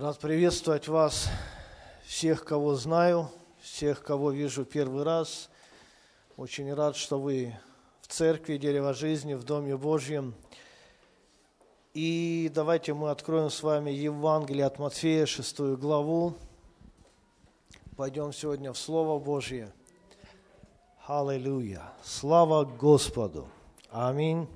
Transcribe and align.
Рад 0.00 0.18
приветствовать 0.18 0.88
вас, 0.88 1.28
всех, 2.06 2.42
кого 2.46 2.74
знаю, 2.74 3.28
всех, 3.60 4.02
кого 4.02 4.30
вижу 4.30 4.64
первый 4.64 5.02
раз. 5.02 5.50
Очень 6.38 6.72
рад, 6.72 6.96
что 6.96 7.20
вы 7.20 7.54
в 8.00 8.06
церкви 8.06 8.56
Дерево 8.56 8.94
Жизни, 8.94 9.34
в 9.34 9.44
Доме 9.44 9.76
Божьем. 9.76 10.34
И 11.92 12.50
давайте 12.54 12.94
мы 12.94 13.10
откроем 13.10 13.50
с 13.50 13.62
вами 13.62 13.90
Евангелие 13.90 14.64
от 14.64 14.78
Матфея, 14.78 15.26
шестую 15.26 15.76
главу. 15.76 16.32
Пойдем 17.94 18.32
сегодня 18.32 18.72
в 18.72 18.78
Слово 18.78 19.22
Божье. 19.22 19.70
Аллилуйя! 21.06 21.92
Слава 22.02 22.64
Господу! 22.64 23.50
Аминь. 23.90 24.48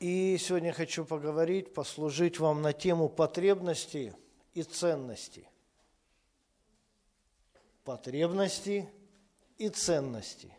И 0.00 0.38
сегодня 0.38 0.72
хочу 0.72 1.04
поговорить, 1.04 1.74
послужить 1.74 2.38
вам 2.38 2.62
на 2.62 2.72
тему 2.72 3.08
потребностей 3.08 4.12
и 4.54 4.62
ценностей. 4.62 5.48
Потребности 7.82 8.88
и 9.56 9.68
ценности. 9.68 10.54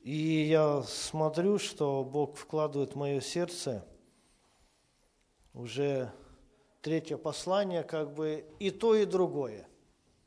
И 0.00 0.12
я 0.12 0.82
смотрю, 0.82 1.58
что 1.58 2.04
Бог 2.04 2.36
вкладывает 2.36 2.92
в 2.92 2.96
мое 2.96 3.22
сердце 3.22 3.82
уже 5.54 6.12
третье 6.82 7.16
послание, 7.16 7.84
как 7.84 8.12
бы 8.12 8.44
и 8.58 8.70
то, 8.70 8.94
и 8.94 9.06
другое. 9.06 9.66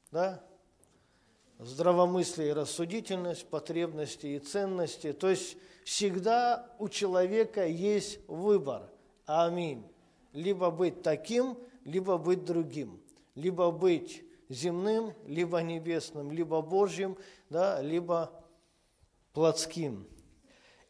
Да? 0.10 0.44
Здравомыслие 1.60 2.50
и 2.50 2.54
рассудительность, 2.54 3.48
потребности 3.48 4.26
и 4.26 4.40
ценности. 4.40 5.14
То 5.14 5.30
есть 5.30 5.58
всегда 5.88 6.70
у 6.80 6.90
человека 6.90 7.66
есть 7.66 8.20
выбор. 8.28 8.92
Аминь. 9.26 9.90
Либо 10.34 10.70
быть 10.70 11.02
таким, 11.02 11.58
либо 11.86 12.18
быть 12.18 12.44
другим. 12.44 13.02
Либо 13.36 13.72
быть 13.72 14.22
земным, 14.50 15.14
либо 15.26 15.60
небесным, 15.60 16.30
либо 16.30 16.62
Божьим, 16.62 17.18
да, 17.50 17.82
либо 17.82 18.34
плотским. 19.32 20.06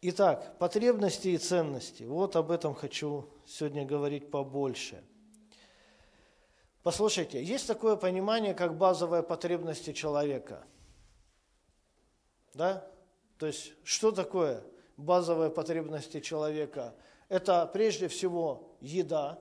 Итак, 0.02 0.58
потребности 0.58 1.28
и 1.28 1.38
ценности. 1.38 2.02
Вот 2.02 2.36
об 2.36 2.50
этом 2.50 2.74
хочу 2.74 3.30
сегодня 3.46 3.86
говорить 3.86 4.32
побольше. 4.32 5.04
Послушайте, 6.82 7.44
есть 7.44 7.68
такое 7.68 7.98
понимание, 7.98 8.56
как 8.56 8.76
базовые 8.76 9.22
потребности 9.22 9.94
человека. 9.94 10.66
Да? 12.56 12.90
То 13.38 13.46
есть, 13.46 13.74
что 13.84 14.12
такое 14.12 14.64
базовые 14.98 15.50
потребности 15.50 16.20
человека. 16.20 16.94
Это 17.30 17.66
прежде 17.72 18.08
всего 18.08 18.76
еда. 18.82 19.40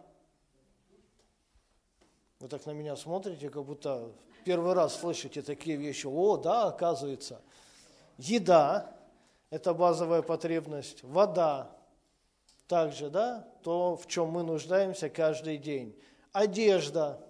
Вы 2.39 2.48
так 2.48 2.65
на 2.67 2.73
меня 2.73 2.97
смотрите, 2.97 3.48
как 3.48 3.65
будто 3.65 4.13
первый 4.45 4.75
раз 4.75 5.01
слышите 5.01 5.43
такие 5.43 5.77
вещи. 5.77 6.07
О, 6.07 6.37
да, 6.37 6.69
оказывается. 6.69 7.41
Еда– 8.19 8.95
это 9.51 9.75
базовая 9.75 10.23
потребность. 10.23 11.03
Вода– 11.03 11.73
также, 12.67 13.11
да, 13.11 13.48
то, 13.63 13.97
в 13.97 14.07
чем 14.07 14.29
мы 14.29 14.43
нуждаемся 14.43 15.09
каждый 15.09 15.57
день. 15.57 15.97
Одежда 16.33 17.20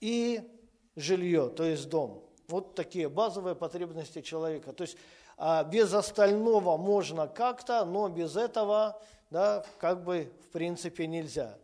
и 0.00 0.40
жилье, 0.96 1.50
то 1.50 1.64
есть 1.64 1.88
дом. 1.88 2.24
Вот 2.48 2.74
такие 2.74 3.08
базовые 3.08 3.54
потребности 3.54 4.20
человека. 4.20 4.72
То 4.72 4.82
есть 4.82 4.96
без 5.70 5.92
остального 5.92 6.76
можно 6.76 7.26
как-то, 7.26 7.84
но 7.84 8.08
без 8.08 8.36
этого, 8.36 9.00
да, 9.30 9.64
как 9.78 10.04
бы 10.04 10.32
в 10.44 10.52
принципе 10.52 11.06
нельзя. 11.06 11.58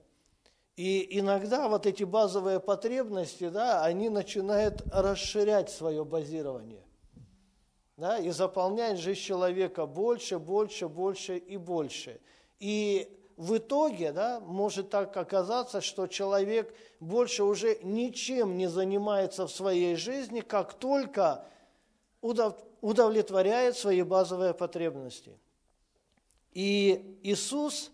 И 0.77 1.19
иногда 1.19 1.69
вот 1.69 1.87
эти 1.87 2.05
базовые 2.05 2.61
потребности, 2.61 3.49
да, 3.49 3.85
они 3.85 4.09
начинают 4.09 4.83
расширять 4.93 5.71
свое 5.71 6.05
базирование. 6.05 6.83
Да, 7.97 8.19
и 8.19 8.31
заполнять 8.31 8.99
жизнь 8.99 9.21
человека 9.21 9.87
больше, 9.87 10.39
больше, 10.39 10.89
больше 10.89 11.37
и 11.37 11.57
больше. 11.57 12.21
И 12.61 13.13
в 13.37 13.57
итоге 13.57 14.13
да, 14.13 14.39
может 14.41 14.91
так 14.91 15.17
оказаться, 15.17 15.81
что 15.81 16.07
человек 16.07 16.73
больше 17.01 17.43
уже 17.43 17.79
ничем 17.83 18.57
не 18.57 18.69
занимается 18.69 19.49
в 19.49 19.51
своей 19.51 19.97
жизни, 19.97 20.41
как 20.41 20.75
только 20.75 21.45
удовлетворяет 22.81 23.77
свои 23.77 24.03
базовые 24.03 24.55
потребности. 24.55 25.39
И 26.53 27.19
Иисус, 27.23 27.91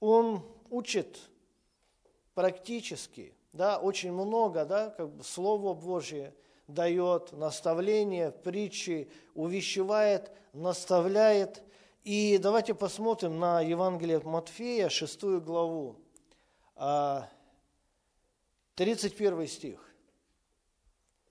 Он 0.00 0.42
учит 0.70 1.18
практически, 2.34 3.34
да, 3.52 3.78
очень 3.78 4.12
много, 4.12 4.64
да, 4.64 4.90
как 4.90 5.10
бы 5.10 5.22
Слово 5.24 5.74
Божье 5.74 6.34
дает 6.66 7.32
наставление, 7.32 8.30
притчи, 8.30 9.10
увещевает, 9.34 10.30
наставляет. 10.52 11.62
И 12.04 12.38
давайте 12.38 12.74
посмотрим 12.74 13.38
на 13.38 13.60
Евангелие 13.60 14.18
от 14.18 14.24
Матфея, 14.24 14.88
шестую 14.88 15.40
главу, 15.40 15.96
31 18.74 19.40
а, 19.40 19.46
стих. 19.46 19.94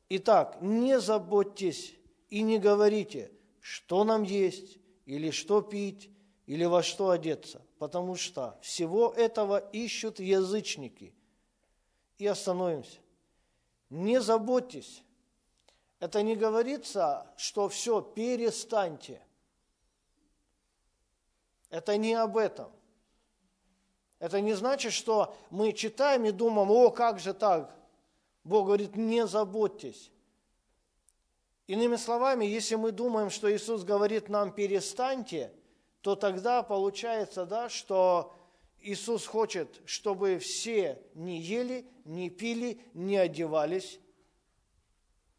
Итак, 0.09 0.57
не 0.61 0.99
заботьтесь 0.99 1.95
и 2.33 2.41
не 2.41 2.57
говорите, 2.57 3.31
что 3.59 4.03
нам 4.03 4.23
есть, 4.23 4.79
или 5.05 5.29
что 5.29 5.61
пить, 5.61 6.09
или 6.47 6.65
во 6.65 6.81
что 6.81 7.11
одеться, 7.11 7.61
потому 7.77 8.15
что 8.15 8.57
всего 8.59 9.13
этого 9.15 9.59
ищут 9.71 10.19
язычники. 10.19 11.13
И 12.17 12.25
остановимся. 12.25 12.97
Не 13.91 14.19
заботьтесь. 14.19 15.03
Это 15.99 16.23
не 16.23 16.35
говорится, 16.35 17.31
что 17.37 17.69
все, 17.69 18.01
перестаньте. 18.01 19.21
Это 21.69 21.97
не 21.97 22.15
об 22.15 22.35
этом. 22.35 22.71
Это 24.17 24.41
не 24.41 24.53
значит, 24.53 24.93
что 24.93 25.35
мы 25.51 25.71
читаем 25.71 26.25
и 26.25 26.31
думаем, 26.31 26.71
о, 26.71 26.89
как 26.89 27.19
же 27.19 27.35
так? 27.35 27.77
Бог 28.43 28.65
говорит, 28.65 28.95
не 28.95 29.27
заботьтесь. 29.27 30.09
Иными 31.67 31.95
словами, 31.95 32.45
если 32.45 32.75
мы 32.75 32.91
думаем, 32.91 33.29
что 33.29 33.53
Иисус 33.53 33.83
говорит 33.83 34.27
нам 34.27 34.51
«перестаньте», 34.51 35.53
то 36.01 36.15
тогда 36.15 36.61
получается, 36.63 37.45
да, 37.45 37.69
что 37.69 38.33
Иисус 38.81 39.25
хочет, 39.25 39.81
чтобы 39.85 40.39
все 40.39 41.01
не 41.13 41.39
ели, 41.39 41.89
не 42.03 42.29
пили, 42.29 42.81
не 42.93 43.15
одевались. 43.15 44.01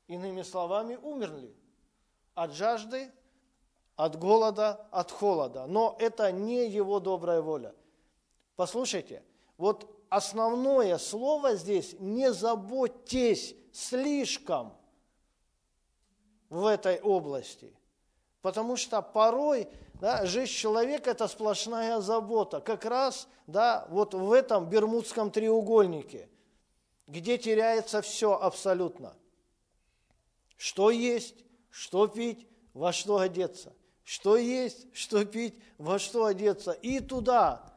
Иными 0.06 0.40
словами, 0.40 0.96
умерли 0.96 1.54
от 2.34 2.52
жажды, 2.54 3.12
от 3.96 4.18
голода, 4.18 4.86
от 4.90 5.10
холода. 5.10 5.66
Но 5.66 5.94
это 5.98 6.32
не 6.32 6.66
Его 6.68 7.00
добрая 7.00 7.42
воля. 7.42 7.74
Послушайте, 8.56 9.22
вот 9.58 9.94
основное 10.08 10.96
слово 10.96 11.56
здесь 11.56 11.96
«не 12.00 12.32
заботьтесь 12.32 13.54
слишком» 13.72 14.72
в 16.50 16.66
этой 16.66 17.00
области. 17.00 17.72
Потому 18.42 18.76
что 18.76 19.00
порой 19.02 19.68
да, 20.00 20.26
жизнь 20.26 20.52
человека– 20.52 21.10
это 21.12 21.28
сплошная 21.28 22.00
забота. 22.00 22.60
Как 22.60 22.84
раз 22.84 23.28
да, 23.46 23.86
вот 23.90 24.14
в 24.14 24.32
этом 24.32 24.68
Бермудском 24.68 25.30
треугольнике, 25.30 26.28
где 27.06 27.38
теряется 27.38 28.02
все 28.02 28.38
абсолютно. 28.38 29.14
Что 30.56 30.90
есть, 30.90 31.36
что 31.70 32.06
пить, 32.06 32.46
во 32.72 32.92
что 32.92 33.18
одеться. 33.18 33.72
Что 34.02 34.36
есть, 34.36 34.94
что 34.94 35.24
пить, 35.24 35.58
во 35.78 35.98
что 35.98 36.26
одеться. 36.26 36.72
И 36.72 37.00
туда 37.00 37.73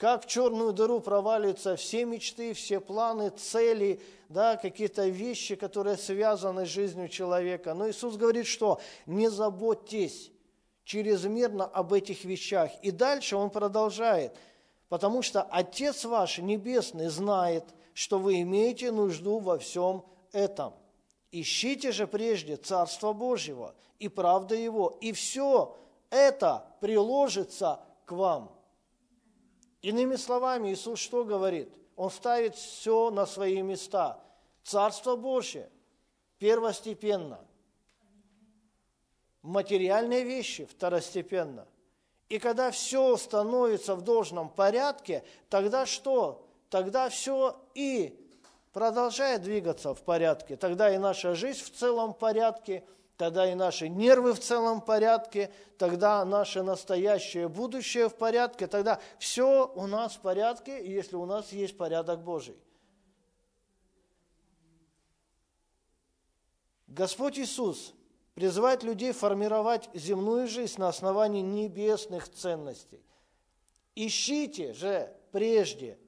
как 0.00 0.24
в 0.24 0.26
черную 0.26 0.72
дыру 0.72 1.00
проваливаются 1.00 1.76
все 1.76 2.06
мечты, 2.06 2.54
все 2.54 2.80
планы, 2.80 3.28
цели, 3.28 4.00
да, 4.30 4.56
какие-то 4.56 5.06
вещи, 5.06 5.56
которые 5.56 5.98
связаны 5.98 6.64
с 6.64 6.70
жизнью 6.70 7.10
человека. 7.10 7.74
Но 7.74 7.86
Иисус 7.86 8.16
говорит, 8.16 8.46
что 8.46 8.80
не 9.04 9.28
заботьтесь 9.28 10.32
чрезмерно 10.84 11.66
об 11.66 11.92
этих 11.92 12.24
вещах. 12.24 12.70
И 12.80 12.90
дальше 12.90 13.36
Он 13.36 13.50
продолжает, 13.50 14.34
потому 14.88 15.20
что 15.20 15.42
Отец 15.42 16.06
ваш 16.06 16.38
Небесный 16.38 17.08
знает, 17.08 17.64
что 17.92 18.18
вы 18.18 18.40
имеете 18.40 18.92
нужду 18.92 19.38
во 19.38 19.58
всем 19.58 20.06
этом. 20.32 20.72
Ищите 21.30 21.92
же 21.92 22.06
прежде 22.06 22.56
Царство 22.56 23.12
Божьего 23.12 23.74
и 23.98 24.08
правда 24.08 24.54
Его, 24.54 24.96
и 25.02 25.12
все 25.12 25.76
это 26.08 26.64
приложится 26.80 27.80
к 28.06 28.12
вам. 28.12 28.59
Иными 29.82 30.16
словами, 30.16 30.70
Иисус 30.70 30.98
что 30.98 31.24
говорит? 31.24 31.72
Он 31.96 32.10
ставит 32.10 32.54
все 32.54 33.10
на 33.10 33.26
свои 33.26 33.62
места. 33.62 34.20
Царство 34.62 35.16
Божье 35.16 35.70
первостепенно. 36.38 37.40
Материальные 39.42 40.24
вещи 40.24 40.66
второстепенно. 40.66 41.66
И 42.28 42.38
когда 42.38 42.70
все 42.70 43.16
становится 43.16 43.96
в 43.96 44.02
должном 44.02 44.50
порядке, 44.50 45.24
тогда 45.48 45.86
что? 45.86 46.46
Тогда 46.68 47.08
все 47.08 47.56
и 47.74 48.16
продолжает 48.72 49.42
двигаться 49.42 49.94
в 49.94 50.02
порядке. 50.02 50.56
Тогда 50.56 50.94
и 50.94 50.98
наша 50.98 51.34
жизнь 51.34 51.64
в 51.64 51.70
целом 51.72 52.14
порядке, 52.14 52.84
тогда 53.20 53.52
и 53.52 53.54
наши 53.54 53.86
нервы 53.90 54.32
в 54.32 54.40
целом 54.40 54.80
порядке, 54.80 55.52
тогда 55.76 56.24
наше 56.24 56.62
настоящее 56.62 57.50
будущее 57.50 58.08
в 58.08 58.14
порядке, 58.14 58.66
тогда 58.66 58.98
все 59.18 59.70
у 59.74 59.86
нас 59.86 60.14
в 60.14 60.20
порядке, 60.20 60.82
если 60.90 61.16
у 61.16 61.26
нас 61.26 61.52
есть 61.52 61.76
порядок 61.76 62.24
Божий. 62.24 62.56
Господь 66.86 67.38
Иисус 67.38 67.92
призывает 68.32 68.84
людей 68.84 69.12
формировать 69.12 69.90
земную 69.92 70.48
жизнь 70.48 70.80
на 70.80 70.88
основании 70.88 71.42
небесных 71.42 72.26
ценностей. 72.26 73.04
Ищите 73.94 74.72
же 74.72 75.14
прежде, 75.30 75.98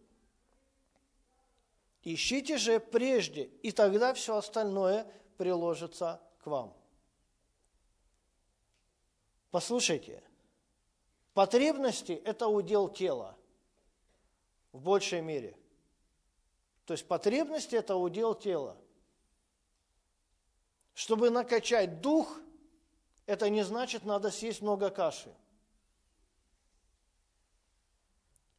ищите 2.04 2.56
же 2.56 2.80
прежде, 2.80 3.50
и 3.62 3.70
тогда 3.70 4.14
все 4.14 4.34
остальное 4.34 5.06
приложится 5.36 6.18
к 6.42 6.46
вам. 6.46 6.74
Послушайте, 9.52 10.22
потребности– 11.34 12.12
это 12.24 12.48
удел 12.48 12.88
тела 12.88 13.36
в 14.72 14.80
большей 14.80 15.20
мере. 15.20 15.54
То 16.86 16.94
есть 16.94 17.06
потребности– 17.06 17.74
это 17.76 17.96
удел 17.96 18.34
тела. 18.34 18.78
Чтобы 20.94 21.28
накачать 21.28 22.00
дух, 22.00 22.40
это 23.26 23.50
не 23.50 23.62
значит, 23.62 24.04
надо 24.04 24.30
съесть 24.30 24.62
много 24.62 24.88
каши. 24.88 25.34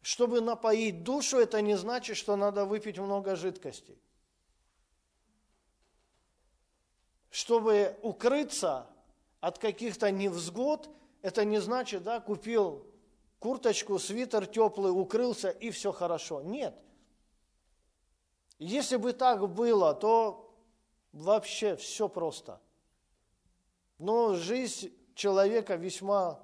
Чтобы 0.04 0.42
напоить 0.42 1.04
душу, 1.04 1.40
это 1.40 1.60
не 1.62 1.75
значит, 1.75 2.18
что 2.18 2.36
надо 2.36 2.66
выпить 2.66 3.00
много 3.00 3.36
жидкости. 3.36 3.98
Чтобы 7.31 7.98
укрыться 8.04 8.93
от 9.44 9.60
каких-то 9.60 10.10
невзгод, 10.10 10.90
это 11.22 11.44
не 11.44 11.60
значит, 11.60 12.04
да, 12.04 12.19
купил 12.19 12.86
курточку, 13.40 14.00
свитер 14.00 14.45
теплый, 14.45 14.90
укрылся 14.90 15.50
и 15.50 15.69
все 15.72 15.92
хорошо. 15.92 16.42
Нет. 16.42 16.74
Если 18.57 18.95
бы 18.95 19.13
так 19.13 19.50
было, 19.50 19.94
то 19.94 20.44
Вообще 21.13 21.75
все 21.75 22.10
просто. 22.10 22.60
Но 24.00 24.34
жизнь 24.34 24.92
человека 25.13 25.75
весьма 25.75 26.44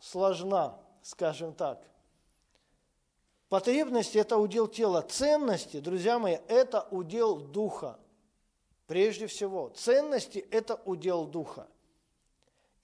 сложна, 0.00 0.80
скажем 1.02 1.52
так. 1.52 1.84
Потребности– 3.48 4.18
это 4.18 4.36
удел 4.38 4.68
тела. 4.68 5.02
Ценности, 5.02 5.80
друзья 5.80 6.20
мои, 6.20 6.38
это 6.46 6.86
удел 6.92 7.36
духа. 7.38 7.98
Прежде 8.86 9.26
всего, 9.26 9.70
ценности– 9.70 10.38
это 10.52 10.80
удел 10.84 11.26
духа. 11.26 11.66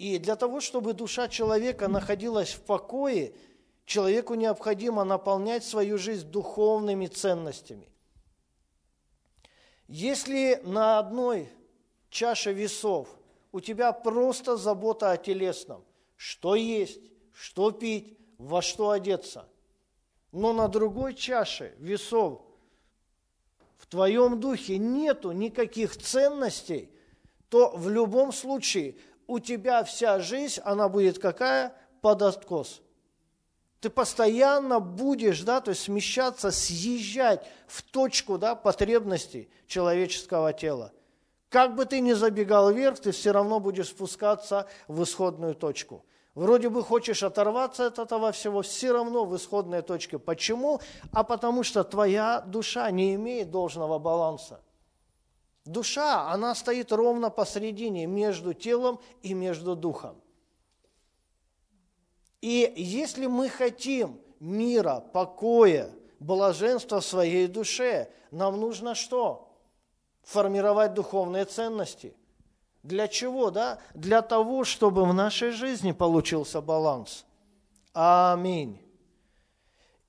И 0.03 0.19
для 0.19 0.35
того, 0.35 0.61
чтобы 0.61 0.95
душа 0.95 1.29
человека 1.29 1.87
находилась 1.87 2.55
в 2.55 2.63
покое, 2.63 3.33
человеку 3.85 4.35
необходимо 4.35 5.05
наполнять 5.05 5.65
свою 5.65 5.97
жизнь 5.97 6.27
духовными 6.27 7.07
ценностями. 7.07 7.89
Если 9.87 10.61
на 10.65 10.99
одной 10.99 11.49
чаше 12.11 12.53
весов 12.53 13.11
у 13.53 13.61
тебя 13.61 13.93
просто 13.93 14.57
забота 14.57 15.13
о 15.13 15.17
телесном, 15.17 15.85
что 16.17 16.57
есть, 16.57 17.01
что 17.33 17.71
пить, 17.71 18.19
во 18.39 18.61
что 18.61 18.91
одеться, 18.91 19.49
но 20.33 20.53
на 20.53 20.67
другой 20.67 21.15
чаше 21.15 21.77
весов 21.79 22.43
в 23.77 23.87
твоем 23.87 24.41
духе 24.41 24.79
нету 24.79 25.31
никаких 25.31 25.97
ценностей, 25.97 26.91
то 27.49 27.71
в 27.77 27.89
любом 27.89 28.33
случае 28.33 28.97
у 29.27 29.39
тебя 29.39 29.85
вся 29.85 30.21
жизнь, 30.21 30.61
она 30.65 30.89
будет 30.89 31.19
какая? 31.19 31.75
Под 32.01 32.23
откос– 32.23 32.81
ты 33.83 33.91
постоянно 33.91 34.79
будешь, 34.79 35.43
да, 35.43 35.61
то 35.61 35.71
есть 35.71 35.83
смещаться, 35.83 36.53
съезжать 36.53 37.45
в 37.67 37.83
точку, 37.83 38.39
да, 38.39 38.55
потребностей 38.55 39.51
человеческого 39.67 40.53
тела. 40.53 40.93
Как 41.49 41.75
бы 41.75 41.85
ты 41.85 41.99
ни 41.99 42.13
забегал 42.13 42.71
вверх, 42.71 43.01
ты 43.01 43.11
все 43.11 43.33
равно 43.33 43.59
будешь 43.59 43.89
спускаться 43.89 44.69
в 44.87 45.03
исходную 45.03 45.57
точку. 45.57 46.05
Вроде 46.37 46.69
бы 46.69 46.85
хочешь 46.85 47.25
оторваться 47.25 47.89
от 47.89 47.99
этого 47.99 48.31
всего, 48.31 48.63
все 48.63 48.93
равно 48.93 49.25
в 49.25 49.37
исходной 49.37 49.83
точке. 49.83 50.21
Почему? 50.21 50.81
А 51.13 51.25
потому 51.25 51.65
что 51.65 51.83
твоя 51.83 52.41
душа 52.41 52.89
не 52.93 53.17
имеет 53.17 53.51
должного 53.51 53.99
баланса. 53.99 54.61
Душа, 55.65 56.31
она 56.31 56.55
стоит 56.55 56.91
ровно 56.91 57.31
посередине 57.31 58.07
между 58.07 58.53
телом 58.53 59.01
и 59.23 59.33
между 59.33 59.77
духом. 59.77 60.21
И 62.41 62.73
если 62.77 63.27
мы 63.27 63.49
хотим 63.49 64.21
мира, 64.41 65.05
покоя, 65.13 65.91
блаженства 66.19 67.01
в 67.01 67.05
своей 67.05 67.47
душе, 67.47 68.11
нам 68.33 68.61
нужно 68.61 68.97
что? 68.97 69.57
Формировать 70.23 70.95
духовные 70.95 71.45
ценности. 71.45 72.17
Для 72.83 73.07
чего, 73.07 73.51
да? 73.51 73.79
Для 73.95 74.23
того, 74.23 74.65
чтобы 74.65 75.05
в 75.05 75.15
нашей 75.15 75.51
жизни 75.51 75.93
получился 75.93 76.61
баланс. 76.61 77.25
Аминь. 77.93 78.81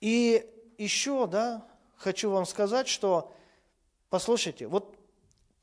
И 0.01 0.50
еще, 0.79 1.27
да, 1.27 1.63
хочу 1.95 2.31
вам 2.31 2.47
сказать, 2.47 2.88
что, 2.88 3.31
послушайте, 4.09 4.67
вот 4.67 4.92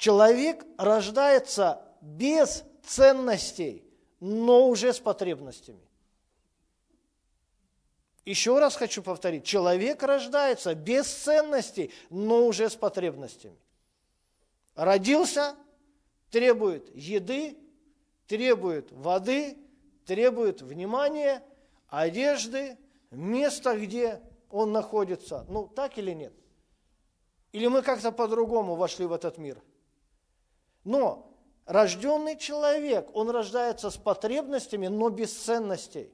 человек 0.01 0.65
рождается 0.79 1.87
без 2.01 2.65
ценностей, 2.83 3.85
но 4.19 4.67
уже 4.67 4.95
с 4.95 4.99
потребностями. 4.99 5.87
Еще 8.25 8.59
раз 8.59 8.77
хочу 8.77 9.03
повторить, 9.03 9.45
человек 9.45 10.03
рождается 10.03 10.75
без 10.75 11.07
ценностей, 11.07 11.93
но 12.09 12.47
уже 12.47 12.71
с 12.71 12.77
потребностями. 12.77 13.59
Родился, 14.75 15.55
требует 16.31 16.95
еды, 16.97 17.59
требует 18.27 18.91
воды, 18.93 19.59
требует 20.07 20.63
внимания, 20.63 21.43
одежды, 21.89 22.79
места, 23.11 23.77
где 23.77 24.23
он 24.49 24.73
находится. 24.73 25.45
Ну, 25.49 25.67
так 25.69 25.99
или 25.99 26.13
нет? 26.13 26.33
Или 27.53 27.67
мы 27.67 27.83
как-то 27.83 28.13
по-другому 28.13 28.77
вошли 28.77 29.05
в 29.05 29.13
этот 29.13 29.37
мир? 29.37 29.63
Но 30.85 31.31
рожденный 31.67 32.37
человек, 32.37 33.09
он 33.15 33.31
рождается 33.31 33.91
с 33.91 33.97
потребностями, 33.97 34.87
но 34.87 35.09
без 35.09 35.33
ценностей. 35.33 36.13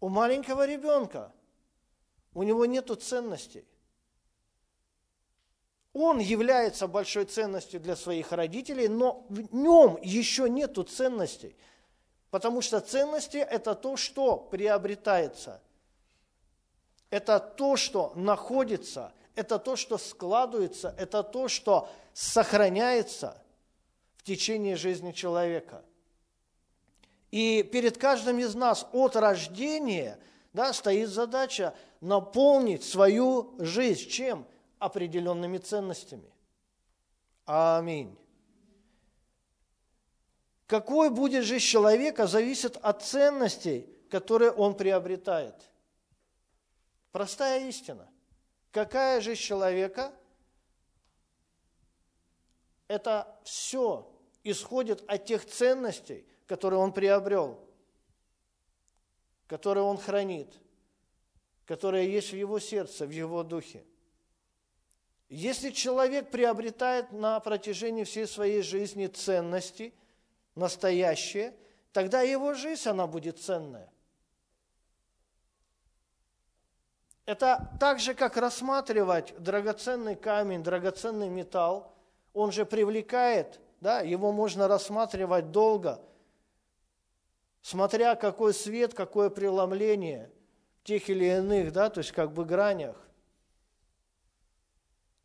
У 0.00 0.08
маленького 0.08 0.66
ребенка 0.66 1.32
у 2.34 2.42
него 2.42 2.66
нет 2.66 2.90
ценностей. 3.02 3.66
Он 5.92 6.18
является 6.18 6.86
большой 6.86 7.24
ценностью 7.24 7.80
для 7.80 7.96
своих 7.96 8.30
родителей, 8.30 8.88
но 8.88 9.26
в 9.28 9.52
нем 9.54 9.98
еще 10.02 10.48
нет 10.48 10.78
ценностей. 10.88 11.56
Потому 12.30 12.60
что 12.60 12.80
ценности– 12.80 13.36
это 13.38 13.74
то, 13.74 13.96
что 13.96 14.36
приобретается. 14.36 15.60
Это 17.10 17.40
то, 17.40 17.76
что 17.76 18.12
находится, 18.14 19.12
это 19.38 19.60
то, 19.60 19.76
что 19.76 19.98
складывается, 19.98 20.92
это 20.98 21.22
то, 21.22 21.46
что 21.46 21.88
сохраняется 22.12 23.40
в 24.16 24.24
течение 24.24 24.74
жизни 24.74 25.12
человека. 25.12 25.84
И 27.30 27.62
перед 27.62 27.98
каждым 27.98 28.40
из 28.40 28.56
нас 28.56 28.88
от 28.92 29.14
рождения 29.14 30.18
да, 30.52 30.72
стоит 30.72 31.08
задача 31.08 31.72
наполнить 32.00 32.82
свою 32.82 33.54
жизнь 33.60 34.08
чем? 34.08 34.44
Определенными 34.80 35.58
ценностями. 35.58 36.32
Аминь. 37.44 38.18
Какой 40.66 41.10
будет 41.10 41.44
жизнь 41.44 41.64
человека, 41.64 42.26
зависит 42.26 42.76
от 42.82 43.04
ценностей, 43.04 43.88
которые 44.10 44.50
он 44.50 44.74
приобретает. 44.74 45.54
Простая 47.12 47.68
истина. 47.68 48.08
Какая 48.70 49.20
жизнь 49.20 49.40
человека? 49.40 50.12
Это 52.86 53.38
все 53.44 54.10
исходит 54.44 55.04
от 55.08 55.24
тех 55.24 55.44
ценностей, 55.44 56.26
который 56.46 56.78
он 56.78 56.92
приобрел, 56.92 57.58
который 59.46 59.82
он 59.82 59.98
хранит, 59.98 60.52
которые 61.66 62.10
есть 62.12 62.32
в 62.32 62.36
его 62.36 62.58
сердце, 62.58 63.06
в 63.06 63.10
его 63.10 63.42
духе. 63.42 63.84
Если 65.28 65.70
человек 65.70 66.30
приобретает 66.30 67.12
на 67.12 67.38
протяжении 67.40 68.04
всей 68.04 68.26
своей 68.26 68.62
жизни 68.62 69.06
ценности, 69.06 69.92
настоящие, 70.54 71.54
тогда 71.92 72.22
его 72.22 72.54
жизнь, 72.54 72.88
она 72.88 73.06
будет 73.06 73.38
ценная. 73.38 73.92
Это 77.28 77.68
так 77.78 78.00
же, 78.00 78.14
как 78.14 78.38
рассматривать 78.38 79.34
драгоценный 79.38 80.16
камень, 80.16 80.62
драгоценный 80.62 81.28
металл. 81.28 81.94
Он 82.32 82.52
же 82.52 82.64
привлекает, 82.64 83.60
да, 83.82 84.00
его 84.00 84.32
можно 84.32 84.66
рассматривать 84.66 85.50
долго, 85.50 86.00
смотря 87.60 88.14
какой 88.14 88.54
свет, 88.54 88.94
какое 88.94 89.28
преломление 89.28 90.32
тех 90.84 91.10
или 91.10 91.26
иных, 91.26 91.70
да, 91.70 91.90
то 91.90 91.98
есть 91.98 92.12
как 92.12 92.32
бы 92.32 92.46
гранях. 92.46 92.96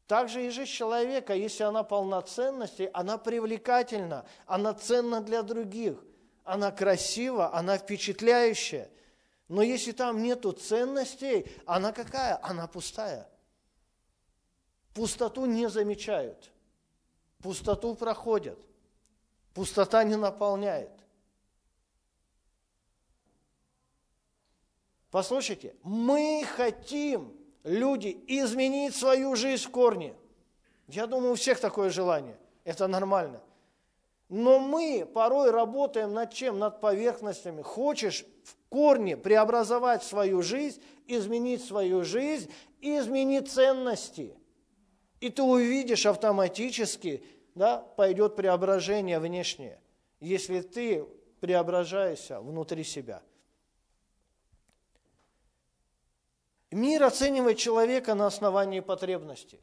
Также 0.06 0.46
и 0.46 0.50
жизнь 0.50 0.70
человека, 0.70 1.34
если 1.34 1.64
она 1.64 1.84
полноценности, 1.84 2.90
она 2.94 3.18
привлекательна, 3.18 4.26
она 4.46 4.74
ценна 4.74 5.22
для 5.22 5.42
других, 5.42 6.04
она 6.44 6.70
красива, 6.70 7.56
она 7.56 7.78
впечатляющая– 7.78 8.90
но 9.48 9.62
если 9.62 9.92
там 9.92 10.24
нету 10.24 10.52
ценностей, 10.52 11.46
она 11.66 11.92
какая? 11.92 12.40
Она 12.44 12.68
пустая. 12.68 13.30
Пустоту 14.94 15.46
не 15.46 15.70
замечают. 15.70 16.52
Пустоту 17.40 17.96
проходят. 17.96 18.58
Пустота 19.54 20.04
не 20.04 20.16
наполняет. 20.16 20.92
Послушайте, 25.12 25.76
мы 25.84 26.44
хотим, 26.56 27.38
люди, 27.64 28.24
изменить 28.28 28.96
свою 28.96 29.36
жизнь 29.36 29.64
в 29.66 29.70
корне. 29.70 30.16
Я 30.88 31.06
думаю, 31.06 31.34
у 31.34 31.36
всех 31.36 31.60
такое 31.60 31.92
желание. 31.92 32.38
Это 32.64 32.88
нормально. 32.88 33.42
Но 34.30 34.60
мы 34.60 35.10
порой 35.12 35.52
работаем 35.52 36.14
над 36.14 36.34
чем? 36.34 36.60
Над 36.60 36.82
поверхностями. 36.82 37.62
Хочешь 37.62 38.26
в 38.44 38.56
корне 38.70 39.16
преобразовать 39.18 40.04
свою 40.04 40.42
жизнь, 40.42 40.82
изменить 41.08 41.64
свою 41.64 42.04
жизнь, 42.04 42.52
изменить 42.82 43.52
ценности. 43.52 44.36
И 45.20 45.30
ты 45.30 45.44
увидишь 45.44 46.06
автоматически, 46.06 47.24
да, 47.56 47.78
пойдет 47.78 48.36
преображение 48.36 49.20
внешнее, 49.20 49.80
если 50.20 50.62
ты 50.62 51.06
преображаешься 51.40 52.42
внутри 52.42 52.84
себя. 52.84 53.22
Мир 56.72 57.04
оценивает 57.04 57.58
человека 57.60 58.16
на 58.16 58.26
основании 58.26 58.80
потребностей. 58.80 59.62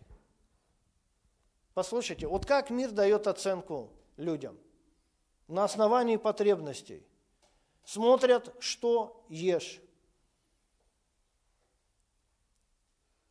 Послушайте, 1.75 2.27
вот 2.29 2.47
как 2.47 2.71
мир 2.71 2.93
дает 2.93 3.27
оценку 3.27 3.91
людям? 4.21 4.59
На 5.49 5.65
основании 5.65 6.17
потребностей 6.17 7.03
смотрят, 7.85 8.55
что 8.61 9.25
ешь, 9.29 9.81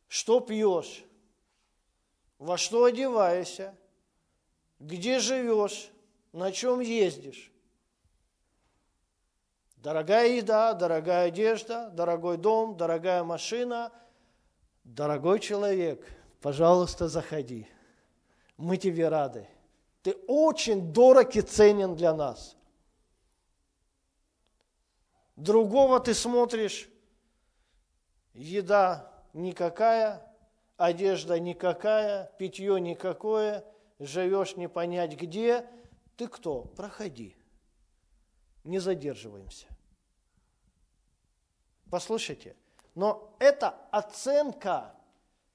что 0.08 0.40
пьешь, 0.40 1.04
во 2.38 2.58
что 2.58 2.84
одеваешься, 2.84 3.74
где 4.78 5.18
живешь, 5.18 5.90
на 6.32 6.52
чем 6.52 6.80
ездишь. 6.80 7.50
Дорогая 9.76 10.28
еда, 10.28 10.74
дорогая 10.74 11.28
одежда, 11.28 11.88
дорогой 11.90 12.36
дом, 12.36 12.76
дорогая 12.76 13.24
машина, 13.24 13.92
дорогой 14.84 15.40
человек, 15.40 16.06
пожалуйста, 16.42 17.08
заходи. 17.08 17.66
Мы 18.58 18.76
тебе 18.76 19.08
рады. 19.08 19.48
Ты 20.02 20.12
очень 20.26 20.92
дорог 20.92 21.36
и 21.36 21.42
ценен 21.42 21.94
для 21.94 22.14
нас– 22.14 22.56
Другого 25.40 26.00
ты 26.00 26.12
смотришь, 26.12 26.90
еда 28.34 29.10
никакая, 29.32 30.22
одежда 30.76 31.40
никакая, 31.40 32.30
питье 32.38 32.78
никакое, 32.78 33.64
живешь 33.98 34.56
не 34.56 34.68
понять 34.68 35.16
где. 35.16 35.66
Ты 36.18 36.28
кто? 36.28 36.64
Проходи. 36.76 37.34
Не 38.64 38.80
задерживаемся. 38.80 39.66
Послушайте, 41.90 42.54
но 42.94 43.34
это 43.38 43.70
оценка 43.90 44.94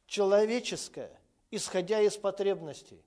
человеческая, 0.08 1.22
исходя 1.52 2.02
из 2.02 2.18
потребностей. 2.18 3.06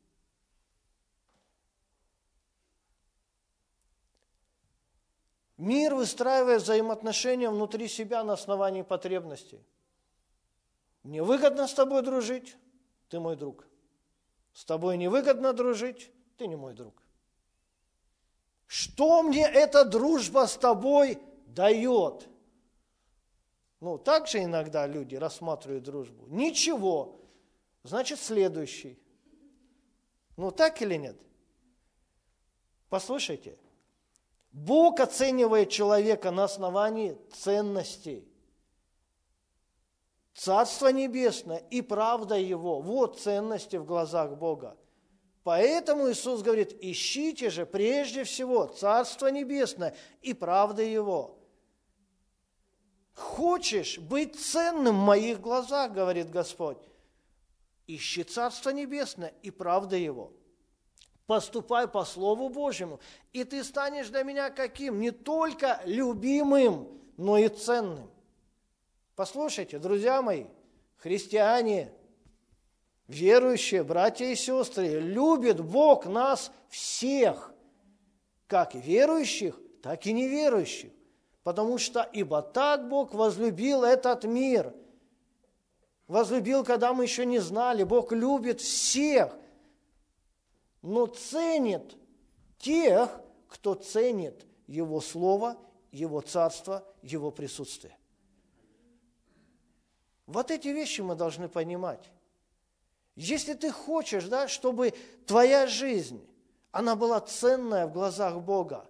Мир 5.59 5.97
выстраивает 5.97 6.63
взаимоотношения 6.63 7.51
внутри 7.51 7.89
себя 7.89 8.23
на 8.23 8.35
основании 8.35 8.83
потребностей. 8.83 9.61
Мне 11.03 11.23
выгодно 11.23 11.67
с 11.67 11.75
тобой 11.75 12.03
дружить, 12.03 12.57
ты 13.09 13.19
мой 13.19 13.35
друг. 13.35 13.67
С 14.53 14.65
тобой 14.65 14.97
невыгодно 14.97 15.53
дружить, 15.53 16.13
ты 16.37 16.47
не 16.47 16.55
мой 16.55 16.75
друг. 16.75 17.03
Что 18.67 19.23
мне 19.23 19.49
эта 19.49 19.85
дружба 19.85 20.47
с 20.47 20.57
тобой 20.57 21.19
дает? 21.47 22.29
Ну, 23.81 23.99
так 23.99 24.29
же 24.29 24.45
иногда 24.45 24.87
люди 24.87 25.17
рассматривают 25.17 25.83
дружбу. 25.83 26.27
Ничего. 26.27 27.21
Значит, 27.83 28.21
следующий. 28.21 29.01
Ну, 30.37 30.53
так 30.53 30.83
или 30.83 30.95
нет? 30.95 31.17
Послушайте, 32.89 33.59
Бог 34.53 35.01
оценивает 35.01 35.71
человека 35.71 36.31
на 36.31 36.45
основании 36.45 37.19
ценностей. 37.33 38.27
Царство 40.35 40.89
Небесное 40.89 41.59
и 41.71 41.83
правда 41.83 42.37
Его– 42.37 42.81
вот 42.81 43.21
ценности 43.21 43.77
в 43.77 43.85
глазах 43.85 44.37
Бога. 44.37 44.77
Поэтому 45.43 46.11
Иисус 46.11 46.43
говорит, 46.43 46.77
ищите 46.81 47.51
же 47.51 47.67
прежде 47.67 48.25
всего 48.25 48.67
Царство 48.67 49.29
Небесное 49.29 49.97
и 50.23 50.35
правда 50.35 50.83
Его. 50.83 51.39
Хочешь 53.15 53.99
быть 53.99 54.39
ценным 54.39 54.97
в 54.97 55.05
моих 55.05 55.41
глазах, 55.41 55.93
говорит 55.93 56.31
Господь, 56.31 56.79
ищи 57.87 58.23
Царство 58.23 58.71
Небесное 58.71 59.35
и 59.43 59.51
правда 59.51 59.97
Его– 59.97 60.33
поступай 61.29 61.87
по 61.87 62.07
Слову 62.07 62.49
Божьему, 62.49 63.01
и 63.35 63.45
ты 63.45 63.63
станешь 63.63 64.09
для 64.09 64.23
меня 64.23 64.49
каким? 64.49 64.99
Не 64.99 65.11
только 65.11 65.81
любимым, 65.85 66.89
но 67.19 67.37
и 67.37 67.49
ценным. 67.49 68.11
Послушайте, 69.15 69.79
друзья 69.79 70.23
мои, 70.23 70.47
христиане, 70.97 71.93
верующие, 73.09 73.85
братья 73.85 74.25
и 74.25 74.35
сестры, 74.35 75.01
любит 75.01 75.61
Бог 75.61 76.07
нас 76.07 76.51
всех, 76.71 77.53
как 78.47 78.75
верующих, 78.75 79.61
так 79.83 80.07
и 80.07 80.15
неверующих. 80.15 80.93
Потому 81.43 81.77
что 81.77 82.09
ибо 82.11 82.41
так 82.41 82.89
Бог 82.89 83.13
возлюбил 83.13 83.85
этот 83.85 84.25
мир. 84.25 84.73
Возлюбил, 86.07 86.65
когда 86.65 86.95
мы 86.95 87.05
еще 87.05 87.27
не 87.27 87.39
знали. 87.39 87.85
Бог 87.85 88.13
любит 88.13 88.63
всех– 88.63 89.37
но 90.83 91.07
ценит 91.07 91.97
тех, 92.59 93.21
кто 93.49 93.75
ценит 93.75 94.47
Его 94.67 95.01
Слово, 95.01 95.57
Его 95.91 96.21
Царство, 96.21 96.85
Его 97.03 97.31
присутствие. 97.31 97.97
Вот 100.27 100.51
эти 100.51 100.69
вещи 100.69 101.01
мы 101.01 101.15
должны 101.15 101.49
понимать. 101.49 102.11
Если 103.17 103.55
ты 103.55 103.73
хочешь, 103.73 104.25
да, 104.25 104.47
чтобы 104.47 104.95
твоя 105.27 105.67
жизнь, 105.67 106.25
она 106.71 106.95
была 106.95 107.21
ценная 107.21 107.87
в 107.87 107.93
глазах 107.93 108.41
Бога, 108.41 108.87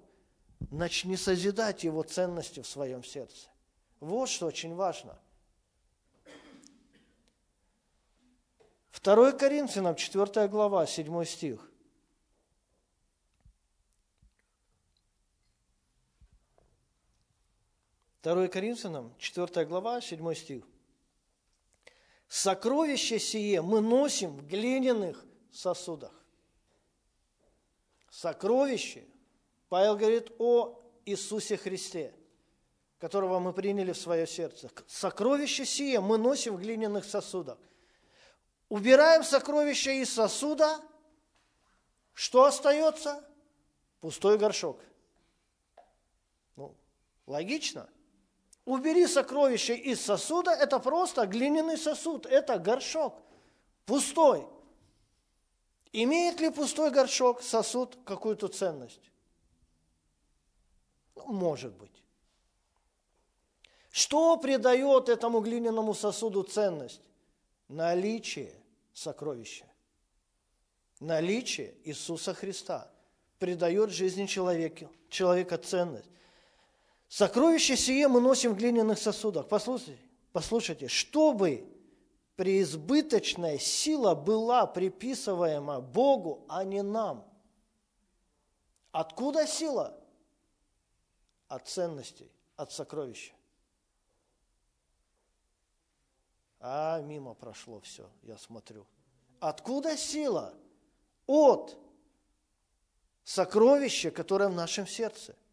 начни 0.71 1.17
созидать 1.17 1.85
Его 1.85 2.03
ценности 2.03 2.61
в 2.61 2.67
своем 2.67 3.05
сердце. 3.05 3.49
Вот 4.01 4.29
что 4.29 4.47
очень 4.47 4.75
важно. 4.75 5.19
2 9.01 9.33
Коринфянам, 9.33 9.95
4 9.95 10.49
глава, 10.49 10.87
7 10.87 11.25
стих. 11.25 11.68
2 18.23 18.49
Коринфянам, 18.49 19.15
4 19.19 19.65
глава, 19.67 20.01
7 20.01 20.35
стих. 20.35 20.65
«Сокровище 22.29 23.19
сие 23.19 23.63
мы 23.63 23.81
носим 23.81 24.37
в 24.37 24.47
глиняных 24.47 25.25
сосудах». 25.53 26.13
Сокровище, 28.11 29.07
Павел 29.69 29.97
говорит 29.97 30.33
о 30.39 30.83
Иисусе 31.07 31.57
Христе, 31.57 32.13
которого 32.99 33.39
мы 33.39 33.53
приняли 33.53 33.93
в 33.93 33.97
свое 33.97 34.27
сердце. 34.27 34.71
Сокровище 34.87 35.65
сие 35.65 36.01
мы 36.01 36.19
носим 36.19 36.57
в 36.57 36.61
глиняных 36.61 37.05
сосудах. 37.05 37.59
Убираем 38.69 39.23
сокровище 39.23 40.03
из 40.03 40.13
сосуда, 40.13 40.81
что 42.13 42.45
остается? 42.45 43.25
Пустой 44.01 44.37
горшок– 44.37 44.83
Логично? 47.29 47.87
Убери 48.69 49.07
сокровище 49.07 49.75
из 49.75 50.03
сосуда, 50.03 50.51
это 50.51 50.79
просто 50.79 51.25
глиняный 51.25 51.79
сосуд, 51.79 52.27
это 52.27 52.59
горшок, 52.59 53.19
пустой. 53.87 54.47
Имеет 55.91 56.39
ли 56.41 56.51
пустой 56.51 56.91
горшок, 56.91 57.41
сосуд 57.41 57.97
какую-то 58.05 58.49
ценность? 58.49 59.11
Ну, 61.17 61.33
может 61.33 61.73
быть. 61.79 62.05
Что 63.91 64.37
придает 64.37 65.09
этому 65.09 65.41
глиняному 65.41 65.95
сосуду 65.95 66.43
ценность? 66.43 67.01
Наличие 67.69 68.53
сокровища. 68.93 69.65
Наличие 71.01 71.75
Иисуса 71.85 72.35
Христа 72.35 72.93
придает 73.39 73.89
жизни 73.89 74.27
человека, 74.27 74.91
человека 75.09 75.57
ценность. 75.57 76.11
Сокровище 77.09 77.77
сие 77.77 78.07
мы 78.07 78.21
носим 78.21 78.53
в 78.53 78.57
глиняных 78.57 78.99
сосудах. 78.99 79.49
Послушайте, 79.49 79.99
послушайте, 80.33 80.89
чтобы 80.89 81.67
преизбыточная 82.37 83.59
сила 83.59 84.15
была 84.15 84.67
приписываема 84.67 85.81
Богу, 85.81 86.45
а 86.49 86.65
не 86.65 86.83
нам. 86.83 87.27
Откуда 88.93 89.47
сила? 89.47 89.99
От 91.49 91.67
ценностей, 91.67 92.31
от 92.57 92.73
сокровища. 92.73 93.33
А 96.61 97.01
мимо 97.01 97.33
прошло 97.33 97.81
все, 97.81 98.11
я 98.23 98.37
смотрю. 98.37 98.87
Откуда 99.41 99.97
сила? 99.97 100.55
От 101.27 101.79
сокровища, 103.25 104.11
которое 104.11 104.51
в 104.51 104.55
нашем 104.55 104.87
сердце– 104.87 105.35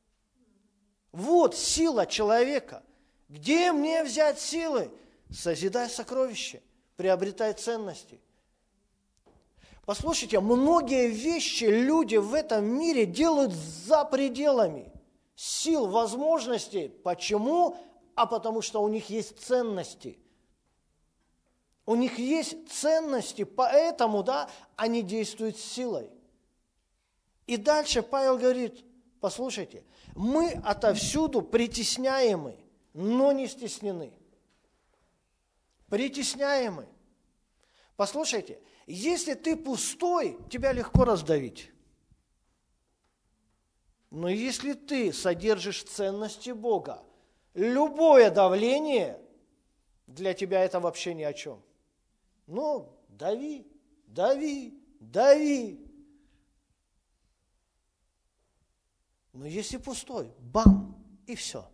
вот 1.15 1.55
сила 1.55 2.05
человека. 2.05 2.84
Где 3.29 3.72
мне 3.72 4.03
взять 4.03 4.39
силы? 4.39 4.91
Созидай 5.31 5.89
сокровища, 5.89 6.62
приобретай 6.98 7.53
ценности. 7.53 8.19
Послушайте, 9.86 10.39
многие 10.39 11.07
вещи 11.07 11.65
люди 11.65 12.17
в 12.17 12.34
этом 12.34 12.65
мире 12.65 13.05
делают 13.05 13.53
за 13.53 14.03
пределами 14.03 14.91
сил, 15.36 15.88
возможностей. 15.88 16.89
Почему? 16.89 17.77
А 18.15 18.25
потому 18.25 18.62
что 18.62 18.81
у 18.81 18.88
них 18.88 19.10
есть 19.10 19.39
ценности. 19.39 20.19
У 21.86 21.95
них 21.95 22.17
есть 22.17 22.69
ценности, 22.72 23.43
поэтому, 23.43 24.24
да, 24.24 24.50
они 24.75 25.01
действуют 25.01 25.57
силой. 25.57 26.10
И 27.45 27.57
дальше 27.57 28.01
Павел 28.01 28.38
говорит, 28.38 28.84
послушайте, 29.25 29.84
мы 30.13 30.51
отовсюду 30.63 31.41
притесняемы, 31.41 32.60
но 32.94 33.32
не 33.32 33.48
стеснены. 33.48 34.13
Притесняемы. 35.89 36.88
Послушайте, 37.96 38.60
если 38.86 39.34
ты 39.34 39.55
пустой, 39.55 40.38
тебя 40.51 40.74
легко 40.74 41.05
раздавить. 41.05 41.72
Но 44.12 44.29
если 44.29 44.74
ты 44.74 45.12
содержишь 45.12 45.86
ценности 45.86 46.51
Бога, 46.51 47.03
любое 47.55 48.29
давление 48.29 49.20
для 50.05 50.36
тебя 50.36 50.63
это 50.63 50.79
вообще 50.79 51.15
ни 51.15 51.24
о 51.24 51.34
чем. 51.34 51.63
Ну, 52.46 52.96
дави, 53.10 53.65
дави, 54.05 54.79
дави, 55.00 55.85
Но 59.36 59.46
если 59.46 59.75
пустой, 59.75 60.32
бам, 60.39 60.96
и 61.27 61.36
все. 61.36 61.65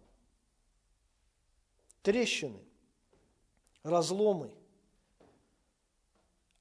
Трещины, 2.02 2.60
разломы. 3.84 4.52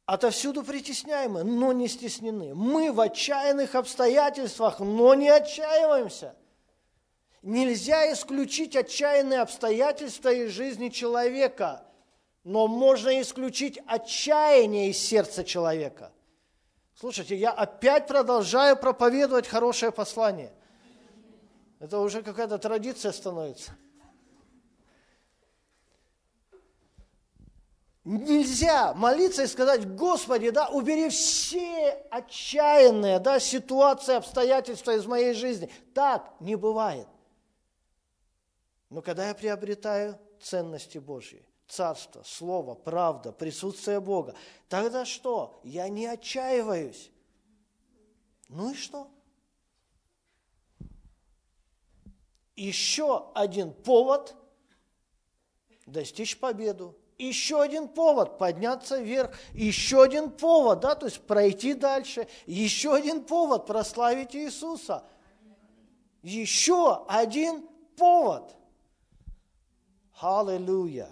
Отовсюду 0.04 0.62
притесняемы, 0.62 1.42
но 1.42 1.72
не 1.72 1.88
стеснены. 1.88 2.54
Мы 2.54 2.92
в 2.92 3.00
отчаянных 3.00 3.74
обстоятельствах, 3.76 4.80
но 4.80 5.14
не 5.14 5.30
отчаиваемся. 5.30 6.36
Нельзя 7.40 8.12
исключить 8.12 8.76
отчаянные 8.76 9.40
обстоятельства 9.40 10.30
из 10.30 10.50
жизни 10.50 10.90
человека, 10.90 11.82
но 12.44 12.68
можно 12.68 13.18
исключить 13.22 13.80
отчаяние 13.86 14.90
из 14.90 14.98
сердца 14.98 15.44
человека. 15.44 16.12
Слушайте, 16.94 17.36
я 17.36 17.52
опять 17.52 18.06
продолжаю 18.06 18.76
проповедовать 18.76 19.48
хорошее 19.48 19.92
послание. 19.92 20.52
Это 21.80 21.98
уже 21.98 22.22
какая-то 22.22 22.58
традиция 22.58 23.10
становится. 23.10 23.72
Нельзя 28.04 28.92
молиться 28.94 29.44
и 29.44 29.46
сказать, 29.46 29.94
Господи, 29.94 30.50
да, 30.50 30.68
убери 30.68 31.08
все 31.08 31.90
отчаянные 32.10 33.18
да, 33.18 33.40
ситуации, 33.40 34.14
обстоятельства 34.14 34.92
из 34.92 35.06
моей 35.06 35.32
жизни. 35.32 35.70
Так 35.94 36.34
не 36.40 36.54
бывает. 36.54 37.08
Но 38.90 39.00
когда 39.00 39.28
я 39.28 39.34
приобретаю 39.34 40.18
ценности 40.40 40.98
Божьи, 40.98 41.46
Царство, 41.66 42.22
Слово, 42.24 42.74
правда, 42.74 43.32
присутствие 43.32 44.00
Бога, 44.00 44.34
тогда 44.68 45.04
что? 45.04 45.60
Я 45.62 45.88
не 45.88 46.06
отчаиваюсь. 46.06 47.10
Ну 48.48 48.72
и 48.72 48.74
что? 48.74 49.08
Еще 52.60 53.30
один 53.34 53.72
повод 53.72 54.36
достичь 55.86 56.38
победу. 56.38 56.96
Еще 57.16 57.60
один 57.60 57.88
повод 57.88 58.38
подняться 58.38 58.98
вверх, 58.98 59.38
еще 59.52 60.02
один 60.02 60.30
повод, 60.30 60.80
да, 60.80 60.94
то 60.94 61.04
есть 61.04 61.20
пройти 61.26 61.74
дальше, 61.74 62.26
еще 62.46 62.94
один 62.94 63.24
повод 63.24 63.66
прославить 63.66 64.34
Иисуса. 64.34 65.04
Еще 66.22 67.04
один 67.08 67.68
повод. 67.96 68.56
Аллилуйя. 70.18 71.10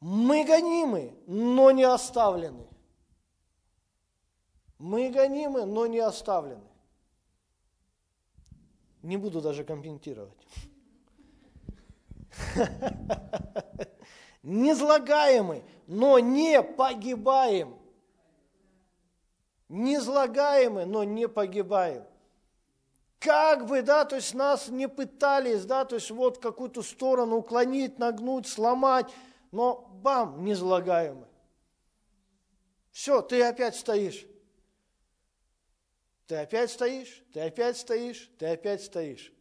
Мы 0.00 0.44
гонимы, 0.44 1.14
но 1.26 1.70
не 1.70 1.84
оставлены. 1.84 2.66
Мы 4.78 5.08
гонимы, 5.08 5.64
но 5.64 5.86
не 5.86 6.00
оставлены. 6.00 6.67
Не 9.02 9.16
буду 9.16 9.40
даже 9.40 9.64
комментировать. 9.64 10.36
Незлагаемый, 14.42 15.62
но 15.86 16.18
не 16.18 16.62
погибаем. 16.62 17.76
Незлагаемый, 19.68 20.86
но 20.86 21.04
не 21.04 21.28
погибаем. 21.28 22.04
Как 23.18 23.66
бы, 23.66 23.82
да, 23.82 24.04
то 24.04 24.16
есть 24.16 24.32
нас 24.34 24.68
не 24.68 24.88
пытались, 24.88 25.64
да, 25.64 25.84
то 25.84 25.96
есть 25.96 26.10
вот 26.10 26.38
какую-то 26.38 26.82
сторону 26.82 27.36
уклонить, 27.36 27.98
нагнуть, 27.98 28.46
сломать, 28.46 29.12
но 29.50 29.88
бам, 30.02 30.44
незлагаемый. 30.44 31.26
Все, 32.92 33.20
ты 33.20 33.42
опять 33.42 33.76
стоишь. 33.76 34.24
Ты 36.28 36.36
опять 36.36 36.70
стоишь, 36.70 37.24
ты 37.32 37.40
опять 37.40 37.78
стоишь, 37.78 38.30
ты 38.38 38.46
опять 38.46 38.82
стоишь. 38.82 39.32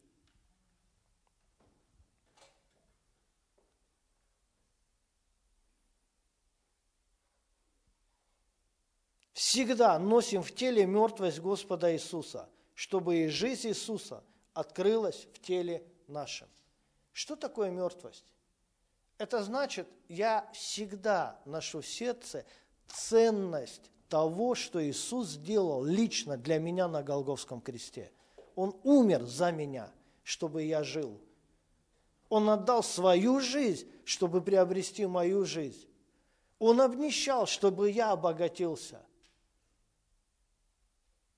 Всегда 9.34 10.00
носим 10.00 10.41
в 10.41 10.56
теле 10.56 10.86
мертвость 10.86 11.41
Господа 11.41 11.93
Иисуса, 11.93 12.50
чтобы 12.73 13.17
и 13.17 13.28
жизнь 13.28 13.67
Иисуса 13.67 14.23
открылась 14.54 15.28
в 15.34 15.41
теле 15.41 15.86
нашем. 16.08 16.47
Что 17.12 17.36
такое 17.36 17.69
мертвость? 17.69 18.23
Это 19.17 19.43
значит, 19.43 19.89
я 20.08 20.50
всегда 20.54 21.41
ношу 21.43 21.82
в 21.82 21.88
сердце 21.88 22.45
ценность 22.88 23.91
того, 24.10 24.56
что 24.56 24.84
Иисус 24.84 25.30
сделал 25.30 25.84
лично 25.84 26.38
для 26.38 26.60
меня 26.60 26.88
на 26.88 27.04
Голговском 27.04 27.62
кресте. 27.62 28.12
Он 28.56 28.76
умер 28.84 29.24
за 29.24 29.52
меня, 29.52 29.91
чтобы 30.24 30.63
я 30.63 30.84
жил. 30.84 31.20
Он 32.30 32.50
отдал 32.50 32.84
свою 32.84 33.39
жизнь, 33.39 33.89
чтобы 34.04 34.41
приобрести 34.41 35.06
мою 35.06 35.46
жизнь. 35.46 35.88
Он 36.60 36.82
обнищал, 36.82 37.46
чтобы 37.46 37.91
я 37.91 38.12
обогатился. 38.12 39.02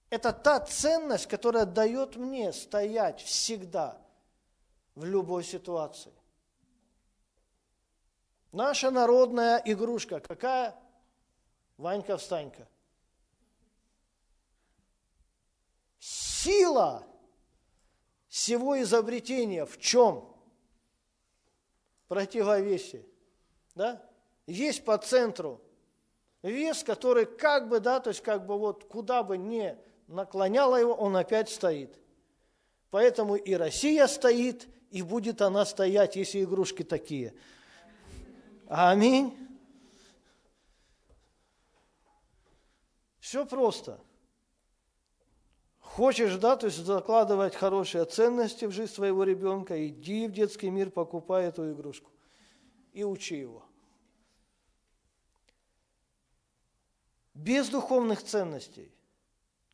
Это 0.10 0.34
та 0.34 0.60
ценность, 0.62 1.28
которая 1.28 1.66
дает 1.66 2.16
мне 2.16 2.52
стоять 2.52 3.22
всегда 3.22 4.02
в 4.96 5.06
любой 5.06 5.44
ситуации. 5.44 6.14
Наша 8.52 8.90
народная 8.90 9.62
игрушка 9.64 10.20
какая? 10.20 10.76
Ванька, 11.80 12.18
встанька. 12.18 12.68
Сила, 15.98 17.08
всего 18.28 18.82
изобретения 18.82 19.66
в 19.66 19.80
чем? 19.80 20.36
Противовесие. 22.10 23.06
Да? 23.76 24.06
Есть 24.46 24.84
по 24.84 24.98
центру 24.98 25.62
вес, 26.42 26.84
который 26.84 27.26
как 27.26 27.70
бы, 27.70 27.80
да, 27.80 28.02
то 28.02 28.10
есть 28.10 28.22
как 28.22 28.46
бы 28.46 28.60
вот 28.60 28.84
куда 28.84 29.24
бы 29.24 29.38
не 29.38 29.78
наклоняла 30.08 30.76
его, 30.76 30.94
он 30.94 31.16
опять 31.16 31.50
стоит. 31.50 31.98
Поэтому 32.90 33.38
и 33.38 33.54
Россия 33.54 34.08
стоит, 34.08 34.68
и 34.92 35.02
будет 35.02 35.42
она 35.42 35.64
стоять, 35.64 36.18
если 36.18 36.44
игрушки 36.44 36.84
такие. 36.84 37.34
Аминь. 38.68 39.49
Все 43.30 43.46
просто. 43.46 44.02
Хочешь, 45.78 46.36
да, 46.38 46.58
то 46.58 46.66
есть 46.66 46.80
закладывать 46.80 47.54
хорошие 47.54 48.06
ценности 48.06 48.66
в 48.66 48.72
жизнь 48.72 48.92
своего 48.92 49.24
ребенка, 49.24 49.88
иди 49.88 50.26
в 50.26 50.32
детский 50.32 50.72
мир, 50.72 50.90
покупай 50.90 51.46
эту 51.46 51.72
игрушку 51.72 52.10
и 52.92 53.04
учи 53.04 53.38
его. 53.38 53.64
Без 57.36 57.70
духовных 57.70 58.24
ценностей 58.24 58.92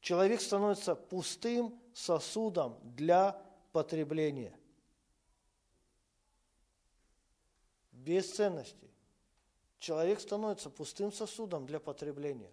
человек 0.02 0.42
становится 0.42 0.94
пустым 0.94 1.80
сосудом 1.94 2.78
для 2.84 3.42
потребления. 3.72 4.60
Без 7.94 8.30
ценностей 8.36 8.92
человек 9.80 10.20
становится 10.20 10.70
пустым 10.70 11.14
сосудом 11.14 11.66
для 11.66 11.80
потребления. 11.80 12.52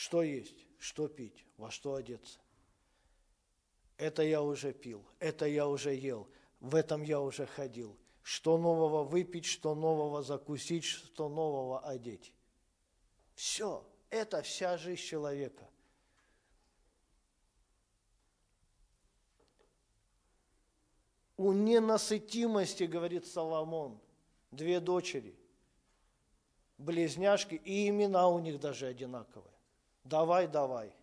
Что 0.00 0.22
есть, 0.22 0.66
что 0.78 1.08
пить, 1.08 1.44
во 1.58 1.70
что 1.70 1.92
одеться. 1.96 2.38
Это 3.98 4.22
я 4.22 4.40
уже 4.40 4.72
пил, 4.72 5.04
это 5.18 5.44
я 5.44 5.68
уже 5.68 5.94
ел, 5.94 6.26
в 6.58 6.74
этом 6.74 7.02
я 7.02 7.20
уже 7.20 7.44
ходил. 7.44 7.98
Что 8.22 8.56
нового 8.56 9.04
выпить, 9.04 9.44
что 9.44 9.74
нового 9.74 10.22
закусить, 10.22 10.84
что 10.84 11.28
нового 11.28 11.80
одеть. 11.80 12.32
Все, 13.34 13.86
это 14.08 14.40
вся 14.40 14.78
жизнь 14.78 15.02
человека. 15.02 15.68
У 21.36 21.52
ненасытимости, 21.52 22.84
говорит 22.84 23.26
Соломон, 23.26 24.00
две 24.50 24.80
дочери, 24.80 25.36
близняшки, 26.78 27.56
и 27.56 27.86
имена 27.90 28.28
у 28.30 28.38
них 28.38 28.58
даже 28.60 28.86
одинаковые. 28.86 29.59
Давай, 30.04 30.46
давай. 30.46 30.94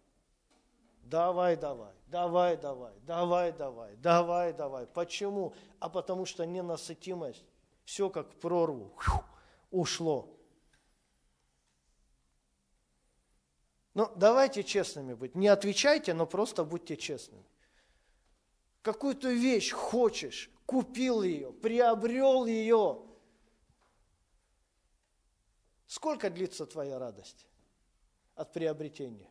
Давай, 1.03 1.55
давай, 1.55 1.93
давай, 2.07 2.57
давай, 2.57 2.97
давай, 3.05 3.51
давай, 3.53 3.95
давай, 3.95 4.53
давай. 4.53 4.85
Почему? 4.87 5.53
А 5.79 5.87
потому 5.89 6.25
что 6.25 6.45
ненасытимость, 6.45 7.45
все 7.85 8.09
как 8.09 8.29
в 8.29 8.35
прорву, 8.35 8.93
ушло. 9.71 10.37
Ну, 13.93 14.11
давайте 14.15 14.63
честными 14.63 15.13
быть. 15.13 15.33
Не 15.33 15.47
отвечайте, 15.47 16.13
но 16.13 16.25
просто 16.25 16.65
будьте 16.65 16.97
честными. 16.97 17.45
Какую-то 18.81 19.31
вещь 19.31 19.71
хочешь, 19.71 20.51
купил 20.65 21.23
ее, 21.23 21.53
приобрел 21.53 22.45
ее. 22.45 23.01
Сколько 25.87 26.29
длится 26.29 26.65
твоя 26.65 26.99
радость 26.99 27.47
от 28.37 28.53
приобретения? 28.53 29.29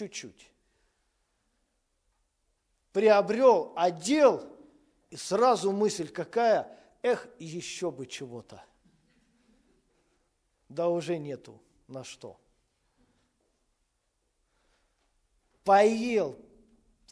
чуть-чуть. 0.00 0.50
Приобрел, 2.92 3.72
одел, 3.76 4.44
и 5.10 5.16
сразу 5.16 5.72
мысль 5.72 6.08
какая, 6.08 6.78
эх, 7.02 7.28
еще 7.38 7.90
бы 7.90 8.06
чего-то. 8.06 8.64
Да 10.68 10.88
уже 10.88 11.18
нету 11.18 11.60
на 11.86 12.02
что. 12.02 12.38
Поел, 15.64 16.38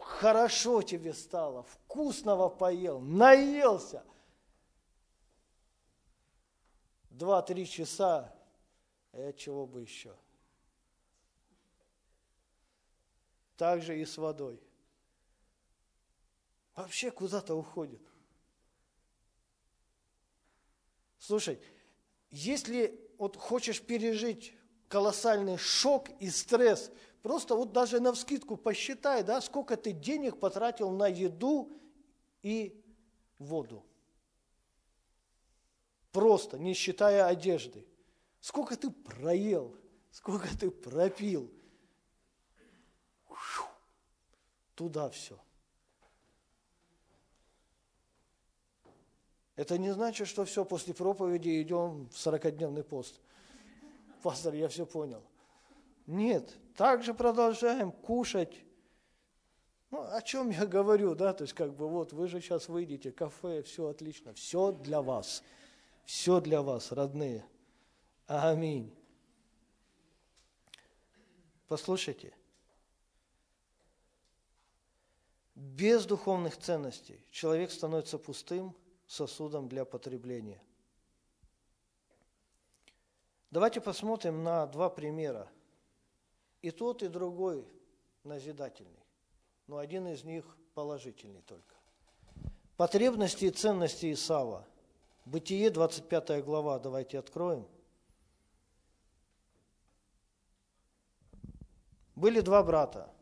хорошо 0.00 0.80
тебе 0.82 1.12
стало, 1.12 1.64
вкусного 1.64 2.48
поел, 2.48 3.00
наелся. 3.00 4.02
Два-три 7.18 7.66
часа, 7.66 8.32
а 9.12 9.32
чего 9.32 9.66
бы 9.66 9.82
еще– 9.82 10.16
так 13.58 13.82
же 13.82 14.00
и 14.00 14.04
с 14.06 14.16
водой. 14.16 14.62
Вообще 16.76 17.10
куда-то 17.10 17.56
уходит. 17.56 18.00
Слушай, 21.18 21.60
если 22.30 22.98
вот 23.18 23.36
хочешь 23.36 23.82
пережить 23.82 24.54
колоссальный 24.86 25.58
шок 25.58 26.08
и 26.20 26.30
стресс, 26.30 26.92
просто 27.20 27.56
вот 27.56 27.72
даже 27.72 27.98
на 27.98 28.12
вскидку 28.12 28.56
посчитай, 28.56 29.24
да, 29.24 29.40
сколько 29.40 29.76
ты 29.76 29.90
денег 29.90 30.38
потратил 30.38 30.90
на 30.92 31.08
еду 31.08 31.76
и 32.42 32.80
воду. 33.40 33.84
Просто, 36.12 36.58
не 36.58 36.74
считая 36.74 37.26
одежды. 37.26 37.86
Сколько 38.40 38.76
ты 38.76 38.90
проел, 38.90 39.76
сколько 40.10 40.48
ты 40.56 40.70
пропил– 40.70 41.50
туда 44.78 45.10
все. 45.10 45.36
Это 49.56 49.76
не 49.76 49.92
значит, 49.92 50.28
что 50.28 50.44
все, 50.44 50.64
после 50.64 50.94
проповеди 50.94 51.60
идем 51.60 52.08
в 52.10 52.14
40-дневный 52.14 52.84
пост. 52.84 53.20
Пастор, 54.22 54.54
я 54.54 54.68
все 54.68 54.86
понял. 54.86 55.20
Нет, 56.06 56.56
также 56.76 57.12
продолжаем 57.12 57.90
кушать. 57.90 58.54
Ну, 59.90 60.00
о 60.00 60.22
чем 60.22 60.50
я 60.50 60.64
говорю, 60.64 61.16
да, 61.16 61.32
то 61.32 61.42
есть 61.42 61.54
как 61.54 61.74
бы 61.74 61.88
вот 61.88 62.12
вы 62.12 62.28
же 62.28 62.40
сейчас 62.40 62.68
выйдете, 62.68 63.10
кафе, 63.10 63.62
все 63.62 63.88
отлично, 63.88 64.32
все 64.34 64.70
для 64.70 65.02
вас, 65.02 65.42
все 66.08 66.40
для 66.40 66.62
вас, 66.62 66.90
родные. 66.90 67.46
Аминь. 68.26 68.96
Послушайте, 71.66 72.32
Без 75.54 76.06
духовных 76.06 76.56
ценностей 76.56 77.22
человек 77.30 77.70
становится 77.72 78.16
пустым 78.16 78.74
сосудом 79.06 79.68
для 79.68 79.84
потребления. 79.84 80.62
Давайте 83.50 83.82
посмотрим 83.82 84.42
на 84.42 84.66
два 84.66 84.88
примера. 84.88 85.46
И 86.62 86.70
тот, 86.70 87.02
и 87.02 87.08
другой 87.08 87.68
назидательный, 88.24 89.04
но 89.66 89.76
один 89.76 90.08
из 90.08 90.24
них 90.24 90.56
положительный 90.72 91.42
только. 91.42 91.74
Потребности 92.78 93.44
и 93.44 93.50
ценности 93.50 94.12
Исава. 94.12 94.66
Бытие, 95.28 95.68
25 95.68 96.42
глава, 96.42 96.78
давайте 96.78 97.18
откроем. 97.18 97.68
Были 102.16 102.40
два 102.40 102.62
брата, 102.62 103.14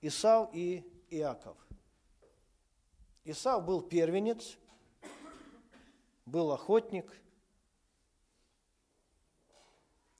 Исав 0.00 0.50
и 0.52 0.88
Иаков. 1.10 1.56
Исав 3.24 3.64
был 3.64 3.82
первенец, 3.82 4.56
был 6.26 6.52
охотник, 6.52 7.12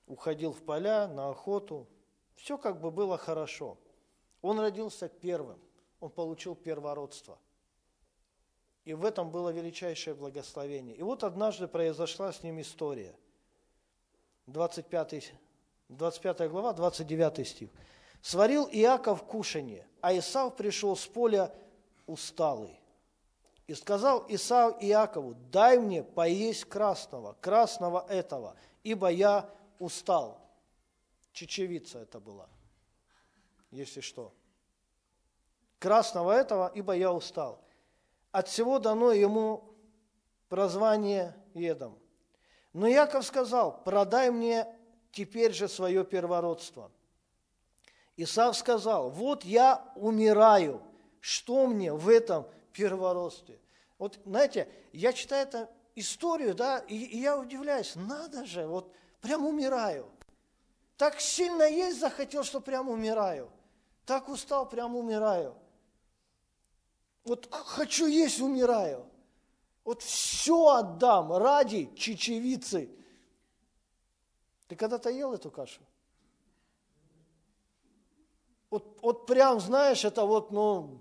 уходил 0.09 0.53
в 0.53 0.65
поля, 0.65 1.07
на 1.07 1.31
охоту. 1.31 1.87
Все 2.35 2.59
как 2.59 2.81
бы 2.81 2.91
было 2.91 3.17
хорошо. 3.17 3.79
Он 4.43 4.59
родился 4.59 5.09
первым, 5.09 5.61
он 6.01 6.11
получил 6.11 6.57
первородство. 6.57 7.39
И 8.89 8.95
в 8.95 9.05
этом 9.05 9.31
было 9.31 9.51
величайшее 9.51 10.15
благословение. 10.15 10.97
И 10.97 11.03
вот 11.03 11.23
однажды 11.23 11.69
произошла 11.69 12.33
с 12.33 12.43
ним 12.43 12.59
история. 12.59 13.15
25, 14.47 15.35
25 15.91 16.51
глава, 16.51 16.73
29 16.73 17.47
стих. 17.47 17.69
Сварил 18.23 18.67
Иаков 18.73 19.25
кушанье, 19.25 19.87
а 20.01 20.17
Исав 20.17 20.57
пришел 20.57 20.97
с 20.97 21.07
поля 21.07 21.55
усталый. 22.07 22.81
И 23.67 23.75
сказал 23.75 24.25
Исав 24.31 24.83
Иакову, 24.83 25.35
дай 25.53 25.77
мне 25.77 26.03
поесть 26.03 26.65
красного, 26.65 27.35
красного 27.43 28.07
этого, 28.09 28.57
ибо 28.85 29.09
я 29.09 29.51
устал. 29.79 30.41
Чечевица 31.35 31.99
это 31.99 32.21
была, 32.21 32.49
если 33.71 34.01
что. 34.01 34.33
Красного 35.79 36.33
этого, 36.33 36.73
ибо 36.75 36.95
я 36.95 37.13
устал. 37.13 37.68
От 38.33 38.49
всего 38.49 38.79
дано 38.79 39.13
ему 39.13 39.75
прозвание 40.49 41.37
Едом. 41.55 41.99
Но 42.73 42.87
Яков 42.87 43.25
сказал, 43.25 43.83
продай 43.85 44.31
мне 44.31 44.67
теперь 45.13 45.53
же 45.53 45.69
свое 45.69 46.05
первородство– 46.05 46.93
Исав 48.21 48.57
сказал, 48.57 49.11
вот 49.11 49.45
я 49.45 49.93
умираю, 49.95 50.83
что 51.21 51.69
мне 51.69 51.93
в 51.93 52.09
этом 52.09 52.49
первородстве? 52.73 53.61
Вот, 53.97 54.19
знаете, 54.27 54.69
я 54.93 55.13
читаю 55.13 55.47
эту 55.47 55.69
историю, 55.95 56.53
да, 56.57 56.79
и, 56.79 56.97
и 56.97 57.19
я 57.19 57.39
удивляюсь, 57.39 57.95
надо 57.95 58.45
же, 58.45 58.67
вот 58.67 58.93
прям 59.21 59.47
умираю. 59.47 60.09
Так 60.97 61.21
сильно 61.21 61.63
есть 61.63 62.01
захотел, 62.01 62.43
что 62.43 62.61
прям 62.61 62.89
умираю. 62.89 63.49
Так 64.05 64.29
устал, 64.29 64.69
прям 64.69 64.97
умираю. 64.97 65.55
Вот 67.29 67.49
хочу 67.53 68.07
есть, 68.07 68.41
умираю. 68.41 69.05
Вот 69.85 70.03
все 70.03 70.69
отдам 70.69 71.33
ради 71.33 71.91
чечевицы. 71.95 72.91
Ты 74.67 74.77
когда-то 74.77 75.11
ел 75.11 75.35
эту 75.35 75.51
кашу? 75.51 75.81
Вот, 78.71 78.99
вот 79.03 79.27
прям, 79.27 79.61
знаешь, 79.61 80.05
это 80.05 80.25
вот, 80.25 80.51
ну, 80.51 81.01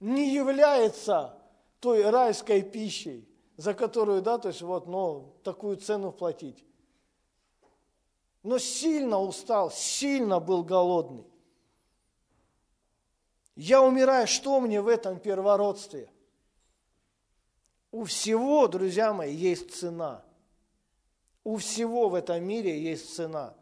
не 0.00 0.32
является 0.32 1.38
той 1.80 2.08
райской 2.08 2.62
пищей, 2.62 3.28
за 3.56 3.74
которую, 3.74 4.22
да, 4.22 4.38
то 4.38 4.48
есть 4.48 4.62
вот, 4.62 4.86
ну, 4.86 5.34
такую 5.42 5.76
цену 5.76 6.12
платить. 6.12 6.64
Но 8.42 8.58
сильно 8.58 9.18
устал, 9.18 9.70
сильно 9.70 10.40
был 10.40 10.62
голодный. 10.64 11.31
Я 13.54 13.82
умираю, 13.82 14.26
что 14.26 14.60
мне 14.60 14.80
в 14.80 14.88
этом 14.88 15.20
первородстве? 15.20 16.10
У 17.90 18.04
всего, 18.04 18.66
друзья 18.66 19.12
мои, 19.12 19.34
есть 19.34 19.74
цена. 19.74 20.24
У 21.44 21.56
всего 21.58 22.08
в 22.08 22.14
этом 22.14 22.42
мире 22.42 22.80
есть 22.80 23.14
цена. 23.14 23.54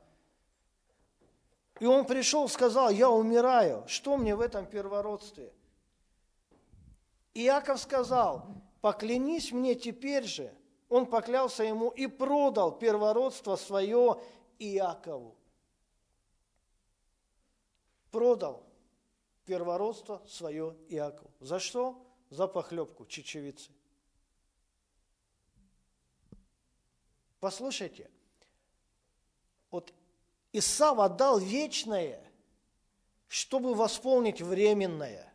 И 1.80 1.86
он 1.86 2.04
пришел, 2.04 2.48
сказал, 2.48 2.90
я 2.90 3.10
умираю, 3.10 3.84
что 3.88 4.16
мне 4.16 4.36
в 4.36 4.40
этом 4.40 4.66
первородстве? 4.66 5.52
Иаков 7.34 7.80
сказал, 7.80 8.46
поклянись 8.80 9.50
мне 9.50 9.74
теперь 9.74 10.24
же. 10.24 10.54
Он 10.88 11.06
поклялся 11.06 11.64
ему 11.64 11.88
и 11.88 12.06
продал 12.06 12.72
первородство 12.72 13.56
свое 13.56 14.20
Иакову. 14.58 15.34
Продал 18.10 18.69
первородство 19.44 20.22
свое 20.26 20.76
Иакову. 20.88 21.30
За 21.40 21.58
что? 21.58 22.06
За 22.30 22.46
похлебку 22.46 23.06
чечевицы. 23.06 23.70
Послушайте, 27.40 28.10
вот 29.70 29.92
Исав 30.52 30.98
отдал 30.98 31.38
вечное, 31.38 32.22
чтобы 33.28 33.74
восполнить 33.74 34.42
временное. 34.42 35.32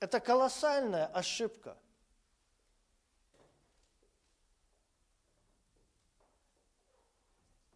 Это 0.00 0.20
колоссальная 0.20 1.06
ошибка. 1.06 1.78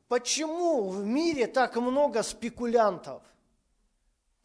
Почему 0.08 0.88
в 0.88 1.04
мире 1.04 1.46
так 1.46 1.76
много 1.76 2.22
спекулянтов? 2.22 3.22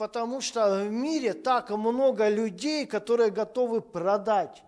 Потому 0.04 0.42
что 0.42 0.84
в 0.84 0.92
мире 0.92 1.34
так 1.34 1.70
много 1.70 2.28
людей, 2.28 2.86
которые 2.86 3.32
готовы 3.32 3.80
продать 3.80 4.62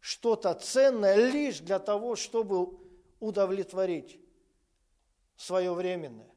что-то 0.00 0.52
ценное 0.54 1.14
лишь 1.30 1.60
для 1.60 1.78
того, 1.78 2.16
чтобы 2.16 2.76
удовлетворить 3.20 4.18
свое 5.36 5.72
временное. 5.72 6.28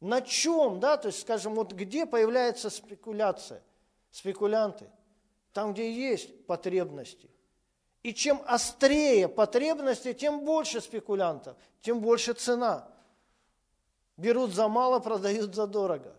На 0.00 0.20
чем, 0.20 0.80
да, 0.80 0.96
то 0.96 1.06
есть, 1.06 1.20
скажем, 1.20 1.54
вот 1.54 1.72
где 1.72 2.06
появляется 2.06 2.70
спекуляция, 2.70 3.62
спекулянты? 4.10 4.90
Там, 5.52 5.74
где 5.74 5.92
есть 5.92 6.44
потребности. 6.44 7.30
И 8.02 8.12
чем 8.14 8.42
острее 8.46 9.28
потребности, 9.28 10.12
тем 10.12 10.44
больше 10.44 10.80
спекулянтов, 10.80 11.56
тем 11.82 12.00
больше 12.00 12.32
цена. 12.32 12.88
Берут 14.16 14.50
за 14.50 14.66
мало, 14.66 14.98
продают 14.98 15.54
за 15.54 15.68
дорого. 15.68 16.16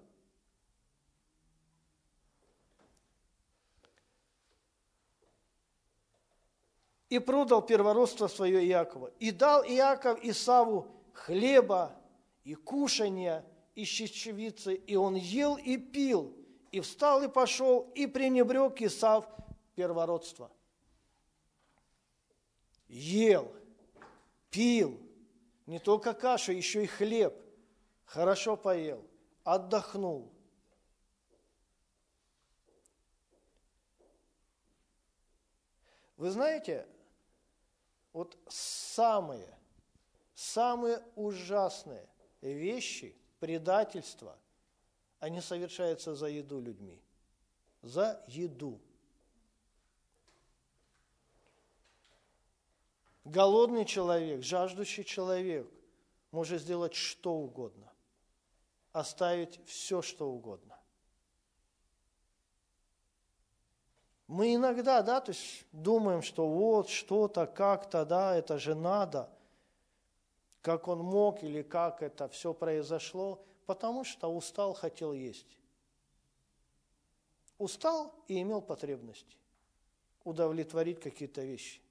И 7.10 7.18
продал 7.20 7.62
первородство 7.62 8.28
свое 8.28 8.66
Иакова. 8.68 9.12
И 9.20 9.32
дал 9.32 9.64
Иаков 9.64 10.24
Исаву 10.24 10.88
хлеба 11.14 11.96
и 12.44 12.54
кушания, 12.54 13.46
и 13.76 13.84
щечевицы, 13.84 14.76
и 14.76 14.96
он 14.96 15.16
ел 15.16 15.58
и 15.58 15.78
пил, 15.78 16.36
и 16.72 16.80
встал 16.82 17.24
и 17.24 17.28
пошел, 17.28 17.92
и 17.96 18.06
пренебрег 18.06 18.82
Исав 18.82 19.26
первородство. 19.76 20.52
Ел, 22.88 23.52
пил, 24.50 25.00
не 25.66 25.80
только 25.80 26.14
кашу, 26.14 26.52
еще 26.52 26.84
и 26.84 26.88
хлеб, 26.88 27.34
хорошо 28.06 28.58
поел, 28.58 29.04
отдохнул. 29.44 30.32
Вы 36.18 36.32
знаете, 36.32 36.86
вот 38.14 38.38
самые, 38.48 39.58
самые 40.34 41.04
ужасные 41.16 42.08
вещи, 42.42 43.16
предательства, 43.40 44.38
они 45.20 45.42
совершаются 45.42 46.16
за 46.16 46.28
еду 46.28 46.60
людьми. 46.60 47.00
За 47.82 48.24
еду. 48.28 48.80
Голодный 53.24 53.86
человек, 53.86 54.44
жаждущий 54.44 55.04
человек 55.04 55.70
может 56.32 56.62
сделать 56.62 56.96
что 56.96 57.36
угодно, 57.36 57.92
оставить 58.92 59.60
все, 59.68 60.02
что 60.02 60.30
угодно. 60.30 60.79
Мы 64.30 64.54
иногда, 64.54 65.02
да, 65.02 65.22
то 65.22 65.32
есть 65.32 65.66
думаем, 65.72 66.22
что 66.22 66.48
вот 66.48 66.88
что-то, 66.88 67.48
как-то, 67.48 68.06
да, 68.06 68.36
это 68.36 68.60
же 68.60 68.76
надо, 68.76 69.28
как 70.62 70.88
он 70.88 71.00
мог 71.00 71.42
или 71.42 71.64
как 71.64 72.04
это 72.04 72.30
все 72.30 72.54
произошло, 72.54 73.44
потому 73.66 74.04
что 74.04 74.32
устал, 74.32 74.76
хотел 74.76 75.14
есть. 75.14 75.58
Устал 77.58 78.14
и 78.28 78.40
имел 78.40 78.62
потребность 78.62 79.36
удовлетворить 80.24 81.00
какие-то 81.00 81.42
вещи. 81.42 81.82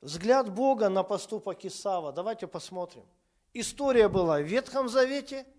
Взгляд 0.00 0.52
Бога 0.52 0.88
на 0.88 1.04
поступок 1.04 1.64
Исава. 1.64 2.10
Давайте 2.10 2.48
посмотрим. 2.48 3.04
История 3.52 4.08
была 4.08 4.40
в 4.40 4.44
Ветхом 4.44 4.88
Завете– 4.88 5.46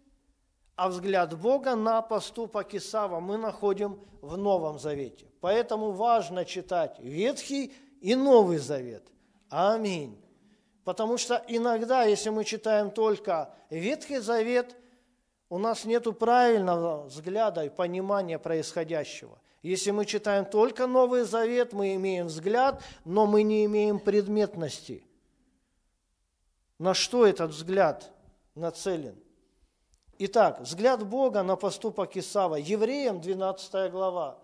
а 0.81 0.89
взгляд 0.89 1.39
Бога 1.39 1.75
на 1.75 2.01
поступок 2.01 2.73
Исава 2.73 3.19
мы 3.19 3.37
находим 3.37 3.99
в 4.19 4.35
Новом 4.35 4.79
Завете. 4.79 5.27
Поэтому 5.39 5.91
важно 5.91 6.43
читать 6.43 6.97
Ветхий 6.99 7.71
и 8.01 8.15
Новый 8.15 8.57
Завет. 8.57 9.03
Аминь. 9.51 10.19
Потому 10.83 11.19
что 11.19 11.45
иногда, 11.47 12.05
если 12.05 12.31
мы 12.31 12.43
читаем 12.45 12.89
только 12.89 13.53
Ветхий 13.69 14.17
Завет, 14.17 14.75
у 15.49 15.59
нас 15.59 15.85
нет 15.85 16.17
правильного 16.17 17.03
взгляда 17.03 17.63
и 17.63 17.69
понимания 17.69 18.39
происходящего. 18.39 19.37
Если 19.61 19.91
мы 19.91 20.07
читаем 20.07 20.45
только 20.45 20.87
Новый 20.87 21.25
Завет, 21.25 21.73
мы 21.73 21.93
имеем 21.93 22.25
взгляд, 22.25 22.81
но 23.05 23.27
мы 23.27 23.43
не 23.43 23.65
имеем 23.65 23.99
предметности. 23.99 25.03
На 26.79 26.95
что 26.95 27.27
этот 27.27 27.51
взгляд 27.51 28.11
нацелен? 28.55 29.15
Итак, 30.23 30.59
взгляд 30.59 31.03
Бога 31.03 31.41
на 31.41 31.55
поступок 31.55 32.15
Исава. 32.15 32.57
Евреям 32.57 33.21
12 33.21 33.91
глава. 33.91 34.37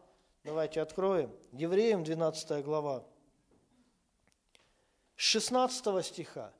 Давайте 0.44 0.82
откроем. 0.82 1.32
Евреям 1.52 2.04
12 2.04 2.66
глава. 2.66 3.04
16 5.18 6.04
стиха. 6.04 6.52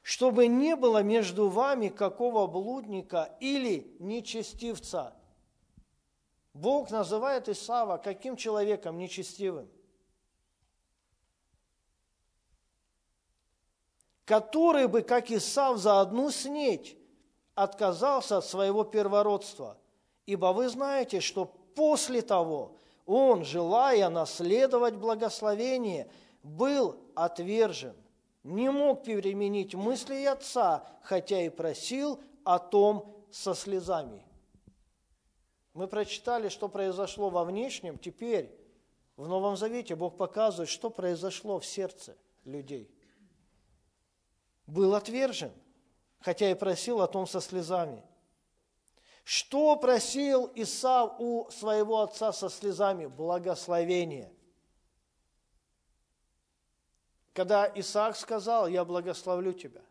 «Чтобы 0.00 0.46
не 0.46 0.76
было 0.76 1.02
между 1.02 1.50
вами 1.50 1.88
какого 1.88 2.46
блудника 2.46 3.36
или 3.38 3.94
нечестивца». 3.98 5.12
Бог 6.54 6.90
называет 6.90 7.50
Исава 7.50 7.98
каким 7.98 8.34
человеком 8.34 8.96
нечестивым? 8.96 9.68
который 14.24 14.88
бы, 14.88 15.00
как 15.00 15.30
Исав, 15.30 15.78
за 15.78 16.00
одну 16.02 16.30
снеть 16.30 16.97
отказался 17.58 18.38
от 18.38 18.44
своего 18.44 18.84
первородства, 18.84 19.76
ибо 20.26 20.52
вы 20.52 20.68
знаете, 20.68 21.20
что 21.20 21.46
после 21.74 22.22
того 22.22 22.76
он, 23.04 23.44
желая 23.44 24.08
наследовать 24.10 24.94
благословение, 24.94 26.08
был 26.44 27.00
отвержен, 27.16 27.96
не 28.44 28.70
мог 28.70 29.02
переменить 29.02 29.74
мысли 29.74 30.24
отца, 30.24 30.86
хотя 31.02 31.42
и 31.42 31.48
просил 31.48 32.20
о 32.44 32.60
том 32.60 33.12
со 33.32 33.54
слезами. 33.54 34.24
Мы 35.74 35.88
прочитали, 35.88 36.48
что 36.50 36.68
произошло 36.68 37.28
во 37.28 37.44
внешнем, 37.44 37.98
теперь 37.98 38.54
в 39.16 39.26
Новом 39.26 39.56
Завете 39.56 39.96
Бог 39.96 40.16
показывает, 40.16 40.68
что 40.68 40.90
произошло 40.90 41.58
в 41.58 41.66
сердце 41.66 42.16
людей. 42.44 42.88
Был 44.66 44.94
отвержен, 44.94 45.50
хотя 46.20 46.50
и 46.50 46.54
просил 46.54 47.00
о 47.00 47.08
том 47.08 47.26
со 47.26 47.40
слезами. 47.40 48.02
Что 49.24 49.76
просил 49.76 50.50
Исав 50.54 51.16
у 51.18 51.50
своего 51.50 52.00
отца 52.00 52.32
со 52.32 52.48
слезами? 52.48 53.06
Благословение. 53.06 54.32
Когда 57.34 57.70
Исаак 57.74 58.16
сказал, 58.16 58.68
я 58.68 58.84
благословлю 58.84 59.52
тебя. 59.52 59.82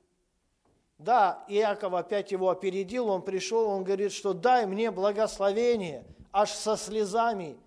Да, 0.97 1.45
Иаков 1.47 1.93
опять 1.93 2.31
его 2.31 2.49
опередил, 2.49 3.09
он 3.09 3.21
пришел, 3.21 3.69
он 3.69 3.83
говорит, 3.83 4.11
что 4.11 4.33
дай 4.33 4.65
мне 4.65 4.89
благословение, 4.89 6.03
аж 6.33 6.51
со 6.51 6.75
слезами. 6.75 7.57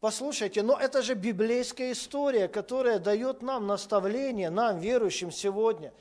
Послушайте, 0.00 0.62
но 0.62 0.76
это 0.78 1.00
же 1.00 1.14
библейская 1.14 1.92
история, 1.92 2.48
которая 2.48 2.98
дает 2.98 3.40
нам 3.40 3.66
наставление, 3.66 4.50
нам, 4.50 4.78
верующим 4.78 5.30
сегодня. 5.30 5.94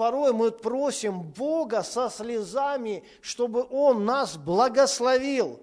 Порой 0.00 0.32
мы 0.32 0.50
просим 0.50 1.20
Бога 1.20 1.82
со 1.82 2.08
слезами, 2.08 3.04
чтобы 3.20 3.66
Он 3.68 4.06
нас 4.06 4.38
благословил. 4.38 5.60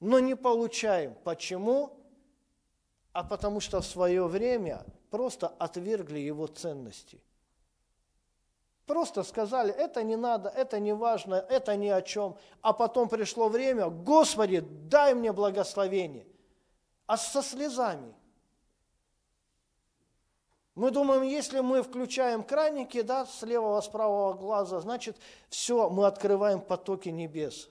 Но 0.00 0.18
не 0.18 0.34
получаем. 0.34 1.14
Почему? 1.24 1.92
А 3.12 3.22
потому 3.22 3.60
что 3.60 3.82
в 3.82 3.84
свое 3.84 4.26
время 4.26 4.86
просто 5.10 5.48
отвергли 5.58 6.20
его 6.20 6.46
ценности. 6.46 7.20
Просто 8.86 9.22
сказали, 9.22 9.70
это 9.70 10.02
не 10.02 10.16
надо, 10.16 10.48
это 10.48 10.80
не 10.80 10.94
важно, 10.94 11.34
это 11.34 11.76
ни 11.76 11.88
о 11.88 12.00
чем. 12.00 12.38
А 12.62 12.72
потом 12.72 13.10
пришло 13.10 13.50
время, 13.50 13.90
Господи, 13.90 14.60
дай 14.60 15.12
мне 15.12 15.32
благословение. 15.32 16.26
А 17.04 17.18
со 17.18 17.42
слезами. 17.42 18.14
Мы 20.78 20.92
думаем, 20.92 21.22
если 21.22 21.58
мы 21.58 21.82
включаем 21.82 22.44
краники, 22.44 23.02
да, 23.02 23.26
с 23.26 23.42
левого, 23.42 23.80
с 23.80 23.88
правого 23.88 24.34
глаза, 24.34 24.78
значит, 24.78 25.16
все, 25.48 25.90
мы 25.90 26.06
открываем 26.06 26.60
потоки 26.60 27.08
небес. 27.08 27.68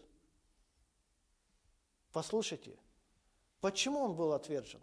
Послушайте, 2.11 2.77
почему 3.61 4.01
он 4.01 4.13
был 4.13 4.33
отвержен? 4.33 4.81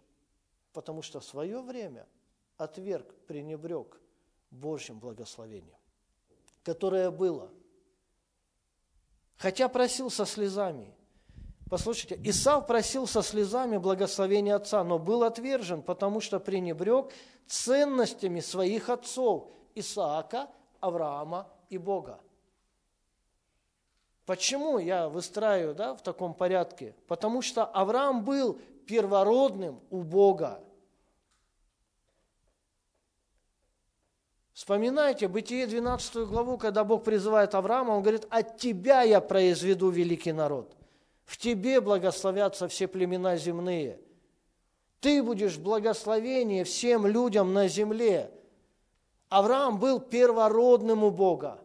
Потому 0.73 1.03
что 1.03 1.19
в 1.19 1.23
свое 1.23 1.61
время 1.61 2.07
отверг, 2.57 3.13
пренебрег 3.27 3.95
Божьим 4.49 4.97
благословением, 4.97 5.77
которое 6.63 7.11
было. 7.11 7.51
Хотя 9.37 9.69
просил 9.69 10.09
со 10.09 10.25
слезами. 10.25 10.95
Послушайте, 11.69 12.19
Исав 12.23 12.65
просил 12.65 13.05
со 13.05 13.21
слезами 13.21 13.77
благословения 13.77 14.55
отца, 14.55 14.83
но 14.83 14.97
был 14.97 15.23
отвержен, 15.23 15.83
потому 15.83 16.21
что 16.21 16.39
пренебрег 16.39 17.11
ценностями 17.47 18.39
своих 18.39 18.89
отцов 18.89 19.49
Исаака, 19.75 20.49
Авраама 20.79 21.47
и 21.69 21.77
Бога. 21.77 22.19
Почему 24.25 24.79
я 24.79 25.07
выстраиваю 25.07 25.75
да, 25.75 25.93
в 25.93 26.01
таком 26.01 26.33
порядке? 26.33 26.95
Потому 27.07 27.41
что 27.41 27.63
Авраам 27.65 28.23
был 28.23 28.59
первородным 28.87 29.79
у 29.89 30.01
Бога. 30.01 30.63
Вспоминайте 34.53 35.27
Бытие 35.27 35.67
12 35.67 36.27
главу, 36.27 36.57
когда 36.57 36.83
Бог 36.83 37.03
призывает 37.03 37.53
Авраама, 37.53 37.91
Он 37.91 38.01
говорит, 38.01 38.25
от 38.29 38.57
тебя 38.57 39.01
я 39.01 39.19
произведу 39.21 39.89
великий 39.89 40.31
народ. 40.31 40.75
В 41.25 41.37
тебе 41.37 41.81
благословятся 41.81 42.67
все 42.67 42.87
племена 42.87 43.35
земные. 43.35 43.99
Ты 44.99 45.21
будешь 45.21 45.57
благословение 45.57 46.63
всем 46.63 47.05
людям 47.05 47.53
на 47.53 47.67
земле. 47.67 48.31
Авраам 49.29 49.79
был 49.79 49.99
первородным 49.99 51.03
у 51.03 51.11
Бога. 51.11 51.59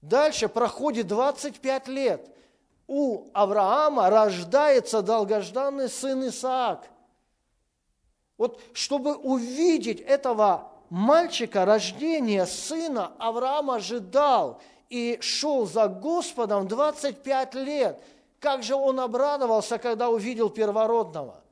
Дальше 0.00 0.48
проходит 0.48 1.08
25 1.08 1.88
лет. 1.88 2.30
У 2.86 3.28
Авраама 3.32 4.10
рождается 4.10 5.02
долгожданный 5.02 5.88
сын 5.88 6.28
Исаак– 6.28 6.88
вот 8.38 8.60
чтобы 8.74 9.14
увидеть 9.14 10.00
этого 10.00 10.70
мальчика, 10.90 11.64
рождения 11.64 12.46
сына, 12.46 13.12
Авраам 13.18 13.70
ожидал 13.70 14.60
и 14.90 15.18
шел 15.20 15.66
за 15.66 15.88
Господом 15.88 16.68
25 16.68 17.54
лет. 17.54 18.00
Как 18.46 18.62
же 18.62 18.76
он 18.76 19.00
обрадовался, 19.00 19.76
когда 19.76 20.08
увидел 20.08 20.50
первородного. 20.50 21.42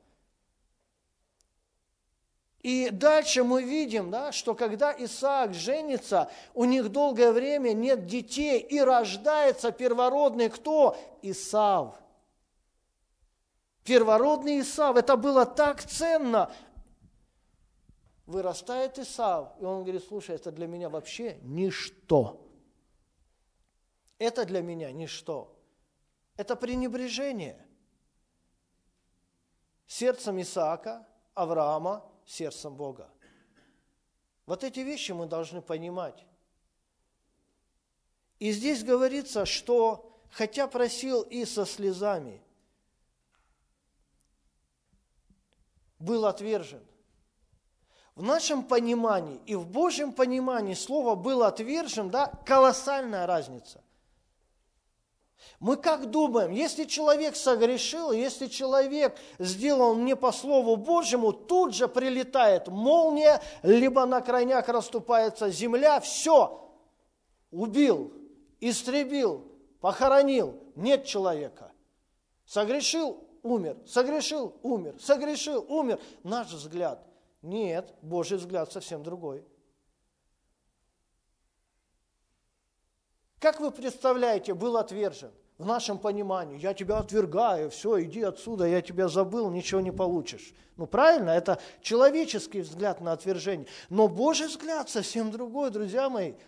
И 2.61 2.89
дальше 2.89 3.43
мы 3.43 3.63
видим, 3.63 4.09
да, 4.09 4.31
что 4.31 4.55
когда 4.55 4.95
Исаак 4.97 5.53
женится, 5.53 6.31
у 6.53 6.63
них 6.63 6.87
долгое 6.87 7.33
время 7.33 7.73
нет 7.73 8.05
детей, 8.05 8.61
и 8.61 8.79
рождается 8.79 9.73
первородный 9.73 10.49
кто? 10.49 10.97
Исав. 11.21 11.95
Первородный 13.83 14.61
Исав. 14.61 14.95
Это 14.95 15.17
было 15.17 15.45
так 15.45 15.83
ценно 15.83 16.49
вырастает 18.25 18.97
Исав, 18.99 19.49
и 19.59 19.65
он 19.65 19.83
говорит, 19.83 20.05
слушай, 20.07 20.35
это 20.35 20.49
для 20.49 20.67
меня 20.67 20.87
вообще 20.87 21.39
ничто. 21.41 22.39
Это 24.17 24.45
для 24.45 24.61
меня 24.61 24.93
ничто. 24.93 25.54
Это 26.37 26.55
пренебрежение 26.55 27.65
сердцем 29.87 30.41
Исаака, 30.41 31.07
Авраама, 31.33 32.03
сердцем 32.25 32.75
Бога. 32.75 33.09
Вот 34.45 34.63
эти 34.63 34.81
вещи 34.81 35.11
мы 35.11 35.25
должны 35.25 35.61
понимать. 35.61 36.25
И 38.39 38.51
здесь 38.51 38.83
говорится, 38.83 39.45
что 39.45 40.21
хотя 40.29 40.67
просил 40.67 41.21
и 41.21 41.45
со 41.45 41.65
слезами, 41.65 42.41
был 45.99 46.25
отвержен. 46.25 46.85
В 48.15 48.23
нашем 48.23 48.63
понимании 48.63 49.41
и 49.45 49.55
в 49.55 49.65
Божьем 49.65 50.13
понимании 50.13 50.73
слово 50.73 51.15
было 51.15 51.47
отвержен, 51.47 52.09
да, 52.09 52.27
колоссальная 52.45 53.25
разница. 53.25 53.84
Мы 55.59 55.77
как 55.77 56.09
думаем, 56.09 56.51
если 56.51 56.83
человек 56.83 57.35
согрешил, 57.35 58.11
если 58.11 58.47
человек 58.47 59.17
сделал 59.39 59.95
не 59.95 60.15
по 60.15 60.31
Слову 60.31 60.75
Божьему, 60.75 61.33
тут 61.33 61.73
же 61.73 61.87
прилетает 61.87 62.67
молния, 62.67 63.41
либо 63.63 64.05
на 64.05 64.21
крайнях 64.21 64.67
расступается 64.67 65.49
земля, 65.49 65.99
все, 65.99 66.69
убил, 67.51 68.13
истребил, 68.59 69.45
похоронил, 69.81 70.55
нет 70.75 71.05
человека. 71.05 71.71
Согрешил, 72.45 73.23
умер, 73.41 73.77
согрешил, 73.87 74.55
умер, 74.61 74.95
согрешил, 74.99 75.65
умер. 75.67 75.99
Наш 76.23 76.51
взгляд– 76.51 77.03
нет, 77.45 77.93
Божий 78.01 78.39
взгляд 78.39 78.71
совсем 78.71 79.03
другой. 79.03 79.45
Как 83.45 83.59
вы 83.59 83.69
представляете, 83.69 84.55
был 84.55 84.75
отвержен 84.75 85.29
в 85.59 85.67
нашем 85.67 85.99
понимании? 85.99 86.57
Я 86.57 86.73
тебя 86.73 86.97
отвергаю, 86.97 87.69
все, 87.69 88.01
иди 88.01 88.23
отсюда, 88.23 88.65
я 88.65 88.81
тебя 88.81 89.07
забыл, 89.07 89.51
ничего 89.51 89.81
не 89.81 89.91
получишь. 89.91 90.51
Ну 90.77 90.87
правильно, 90.87 91.29
это 91.29 91.59
человеческий 91.83 92.61
взгляд 92.61 93.01
на 93.01 93.11
отвержение. 93.11 93.67
Но 93.91 94.07
Божий 94.07 94.47
взгляд 94.47 94.89
совсем 94.89 95.29
другой, 95.29 95.69
друзья 95.69 96.09
мои– 96.09 96.33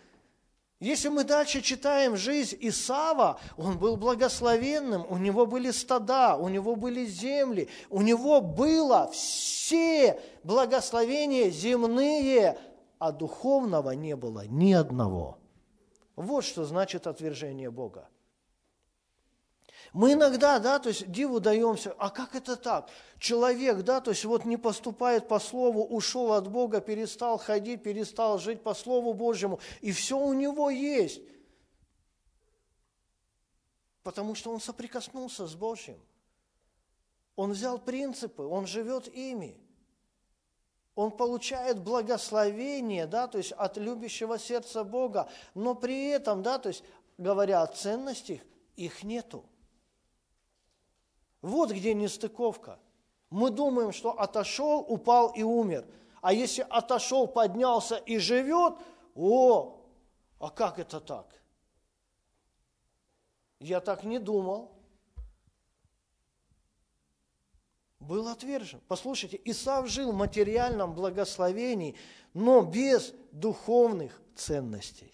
если 0.80 1.08
мы 1.08 1.22
дальше 1.22 1.60
читаем 1.60 2.16
жизнь 2.16 2.56
Исава, 2.60 3.38
он 3.56 3.78
был 3.78 3.96
благословенным, 3.96 5.06
у 5.08 5.18
него 5.18 5.46
были 5.46 5.70
стада, 5.70 6.36
у 6.36 6.48
него 6.48 6.74
были 6.74 7.04
земли, 7.04 7.68
у 7.90 8.02
него 8.02 8.40
было 8.40 9.08
все 9.12 10.20
благословения 10.42 11.50
земные, 11.50 12.58
а 12.98 13.12
духовного 13.12 13.90
не 13.92 14.16
было 14.16 14.46
ни 14.46 14.72
одного. 14.72 15.38
Вот 16.18 16.44
что 16.44 16.64
значит 16.64 17.06
отвержение 17.06 17.70
Бога. 17.70 18.08
Мы 19.92 20.14
иногда, 20.14 20.58
да, 20.58 20.80
то 20.80 20.88
есть 20.88 21.08
диву 21.08 21.38
даемся, 21.38 21.94
а 21.96 22.10
как 22.10 22.34
это 22.34 22.56
так? 22.56 22.90
Человек, 23.20 23.82
да, 23.84 24.00
то 24.00 24.10
есть 24.10 24.24
вот 24.24 24.44
не 24.44 24.56
поступает 24.56 25.28
по 25.28 25.38
Слову, 25.38 25.84
ушел 25.84 26.32
от 26.32 26.50
Бога, 26.50 26.80
перестал 26.80 27.38
ходить, 27.38 27.84
перестал 27.84 28.40
жить 28.40 28.64
по 28.64 28.74
Слову 28.74 29.14
Божьему, 29.14 29.60
и 29.80 29.92
все 29.92 30.18
у 30.18 30.32
него 30.32 30.70
есть. 30.70 31.22
Потому 34.02 34.34
что 34.34 34.50
он 34.52 34.60
соприкоснулся 34.60 35.46
с 35.46 35.54
Божьим. 35.54 36.00
Он 37.36 37.52
взял 37.52 37.78
принципы, 37.78 38.42
он 38.42 38.66
живет 38.66 39.06
ими. 39.06 39.56
Он 40.98 41.12
получает 41.12 41.78
благословение, 41.78 43.06
да, 43.06 43.28
то 43.28 43.38
есть 43.38 43.52
от 43.52 43.76
любящего 43.76 44.36
сердца 44.36 44.82
Бога, 44.82 45.28
но 45.54 45.76
при 45.76 46.08
этом, 46.08 46.42
да, 46.42 46.58
то 46.58 46.70
есть 46.70 46.82
говоря 47.18 47.62
о 47.62 47.68
ценностях, 47.68 48.40
их 48.74 49.04
нету. 49.04 49.44
Вот 51.40 51.70
где 51.70 51.94
нестыковка. 51.94 52.80
Мы 53.30 53.50
думаем, 53.50 53.92
что 53.92 54.18
отошел, 54.18 54.80
упал 54.88 55.28
и 55.36 55.44
умер. 55.44 55.86
А 56.20 56.32
если 56.32 56.66
отошел, 56.68 57.28
поднялся 57.28 57.94
и 57.94 58.18
живет, 58.18 58.74
о, 59.14 59.80
а 60.40 60.50
как 60.50 60.80
это 60.80 60.98
так? 60.98 61.32
Я 63.60 63.78
так 63.78 64.02
не 64.02 64.18
думал. 64.18 64.72
Был 68.08 68.26
отвержен. 68.28 68.80
Послушайте, 68.88 69.38
Исав 69.44 69.86
жил 69.86 70.12
в 70.12 70.16
материальном 70.16 70.94
благословении, 70.94 71.94
но 72.32 72.62
без 72.62 73.12
духовных 73.32 74.18
ценностей. 74.34 75.12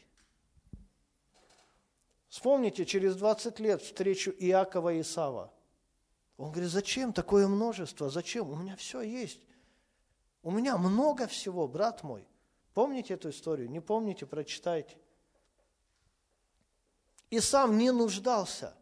Вспомните, 2.28 2.86
через 2.86 3.16
20 3.16 3.58
лет 3.58 3.82
встречу 3.82 4.30
Иакова 4.30 4.94
и 4.94 5.00
Исава. 5.00 5.52
Он 6.36 6.52
говорит, 6.52 6.70
зачем 6.70 7.12
такое 7.12 7.48
множество? 7.48 8.10
Зачем? 8.10 8.48
У 8.48 8.54
меня 8.54 8.76
все 8.76 9.02
есть. 9.02 9.40
У 10.42 10.52
меня 10.52 10.78
много 10.78 11.26
всего, 11.26 11.66
брат 11.66 12.04
мой. 12.04 12.24
Помните 12.74 13.14
эту 13.14 13.30
историю? 13.30 13.70
Не 13.70 13.80
помните, 13.80 14.24
прочитайте. 14.24 14.96
И 17.30 17.40
сам 17.40 17.76
не 17.76 17.90
нуждался, 17.90 18.74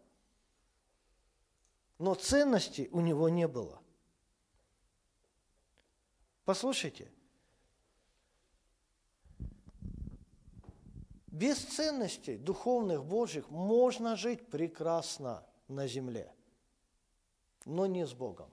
но 1.98 2.14
ценностей 2.14 2.90
у 2.92 3.00
него 3.00 3.30
не 3.30 3.48
было. 3.48 3.81
Послушайте, 6.45 7.09
без 11.28 11.59
ценностей 11.59 12.36
духовных 12.36 13.05
Божьих 13.05 13.49
можно 13.49 14.16
жить 14.16 14.49
прекрасно 14.49 15.47
на 15.68 15.86
земле, 15.86 16.34
но 17.64 17.86
не 17.86 18.07
с 18.07 18.12
Богом. 18.12 18.51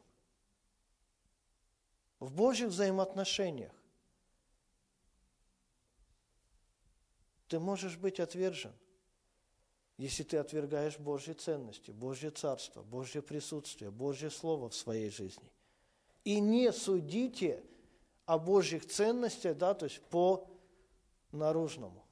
В 2.19 2.31
Божьих 2.31 2.69
взаимоотношениях 2.69 3.73
ты 7.47 7.59
можешь 7.59 7.97
быть 7.97 8.19
отвержен, 8.19 8.73
если 9.97 10.23
ты 10.23 10.37
отвергаешь 10.37 10.99
Божьи 10.99 11.33
ценности, 11.33 11.89
Божье 11.89 12.29
Царство, 12.29 12.83
Божье 12.83 13.21
присутствие, 13.21 13.89
Божье 13.89 14.29
Слово 14.29 14.69
в 14.69 14.75
своей 14.75 15.09
жизни. 15.09 15.51
И 16.23 16.39
не 16.39 16.71
судите– 16.71 17.63
о 18.29 18.37
Божьих 18.37 18.85
ценностях, 18.85 19.57
да, 19.57 19.73
то 19.73 19.85
есть 19.85 20.03
по 20.03 20.47
наружному. 21.31 22.05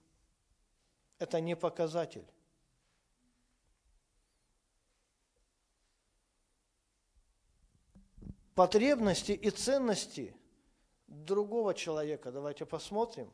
Это 1.19 1.39
не 1.39 1.55
показатель. 1.55 2.25
Потребности 8.55 9.33
и 9.33 9.51
ценности 9.51 10.35
другого 11.05 11.75
человека. 11.75 12.31
Давайте 12.31 12.65
посмотрим. 12.65 13.31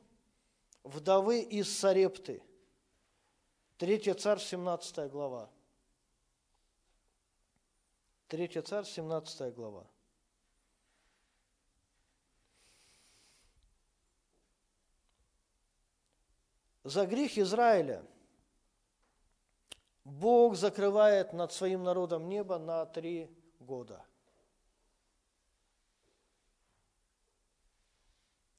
Вдовы 0.83 1.39
из 1.39 1.73
Сарепты. 1.73 2.43
Третья 3.77 4.13
царь, 4.13 4.41
17 4.41 5.09
глава. 5.09 5.49
Третья 8.27 8.61
царь, 8.61 8.83
17 8.83 9.55
глава. 9.55 9.87
За 16.83 17.05
грех 17.05 17.37
Израиля 17.37 18.03
Бог 20.03 20.55
закрывает 20.55 21.33
над 21.33 21.53
своим 21.53 21.83
народом 21.83 22.27
небо 22.27 22.57
на 22.57 22.85
три 22.85 23.29
года. 23.59 24.03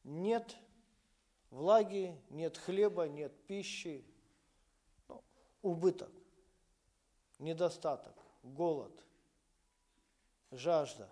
Нет 0.05 0.57
влаги, 1.51 2.19
нет 2.31 2.59
хлеба, 2.59 3.09
нет 3.09 3.33
пищи, 3.47 4.05
ну, 5.09 5.23
убыток, 5.63 6.11
недостаток, 7.39 8.15
голод, 8.43 8.93
жажда. 10.51 11.11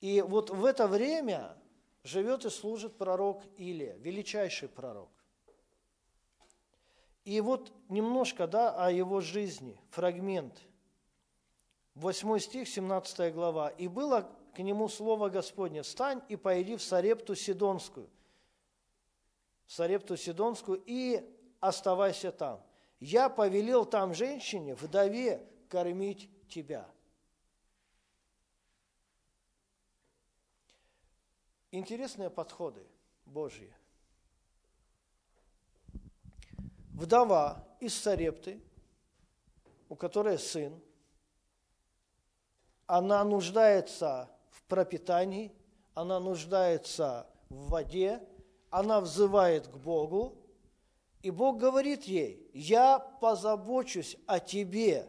И 0.00 0.22
вот 0.22 0.50
в 0.50 0.64
это 0.64 0.86
время 0.86 1.56
живет 2.04 2.44
и 2.44 2.50
служит 2.50 2.96
пророк 2.96 3.42
Илия, 3.56 3.96
величайший 3.96 4.68
пророк. 4.68 5.10
И 7.28 7.42
вот 7.42 7.74
немножко 7.90 8.46
да, 8.46 8.74
о 8.74 8.90
его 8.90 9.20
жизни, 9.20 9.78
фрагмент. 9.90 10.62
8 11.94 12.38
стих, 12.38 12.66
17 12.66 13.34
глава. 13.34 13.68
«И 13.68 13.86
было 13.86 14.34
к 14.54 14.60
нему 14.60 14.88
слово 14.88 15.28
Господне, 15.28 15.82
встань 15.82 16.22
и 16.30 16.36
пойди 16.36 16.76
в 16.76 16.82
Сарепту 16.82 17.34
Сидонскую, 17.34 18.08
Сарепту 19.66 20.16
Сидонскую, 20.16 20.82
и 20.86 21.22
оставайся 21.60 22.32
там. 22.32 22.62
Я 22.98 23.28
повелел 23.28 23.84
там 23.84 24.14
женщине, 24.14 24.74
вдове, 24.74 25.46
кормить 25.68 26.30
тебя». 26.48 26.88
Интересные 31.72 32.30
подходы 32.30 32.86
Божьи 33.26 33.70
вдова 36.98 37.64
из 37.78 37.94
Сарепты, 37.94 38.60
у 39.88 39.94
которой 39.94 40.36
сын, 40.36 40.74
она 42.86 43.22
нуждается 43.22 44.28
в 44.50 44.64
пропитании, 44.64 45.52
она 45.94 46.18
нуждается 46.18 47.28
в 47.48 47.68
воде, 47.68 48.20
она 48.70 49.00
взывает 49.00 49.68
к 49.68 49.76
Богу, 49.76 50.36
и 51.22 51.30
Бог 51.30 51.58
говорит 51.58 52.04
ей, 52.04 52.50
я 52.52 52.98
позабочусь 52.98 54.16
о 54.26 54.40
тебе. 54.40 55.08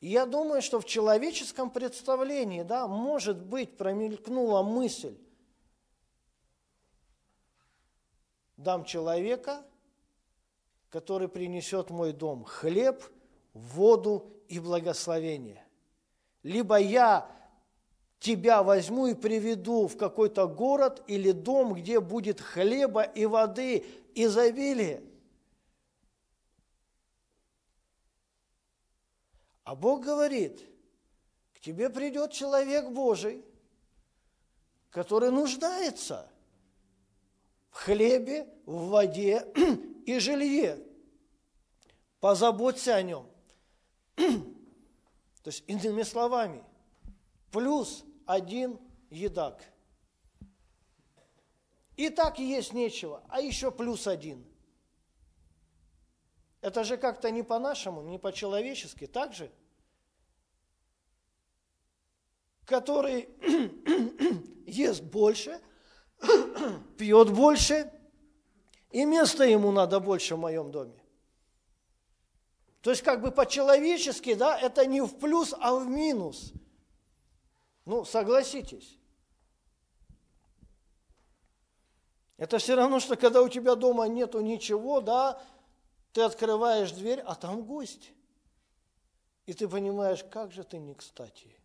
Я 0.00 0.26
думаю, 0.26 0.62
что 0.62 0.80
в 0.80 0.84
человеческом 0.84 1.70
представлении, 1.70 2.62
да, 2.62 2.86
может 2.86 3.44
быть, 3.44 3.76
промелькнула 3.76 4.62
мысль, 4.62 5.16
дам 8.62 8.84
человека, 8.84 9.64
который 10.88 11.28
принесет 11.28 11.90
мой 11.90 12.12
дом 12.12 12.44
хлеб, 12.44 13.02
воду 13.52 14.32
и 14.48 14.58
благословение. 14.58 15.66
Либо 16.42 16.76
я 16.76 17.30
тебя 18.18 18.62
возьму 18.62 19.06
и 19.08 19.14
приведу 19.14 19.86
в 19.88 19.96
какой-то 19.96 20.46
город 20.46 21.02
или 21.06 21.32
дом, 21.32 21.74
где 21.74 22.00
будет 22.00 22.40
хлеба 22.40 23.02
и 23.02 23.26
воды 23.26 23.84
изобилие. 24.14 25.02
А 29.64 29.74
Бог 29.74 30.04
говорит, 30.04 30.60
к 31.54 31.60
тебе 31.60 31.88
придет 31.88 32.32
человек 32.32 32.90
Божий, 32.90 33.44
который 34.90 35.30
нуждается– 35.30 36.28
в 37.72 37.84
хлебе, 37.84 38.46
в 38.66 38.88
воде 38.90 39.46
и 40.06 40.18
жилье. 40.18 40.78
Позаботься 42.20 42.94
о 42.94 43.02
нем. 43.02 43.26
То 44.16 45.46
есть, 45.46 45.64
иными 45.66 46.02
словами, 46.02 46.62
плюс 47.50 48.04
один 48.26 48.78
едак. 49.10 49.64
И 51.96 52.10
так 52.10 52.38
есть 52.38 52.72
нечего, 52.72 53.24
а 53.28 53.40
еще 53.40 53.72
плюс 53.72 54.06
один. 54.06 54.44
Это 56.60 56.84
же 56.84 56.96
как-то 56.96 57.30
не 57.30 57.42
по-нашему, 57.42 58.02
не 58.02 58.18
по-человечески, 58.18 59.06
так 59.06 59.32
же? 59.32 59.50
Который 62.66 63.28
ест 64.66 65.02
больше– 65.02 65.58
пьет 66.98 67.30
больше, 67.30 67.90
и 68.90 69.04
места 69.04 69.44
ему 69.44 69.72
надо 69.72 70.00
больше 70.00 70.36
в 70.36 70.38
моем 70.38 70.70
доме. 70.70 71.02
То 72.82 72.90
есть 72.90 73.02
как 73.02 73.22
бы 73.22 73.30
по-человечески, 73.30 74.34
да, 74.34 74.58
это 74.58 74.86
не 74.86 75.00
в 75.00 75.18
плюс, 75.18 75.54
а 75.58 75.74
в 75.76 75.86
минус. 75.86 76.52
Ну, 77.84 78.04
согласитесь. 78.04 78.98
Это 82.36 82.58
все 82.58 82.74
равно, 82.74 82.98
что 82.98 83.16
когда 83.16 83.40
у 83.40 83.48
тебя 83.48 83.76
дома 83.76 84.08
нету 84.08 84.40
ничего, 84.40 85.00
да, 85.00 85.40
ты 86.12 86.22
открываешь 86.22 86.90
дверь, 86.90 87.20
а 87.20 87.36
там 87.36 87.62
гость. 87.62 88.12
И 89.46 89.54
ты 89.54 89.68
понимаешь, 89.68 90.24
как 90.24 90.50
же 90.52 90.64
ты 90.64 90.78
не 90.78 90.94
кстати. 90.94 91.56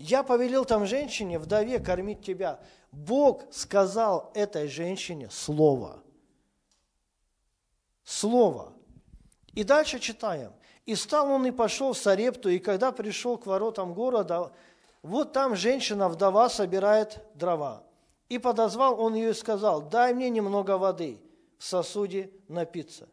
Я 0.00 0.22
повелел 0.22 0.64
там 0.64 0.86
женщине, 0.86 1.38
вдове, 1.38 1.78
кормить 1.78 2.24
тебя. 2.24 2.58
Бог 2.90 3.42
сказал 3.50 4.30
этой 4.32 4.66
женщине 4.66 5.28
слово. 5.30 6.02
Слово. 8.02 8.72
И 9.52 9.62
дальше 9.62 9.98
читаем. 9.98 10.52
«И 10.86 10.94
стал 10.94 11.30
он 11.30 11.44
и 11.46 11.50
пошел 11.50 11.92
в 11.92 11.98
Сарепту, 11.98 12.48
и 12.48 12.58
когда 12.58 12.90
пришел 12.90 13.36
к 13.36 13.44
воротам 13.44 13.92
города, 13.92 14.52
вот 15.02 15.34
там 15.34 15.54
женщина-вдова 15.54 16.48
собирает 16.48 17.22
дрова. 17.34 17.84
И 18.30 18.38
подозвал 18.38 18.98
он 18.98 19.14
ее 19.14 19.30
и 19.30 19.34
сказал, 19.34 19.82
дай 19.82 20.14
мне 20.14 20.30
немного 20.30 20.78
воды 20.78 21.20
в 21.58 21.64
сосуде 21.64 22.30
напиться. 22.48 23.06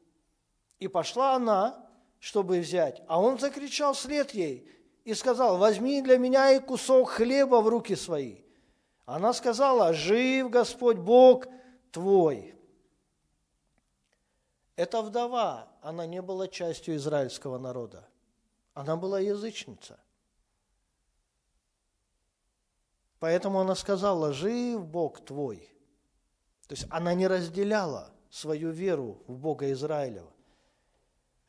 И 0.79 0.88
пошла 0.88 1.35
она, 1.35 1.85
чтобы 2.19 2.59
взять, 2.59 3.01
а 3.07 3.21
он 3.21 3.38
закричал 3.38 3.91
вслед 3.91 4.31
ей 4.31 4.71
и 5.07 5.13
сказал, 5.13 5.57
возьми 5.57 6.01
для 6.01 6.17
меня 6.17 6.51
и 6.51 6.59
кусок 6.59 7.11
хлеба 7.11 7.61
в 7.61 7.69
руки 7.69 7.95
свои. 7.95 8.41
Она 9.05 9.31
сказала, 9.31 9.93
жив 9.93 10.49
Господь 10.49 10.97
Бог 10.97 11.45
твой. 11.91 12.53
Эта 14.75 15.01
вдова, 15.01 15.69
она 15.81 16.05
не 16.05 16.21
была 16.21 16.49
частью 16.49 16.97
израильского 16.97 17.57
народа. 17.57 18.05
Она 18.73 18.97
была 18.97 19.21
язычница. 19.21 19.97
Поэтому 23.19 23.61
она 23.61 23.75
сказала, 23.75 24.33
жив 24.33 24.85
Бог 24.85 25.23
твой. 25.23 25.73
То 26.67 26.75
есть 26.75 26.85
она 26.89 27.13
не 27.13 27.27
разделяла 27.27 28.11
свою 28.29 28.71
веру 28.71 29.23
в 29.25 29.37
Бога 29.37 29.71
Израилева. 29.71 30.33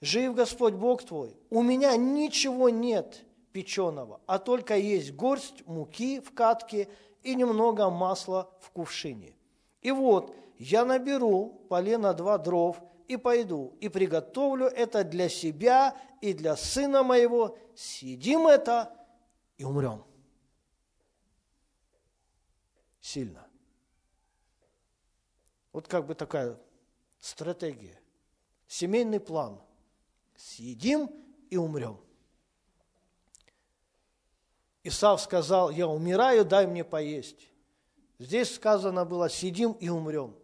Жив 0.00 0.36
Господь 0.36 0.74
Бог 0.74 1.02
твой, 1.02 1.36
у 1.50 1.60
меня 1.60 1.96
ничего 1.96 2.68
нет 2.68 3.24
печеного, 3.52 4.20
а 4.26 4.38
только 4.38 4.76
есть 4.76 5.14
горсть 5.14 5.66
муки 5.66 6.20
в 6.20 6.32
катке 6.34 6.88
и 7.22 7.34
немного 7.34 7.90
масла 7.90 8.50
в 8.60 8.70
кувшине. 8.70 9.34
И 9.82 9.90
вот 9.90 10.34
я 10.58 10.84
наберу 10.84 11.64
полено 11.68 12.14
два 12.14 12.38
дров 12.38 12.82
и 13.06 13.16
пойду, 13.16 13.76
и 13.80 13.88
приготовлю 13.88 14.66
это 14.66 15.04
для 15.04 15.28
себя 15.28 15.96
и 16.20 16.32
для 16.32 16.56
сына 16.56 17.02
моего, 17.02 17.56
съедим 17.74 18.46
это 18.46 18.92
и 19.56 19.64
умрем. 19.64 20.04
Сильно. 23.00 23.46
Вот 25.72 25.88
как 25.88 26.06
бы 26.06 26.14
такая 26.14 26.58
стратегия, 27.20 27.98
семейный 28.66 29.20
план. 29.20 29.60
Съедим 30.36 31.10
и 31.50 31.56
умрем. 31.56 31.98
Исав 34.88 35.20
сказал, 35.20 35.70
я 35.70 35.86
умираю, 35.86 36.44
дай 36.44 36.66
мне 36.66 36.84
поесть. 36.84 37.50
Здесь 38.18 38.54
сказано 38.54 39.04
было, 39.04 39.28
сидим 39.28 39.72
и 39.72 39.88
умрем. 39.88 40.36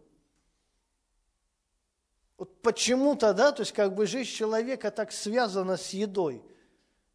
Вот 2.37 2.61
почему-то, 2.61 3.33
да, 3.33 3.51
то 3.51 3.61
есть 3.61 3.71
как 3.71 3.95
бы 3.95 4.05
жизнь 4.05 4.29
человека 4.29 4.91
так 4.91 5.11
связана 5.11 5.77
с 5.77 5.91
едой, 5.91 6.43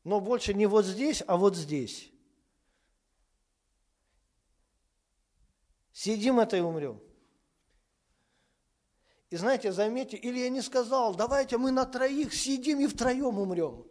но 0.03 0.21
больше 0.21 0.55
не 0.55 0.67
вот 0.67 0.85
здесь, 0.85 1.23
а 1.27 1.37
вот 1.37 1.57
здесь. 1.57 2.11
Сидим 5.93 6.41
это 6.41 6.57
и 6.57 6.61
умрем. 6.61 7.01
И 9.29 9.37
знаете, 9.37 9.71
заметьте, 9.71 10.17
или 10.17 10.41
я 10.41 10.49
не 10.49 10.63
сказал, 10.63 11.15
давайте 11.15 11.59
мы 11.59 11.71
на 11.71 11.85
троих 11.85 12.35
сидим 12.35 12.81
и 12.81 12.87
втроем 12.87 13.39
умрем. 13.39 13.87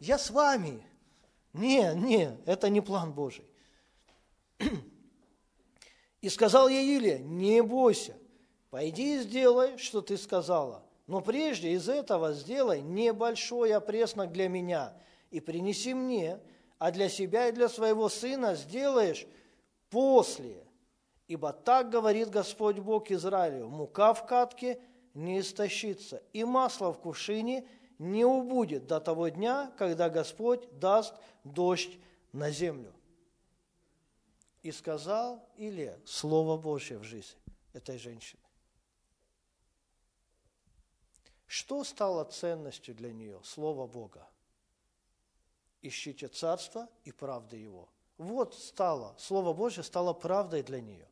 Я 0.00 0.18
с 0.18 0.30
вами. 0.30 0.86
Не, 1.52 1.94
не, 1.94 2.38
это 2.46 2.68
не 2.68 2.80
план 2.80 3.12
Божий. 3.12 3.44
И 6.20 6.28
сказал 6.28 6.68
ей 6.68 6.96
Илия, 6.96 7.18
не 7.18 7.62
бойся, 7.62 8.16
пойди 8.70 9.16
и 9.16 9.20
сделай, 9.20 9.76
что 9.76 10.00
ты 10.00 10.16
сказала. 10.16 10.84
Но 11.06 11.20
прежде 11.20 11.72
из 11.72 11.88
этого 11.88 12.32
сделай 12.32 12.80
небольшой 12.80 13.72
опреснок 13.72 14.32
для 14.32 14.48
меня 14.48 14.94
и 15.30 15.40
принеси 15.40 15.94
мне, 15.94 16.38
а 16.78 16.90
для 16.90 17.08
себя 17.08 17.48
и 17.48 17.52
для 17.52 17.68
своего 17.68 18.08
сына 18.08 18.54
сделаешь 18.54 19.26
после. 19.90 20.64
Ибо 21.26 21.52
так 21.52 21.90
говорит 21.90 22.30
Господь 22.30 22.78
Бог 22.78 23.10
Израилю, 23.10 23.68
мука 23.68 24.14
в 24.14 24.26
катке 24.26 24.80
не 25.14 25.40
истощится, 25.40 26.22
и 26.32 26.44
масло 26.44 26.92
в 26.92 26.98
кувшине 26.98 27.66
не 28.02 28.24
убудет 28.24 28.86
до 28.86 29.00
того 29.00 29.28
дня, 29.28 29.72
когда 29.78 30.10
Господь 30.10 30.68
даст 30.78 31.14
дождь 31.44 31.98
на 32.32 32.50
землю. 32.50 32.92
И 34.62 34.72
сказал 34.72 35.48
Илия 35.56 36.00
Слово 36.04 36.56
Божье 36.56 36.98
в 36.98 37.04
жизни 37.04 37.40
этой 37.72 37.98
женщины. 37.98 38.42
Что 41.46 41.84
стало 41.84 42.24
ценностью 42.24 42.94
для 42.94 43.12
нее? 43.12 43.40
Слово 43.44 43.86
Бога. 43.86 44.28
Ищите 45.80 46.26
царство 46.26 46.88
и 47.04 47.12
правды 47.12 47.56
Его. 47.56 47.88
Вот 48.18 48.54
стало, 48.54 49.14
Слово 49.18 49.52
Божье 49.52 49.82
стало 49.82 50.12
правдой 50.12 50.62
для 50.62 50.80
нее. 50.80 51.08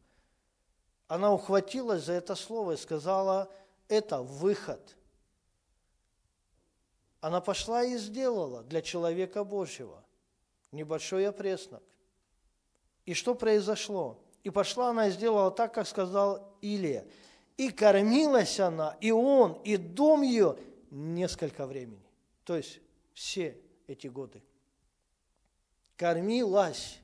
Она 1.06 1.32
ухватилась 1.32 2.04
за 2.04 2.14
это 2.14 2.36
слово 2.36 2.72
и 2.72 2.76
сказала, 2.76 3.52
это 3.88 4.22
выход. 4.22 4.96
Она 7.20 7.40
пошла 7.40 7.84
и 7.84 7.96
сделала 7.98 8.62
для 8.62 8.82
человека 8.82 9.44
Божьего 9.44 10.02
небольшой 10.72 11.28
опреснок. 11.28 11.82
И 13.04 13.14
что 13.14 13.34
произошло? 13.34 14.18
И 14.42 14.50
пошла 14.50 14.90
она 14.90 15.08
и 15.08 15.10
сделала 15.10 15.50
так, 15.50 15.74
как 15.74 15.86
сказал 15.86 16.56
Илия. 16.62 17.06
И 17.56 17.70
кормилась 17.70 18.58
она, 18.58 18.96
и 19.00 19.10
он, 19.10 19.60
и 19.64 19.76
дом 19.76 20.22
ее 20.22 20.56
несколько 20.90 21.66
времени. 21.66 22.06
То 22.44 22.56
есть 22.56 22.80
все 23.12 23.60
эти 23.86 24.06
годы. 24.06 24.42
Кормилась 25.96 26.98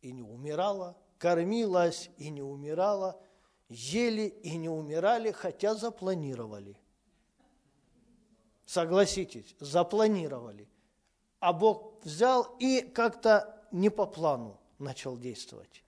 и 0.00 0.12
не 0.12 0.22
умирала, 0.22 0.96
кормилась 1.18 2.08
и 2.16 2.30
не 2.30 2.40
умирала, 2.40 3.20
ели 3.68 4.28
и 4.42 4.56
не 4.56 4.70
умирали, 4.70 5.32
хотя 5.32 5.74
запланировали. 5.74 6.79
Согласитесь, 8.70 9.56
запланировали. 9.58 10.68
А 11.40 11.52
Бог 11.52 12.04
взял 12.04 12.54
и 12.60 12.82
как-то 12.82 13.66
не 13.72 13.90
по 13.90 14.06
плану 14.06 14.60
начал 14.78 15.18
действовать. 15.18 15.82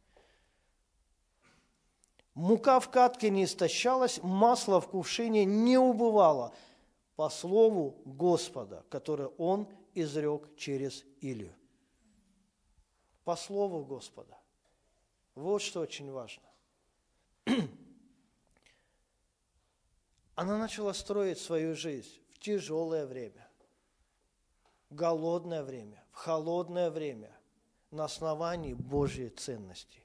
Мука 2.34 2.80
в 2.80 2.90
катке 2.90 3.30
не 3.30 3.44
истощалась, 3.44 4.20
масло 4.20 4.80
в 4.80 4.88
кувшине 4.88 5.44
не 5.44 5.78
убывало, 5.78 6.52
по 7.14 7.30
слову 7.30 8.02
Господа, 8.04 8.84
которое 8.88 9.28
Он 9.38 9.68
изрек 9.94 10.56
через 10.56 11.04
Илью. 11.20 11.54
По 13.22 13.36
слову 13.36 13.84
Господа. 13.84 14.36
Вот 15.36 15.62
что 15.62 15.82
очень 15.82 16.10
важно. 16.10 16.42
Она 20.34 20.58
начала 20.58 20.92
строить 20.94 21.38
свою 21.38 21.76
жизнь 21.76 22.21
тяжелое 22.42 23.06
время, 23.06 23.48
в 24.90 24.94
голодное 24.94 25.62
время, 25.62 26.02
в 26.12 26.16
холодное 26.16 26.90
время, 26.90 27.30
на 27.90 28.04
основании 28.04 28.74
Божьей 28.74 29.28
ценности. 29.30 30.00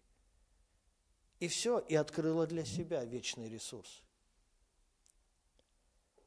И 1.39 1.47
все, 1.47 1.79
и 1.79 1.95
открыла 1.95 2.47
для 2.47 2.63
себя 2.63 3.03
вечный 3.03 3.49
ресурс. 3.49 4.01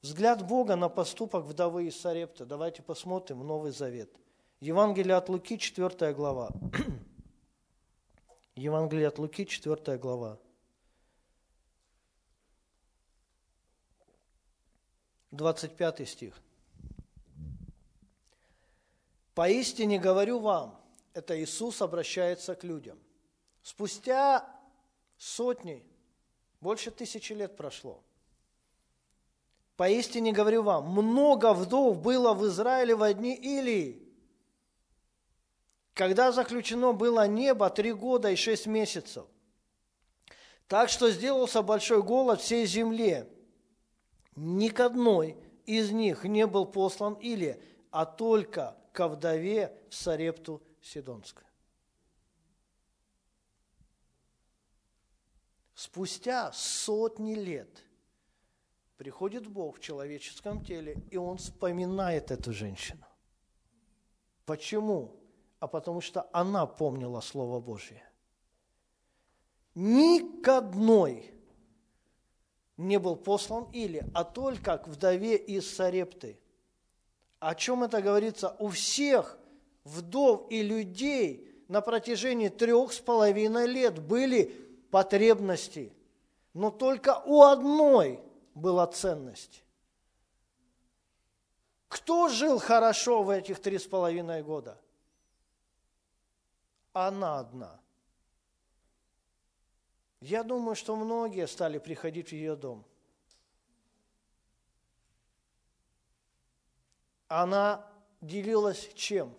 Взгляд 0.03 0.47
Бога 0.47 0.77
на 0.77 0.89
поступок 0.89 1.45
вдовы 1.45 1.89
из 1.89 2.01
Сарепта. 2.01 2.47
Давайте 2.47 2.83
посмотрим 2.83 3.47
Новый 3.47 3.73
Завет. 3.73 4.11
Евангелие 4.61 5.15
от 5.15 5.29
Луки, 5.29 5.59
4 5.59 6.15
глава. 6.15 6.51
Евангелие 8.57 9.09
от 9.09 9.19
Луки, 9.19 9.47
4 9.47 9.99
глава. 9.99 10.39
25 15.31 16.09
стих. 16.09 16.35
«Поистине 19.35 19.99
говорю 19.99 20.41
вам, 20.41 20.81
это 21.15 21.41
Иисус 21.41 21.81
обращается 21.83 22.55
к 22.55 22.65
людям. 22.65 22.99
Спустя 23.63 24.45
сотни, 25.17 25.85
больше 26.61 26.91
тысячи 26.91 27.33
лет 27.33 27.57
прошло. 27.57 28.03
Поистине 29.77 30.33
говорю 30.33 30.63
вам, 30.63 30.89
много 30.89 31.55
вдов 31.55 32.03
было 32.03 32.35
в 32.35 32.47
Израиле 32.49 32.95
в 32.95 33.03
одни 33.03 33.35
Илии. 33.35 34.07
Когда 35.95 36.33
заключено 36.33 36.93
было 36.93 37.27
небо 37.27 37.71
три 37.71 37.93
года 37.93 38.31
и 38.31 38.37
шесть 38.37 38.67
месяцев. 38.67 39.27
Так 40.69 40.89
что 40.89 41.11
сделался 41.11 41.63
большой 41.63 42.03
голод 42.03 42.41
всей 42.41 42.67
земле. 42.67 43.27
Ни 44.37 44.69
к 44.69 44.81
одной 44.81 45.37
из 45.67 45.91
них 45.91 46.25
не 46.25 46.47
был 46.47 46.67
послан 46.67 47.15
или, 47.15 47.63
а 47.91 48.07
только 48.07 48.77
ко 48.93 49.09
вдове 49.09 49.77
в 49.89 49.95
Сарепту 49.95 50.63
Сидонскую. 50.81 51.47
Спустя 55.75 56.53
сотни 56.53 57.35
лет 57.35 57.85
приходит 58.97 59.47
Бог 59.47 59.79
в 59.79 59.81
человеческом 59.81 60.63
теле, 60.63 61.03
и 61.11 61.17
Он 61.17 61.39
вспоминает 61.39 62.31
эту 62.31 62.53
женщину. 62.53 63.07
Почему? 64.45 65.17
А 65.59 65.69
потому 65.69 66.01
что 66.01 66.29
она 66.33 66.67
помнила 66.67 67.21
Слово 67.21 67.61
Божье. 67.61 68.03
Ни 69.75 70.43
к 70.43 70.49
одной 70.49 71.33
не 72.81 72.99
был 72.99 73.17
послан 73.17 73.69
или, 73.73 74.05
а 74.15 74.25
только 74.25 74.79
к 74.79 74.89
вдове 74.89 75.37
из 75.37 75.73
Сарепты. 75.75 76.39
О 77.39 77.55
чем 77.55 77.85
это 77.85 78.01
говорится? 78.01 78.57
У 78.59 78.69
всех 78.69 79.39
вдов 79.85 80.47
и 80.51 80.63
людей 80.63 81.47
на 81.69 81.81
протяжении 81.81 82.49
трех 82.49 82.93
с 82.93 82.99
половиной 82.99 83.67
лет 83.67 83.99
были 84.01 84.45
потребности, 84.91 85.93
но 86.55 86.71
только 86.71 87.23
у 87.27 87.43
одной 87.43 88.21
была 88.55 88.87
ценность. 88.87 89.63
Кто 91.89 92.29
жил 92.29 92.59
хорошо 92.59 93.23
в 93.23 93.31
этих 93.31 93.61
три 93.61 93.79
с 93.79 93.85
половиной 93.85 94.43
года? 94.43 94.81
Она 96.93 97.41
одна. 97.41 97.80
Я 100.21 100.43
думаю, 100.43 100.77
что 100.77 100.97
многие 100.97 101.47
стали 101.47 101.79
приходить 101.79 102.29
в 102.29 102.33
ее 102.33 102.57
дом. 102.57 102.85
Она 107.29 107.87
делилась 108.21 108.91
чем? 108.95 109.35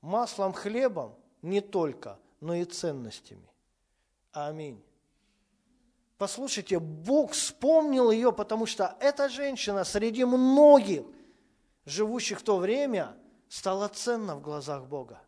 Маслом, 0.00 0.52
хлебом 0.52 1.14
не 1.42 1.60
только, 1.60 2.18
но 2.40 2.54
и 2.54 2.64
ценностями. 2.64 3.48
Аминь. 4.32 4.82
Послушайте, 6.18 6.78
Бог 6.78 7.32
вспомнил 7.32 8.10
ее, 8.10 8.32
потому 8.32 8.66
что 8.66 8.96
эта 9.00 9.28
женщина 9.28 9.84
среди 9.84 10.24
многих, 10.24 11.04
живущих 11.84 12.40
в 12.40 12.42
то 12.42 12.56
время, 12.56 13.14
стала 13.48 13.88
ценна 13.88 14.34
в 14.34 14.40
глазах 14.40 14.86
Бога. 14.86 15.20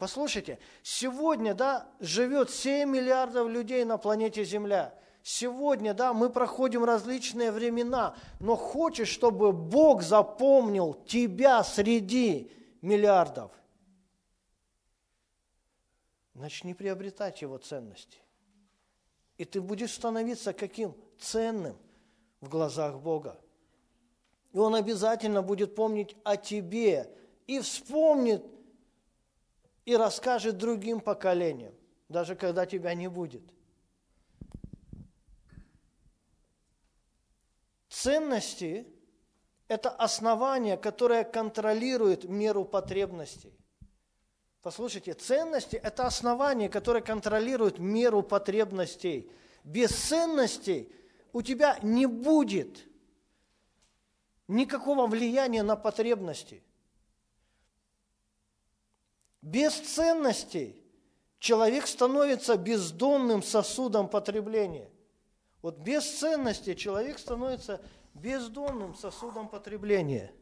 Послушайте, 0.00 0.58
сегодня, 0.82 1.52
да, 1.52 1.86
живет 2.00 2.48
7 2.48 2.88
миллиардов 2.88 3.48
людей 3.48 3.84
на 3.84 3.98
планете 3.98 4.44
Земля. 4.44 4.94
Сегодня, 5.22 5.92
да, 5.92 6.14
мы 6.14 6.30
проходим 6.30 6.84
различные 6.84 7.52
времена, 7.52 8.16
но 8.40 8.56
хочешь, 8.56 9.10
чтобы 9.10 9.52
Бог 9.52 10.00
запомнил 10.00 10.94
тебя 11.06 11.62
среди 11.62 12.50
миллиардов, 12.80 13.52
начни 16.32 16.72
приобретать 16.72 17.42
его 17.42 17.58
ценности. 17.58 18.20
И 19.36 19.44
ты 19.44 19.60
будешь 19.60 19.92
становиться 19.92 20.54
каким? 20.54 20.96
Ценным 21.18 21.76
в 22.40 22.48
глазах 22.48 22.98
Бога. 23.00 23.38
И 24.52 24.58
Он 24.58 24.74
обязательно 24.74 25.42
будет 25.42 25.74
помнить 25.74 26.16
о 26.24 26.38
тебе 26.38 27.14
и 27.46 27.60
вспомнит 27.60 28.42
и 29.90 29.96
расскажет 29.96 30.56
другим 30.56 31.00
поколениям, 31.00 31.74
даже 32.08 32.36
когда 32.36 32.64
тебя 32.64 32.94
не 32.94 33.08
будет. 33.08 33.42
Ценности– 37.88 38.86
это 39.66 39.90
основание, 39.90 40.76
которое 40.76 41.24
контролирует 41.24 42.22
меру 42.22 42.64
потребностей. 42.64 43.52
Послушайте, 44.62 45.14
ценности– 45.14 45.74
это 45.82 46.06
основание, 46.06 46.68
которое 46.68 47.02
контролирует 47.02 47.80
меру 47.80 48.22
потребностей. 48.22 49.28
Без 49.64 49.90
ценностей 49.90 50.94
у 51.32 51.42
тебя 51.42 51.80
не 51.82 52.06
будет 52.06 52.86
никакого 54.46 55.08
влияния 55.08 55.64
на 55.64 55.74
потребности. 55.74 56.62
Без 59.42 59.74
ценностей 59.74 60.82
человек 61.38 61.86
становится 61.86 62.56
бездонным 62.56 63.42
сосудом 63.42 64.08
потребления. 64.08 64.90
Вот 65.62 65.78
без 65.78 66.18
ценностей 66.18 66.76
человек 66.76 67.18
становится 67.18 67.80
бездонным 68.14 68.94
сосудом 68.94 69.48
потребления– 69.48 70.34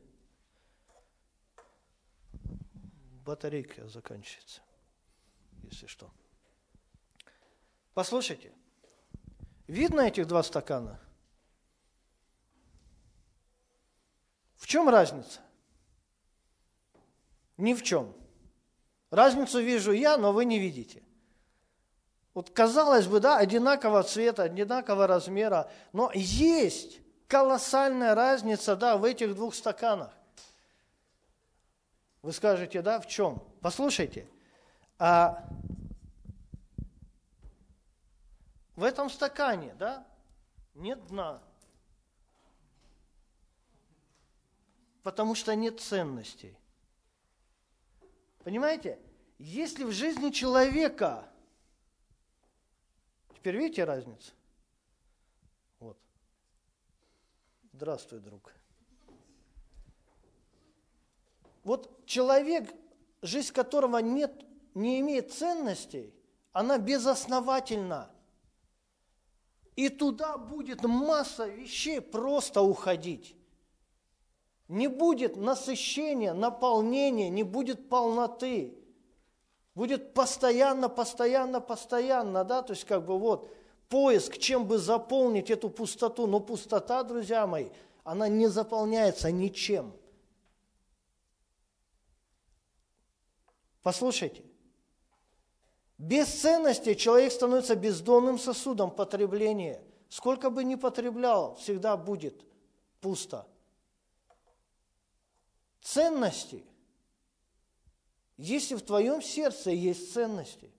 батарейка 3.28 3.86
заканчивается, 3.86 4.62
если 5.64 5.86
что. 5.86 6.10
Послушайте, 7.92 8.54
видно 9.66 10.00
этих 10.00 10.26
два 10.26 10.42
стакана? 10.42 10.98
В 14.56 14.66
чем 14.66 14.88
разница? 14.88 15.42
Ни 17.58 17.74
в 17.74 17.82
чем. 17.82 18.16
Разницу 19.10 19.60
вижу 19.60 19.92
я, 19.92 20.16
но 20.16 20.32
вы 20.32 20.44
не 20.44 20.58
видите. 20.58 21.02
Вот 22.34 22.50
казалось 22.50 23.06
бы, 23.06 23.20
да, 23.20 23.38
одинакового 23.38 24.02
цвета, 24.02 24.44
одинакового 24.44 25.06
размера, 25.06 25.70
но 25.92 26.10
есть 26.14 27.00
колоссальная 27.26 28.14
разница, 28.14 28.76
да, 28.76 28.96
в 28.96 29.04
этих 29.04 29.34
двух 29.34 29.54
стаканах. 29.54 30.12
Вы 32.22 32.32
скажете, 32.32 32.82
да, 32.82 33.00
в 33.00 33.06
чем? 33.06 33.42
Послушайте, 33.60 34.28
а 34.98 35.48
в 38.76 38.84
этом 38.84 39.10
стакане, 39.10 39.74
да, 39.78 40.06
нет 40.74 41.04
дна, 41.08 41.40
потому 45.02 45.34
что 45.34 45.54
нет 45.56 45.80
ценностей. 45.80 46.56
Понимаете? 48.48 48.98
Если 49.38 49.84
в 49.84 49.92
жизни 49.92 50.30
человека, 50.30 51.28
теперь 53.34 53.58
видите 53.58 53.84
разницу? 53.84 54.32
Вот. 55.80 55.98
Здравствуй, 57.74 58.20
друг. 58.20 58.54
Вот 61.62 62.06
человек, 62.06 62.74
жизнь 63.20 63.52
которого 63.52 63.98
нет, 63.98 64.46
не 64.72 65.00
имеет 65.00 65.30
ценностей, 65.30 66.14
она 66.52 66.78
безосновательна. 66.78 68.10
И 69.76 69.90
туда 69.90 70.38
будет 70.38 70.84
масса 70.84 71.46
вещей 71.46 72.00
просто 72.00 72.62
уходить. 72.62 73.36
Не 74.68 74.88
будет 74.88 75.36
насыщения, 75.36 76.34
наполнения, 76.34 77.30
не 77.30 77.42
будет 77.42 77.88
полноты. 77.88 78.74
Будет 79.74 80.12
постоянно, 80.12 80.88
постоянно, 80.88 81.60
постоянно, 81.60 82.44
да, 82.44 82.62
то 82.62 82.74
есть 82.74 82.84
как 82.84 83.04
бы 83.06 83.18
вот 83.18 83.50
поиск, 83.88 84.36
чем 84.38 84.66
бы 84.66 84.76
заполнить 84.76 85.50
эту 85.50 85.70
пустоту. 85.70 86.26
Но 86.26 86.40
пустота, 86.40 87.02
друзья 87.02 87.46
мои, 87.46 87.68
она 88.04 88.28
не 88.28 88.48
заполняется 88.48 89.30
ничем. 89.30 89.92
Послушайте, 93.82 94.42
без 95.96 96.26
ценности 96.26 96.94
человек 96.94 97.32
становится 97.32 97.74
бездонным 97.74 98.38
сосудом 98.38 98.90
потребления. 98.90 99.82
Сколько 100.10 100.50
бы 100.50 100.62
ни 100.64 100.74
потреблял, 100.74 101.54
всегда 101.56 101.96
будет 101.96 102.44
пусто. 103.00 103.46
Ценности. 105.88 106.66
Если 108.36 108.74
в 108.74 108.82
твоем 108.82 109.22
сердце 109.22 109.70
есть 109.70 110.12
ценности, 110.12 110.70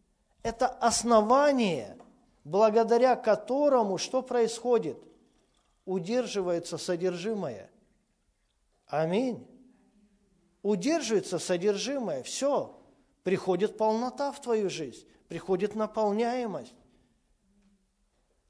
это 0.44 0.68
основание, 0.68 1.98
благодаря 2.44 3.16
которому 3.16 3.98
что 3.98 4.22
происходит? 4.22 5.00
Удерживается 5.86 6.78
содержимое. 6.78 7.72
Аминь. 8.86 9.48
Удерживается 10.62 11.40
содержимое. 11.40 12.22
Все 12.22 12.80
приходит 13.24 13.78
полнота 13.78 14.32
в 14.32 14.40
твою 14.40 14.70
жизнь, 14.70 15.08
приходит 15.28 15.74
наполняемость. 15.74 16.76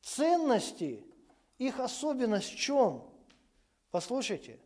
Ценности, 0.02 1.06
их 1.58 1.80
особенность 1.80 2.52
в 2.52 2.58
чем? 2.58 3.10
Послушайте. 3.92 4.60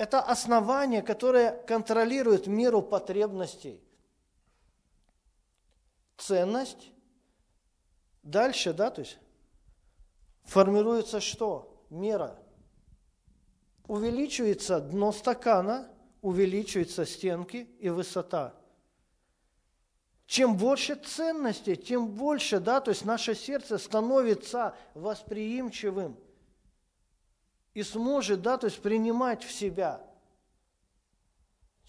Это 0.00 0.22
основание, 0.22 1.02
которое 1.02 1.62
контролирует 1.66 2.46
меру 2.46 2.80
потребностей. 2.80 3.84
Ценность. 6.16 6.90
Дальше, 8.22 8.72
да, 8.72 8.90
то 8.90 9.02
есть 9.02 9.18
формируется 10.44 11.20
что? 11.20 11.84
Мера. 11.90 12.38
Увеличивается 13.88 14.80
дно 14.80 15.12
стакана, 15.12 15.90
увеличиваются 16.22 17.04
стенки 17.04 17.68
и 17.78 17.90
высота. 17.90 18.54
Чем 20.24 20.56
больше 20.56 20.94
ценностей, 20.94 21.76
тем 21.76 22.08
больше, 22.08 22.58
да, 22.58 22.80
то 22.80 22.90
есть 22.90 23.04
наше 23.04 23.34
сердце 23.34 23.76
становится 23.76 24.74
восприимчивым 24.94 26.16
и 27.74 27.82
сможет, 27.82 28.42
да, 28.42 28.58
то 28.58 28.66
есть 28.66 28.80
принимать 28.80 29.44
в 29.44 29.52
себя. 29.52 30.00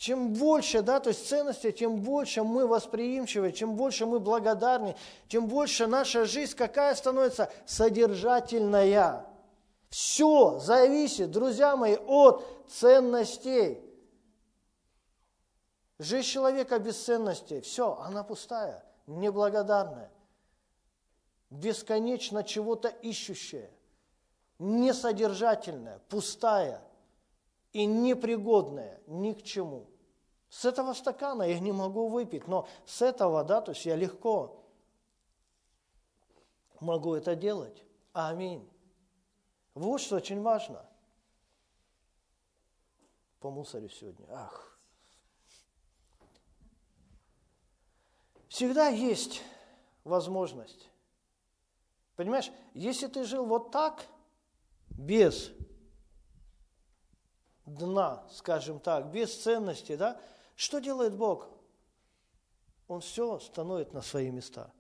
Чем 0.02 0.34
больше, 0.34 0.82
да, 0.82 1.00
то 1.00 1.10
есть 1.10 1.28
ценностей, 1.28 1.72
тем 1.72 1.98
больше 1.98 2.42
мы 2.44 2.66
восприимчивы, 2.66 3.52
чем 3.52 3.76
больше 3.76 4.08
мы 4.08 4.20
благодарны, 4.20 4.96
тем 5.28 5.48
больше 5.48 5.86
наша 5.86 6.26
жизнь 6.26 6.56
какая 6.56 6.96
становится 6.96 7.52
содержательная. 7.68 9.28
Все 9.90 10.58
зависит, 10.58 11.30
друзья 11.30 11.76
мои, 11.76 11.98
от 11.98 12.44
ценностей. 12.68 13.80
Жизнь 16.00 16.30
человека 16.30 16.80
без 16.80 16.98
ценностей, 16.98 17.62
все, 17.62 17.96
она 18.02 18.24
пустая, 18.24 18.84
неблагодарная, 19.06 20.10
бесконечно 21.52 22.44
чего-то 22.44 22.88
ищущая, 22.88 23.70
несодержательная, 24.62 26.00
пустая 26.08 26.82
и 27.74 27.86
непригодная 27.86 29.02
ни 29.08 29.34
к 29.34 29.42
чему. 29.42 29.88
С 30.50 30.66
этого 30.66 30.94
стакана 30.94 31.44
я 31.44 31.60
не 31.60 31.72
могу 31.72 32.10
выпить, 32.10 32.48
но 32.48 32.68
с 32.86 33.02
этого, 33.02 33.44
да, 33.44 33.62
то 33.62 33.72
есть 33.72 33.86
я 33.86 33.96
легко 33.96 34.64
могу 36.80 37.16
это 37.16 37.36
делать. 37.36 37.84
Аминь. 38.14 38.70
Вот 39.74 40.00
что 40.02 40.18
очень 40.18 40.42
важно. 40.42 40.86
По 43.40 43.50
мусорю 43.50 43.90
сегодня. 43.90 44.26
Ах. 44.30 44.78
Всегда 48.48 48.90
есть 48.90 49.42
возможность. 50.04 50.90
Понимаешь, 52.16 52.52
если 52.74 53.08
ты 53.08 53.24
жил 53.24 53.46
вот 53.46 53.72
так, 53.72 54.06
без 55.02 55.52
дна, 57.66 58.24
скажем 58.32 58.80
так, 58.80 59.12
без 59.12 59.36
ценности, 59.42 59.96
да, 59.96 60.20
что 60.56 60.80
делает 60.80 61.16
Бог? 61.16 61.48
Он 62.88 63.02
все 63.02 63.40
становит 63.40 63.94
на 63.94 64.02
свои 64.02 64.30
места. 64.30 64.72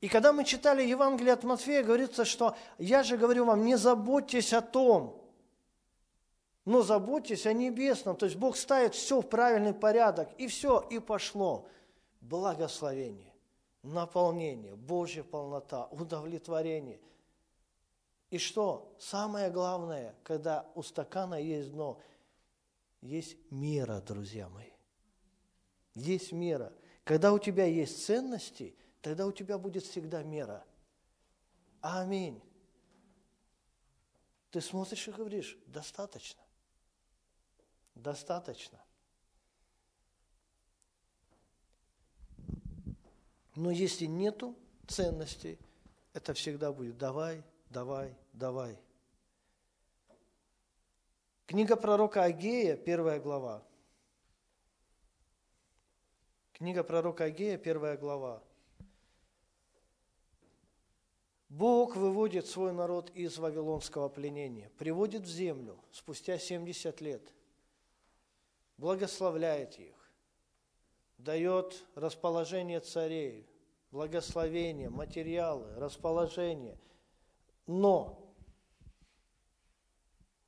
И 0.00 0.08
когда 0.08 0.32
мы 0.32 0.44
читали 0.44 0.82
Евангелие 0.82 1.32
от 1.32 1.42
Матфея, 1.42 1.82
говорится, 1.82 2.24
что 2.24 2.56
я 2.78 3.02
же 3.02 3.16
говорю 3.16 3.46
вам, 3.46 3.64
не 3.64 3.76
заботьтесь 3.76 4.52
о 4.52 4.60
том, 4.60 5.20
но 6.64 6.82
заботьтесь 6.82 7.46
о 7.46 7.52
небесном. 7.52 8.16
То 8.16 8.26
есть 8.26 8.36
Бог 8.36 8.56
ставит 8.56 8.94
все 8.94 9.20
в 9.20 9.28
правильный 9.28 9.74
порядок, 9.74 10.28
и 10.38 10.46
все, 10.46 10.80
и 10.90 10.98
пошло 10.98 11.66
благословение, 12.20 13.32
наполнение, 13.82 14.76
Божья 14.76 15.22
полнота, 15.22 15.86
удовлетворение. 15.86 17.00
И 18.30 18.38
что? 18.38 18.94
Самое 18.98 19.50
главное, 19.50 20.14
когда 20.22 20.70
у 20.74 20.82
стакана 20.82 21.40
есть 21.40 21.72
дно, 21.72 22.00
есть 23.00 23.36
мера, 23.50 24.00
друзья 24.00 24.48
мои. 24.48 24.70
Есть 25.94 26.32
мера. 26.32 26.72
Когда 27.04 27.32
у 27.32 27.38
тебя 27.38 27.64
есть 27.64 28.04
ценности, 28.04 28.76
тогда 29.00 29.26
у 29.26 29.32
тебя 29.32 29.56
будет 29.56 29.84
всегда 29.84 30.22
мера. 30.22 30.64
Аминь. 31.80 32.42
Ты 34.50 34.60
смотришь 34.60 35.08
и 35.08 35.12
говоришь, 35.12 35.58
достаточно. 35.66 36.42
Достаточно. 37.94 38.82
Но 43.54 43.70
если 43.70 44.04
нету 44.04 44.56
ценностей, 44.86 45.58
это 46.12 46.34
всегда 46.34 46.72
будет 46.72 46.96
давай, 46.98 47.42
давай, 47.70 48.14
давай. 48.32 48.78
Книга 51.46 51.76
пророка 51.76 52.24
Агея, 52.24 52.76
первая 52.76 53.20
глава. 53.20 53.62
Книга 56.52 56.82
пророка 56.82 57.24
Агея, 57.24 57.56
первая 57.56 57.96
глава. 57.96 58.42
Бог 61.48 61.96
выводит 61.96 62.46
свой 62.46 62.72
народ 62.72 63.10
из 63.14 63.38
вавилонского 63.38 64.08
пленения, 64.08 64.70
приводит 64.76 65.22
в 65.22 65.28
землю 65.28 65.78
спустя 65.90 66.38
70 66.38 67.00
лет, 67.00 67.22
благословляет 68.76 69.78
их, 69.78 69.94
дает 71.16 71.86
расположение 71.94 72.80
царей, 72.80 73.48
благословение, 73.90 74.90
материалы, 74.90 75.74
расположение. 75.76 76.76
Но 77.68 78.18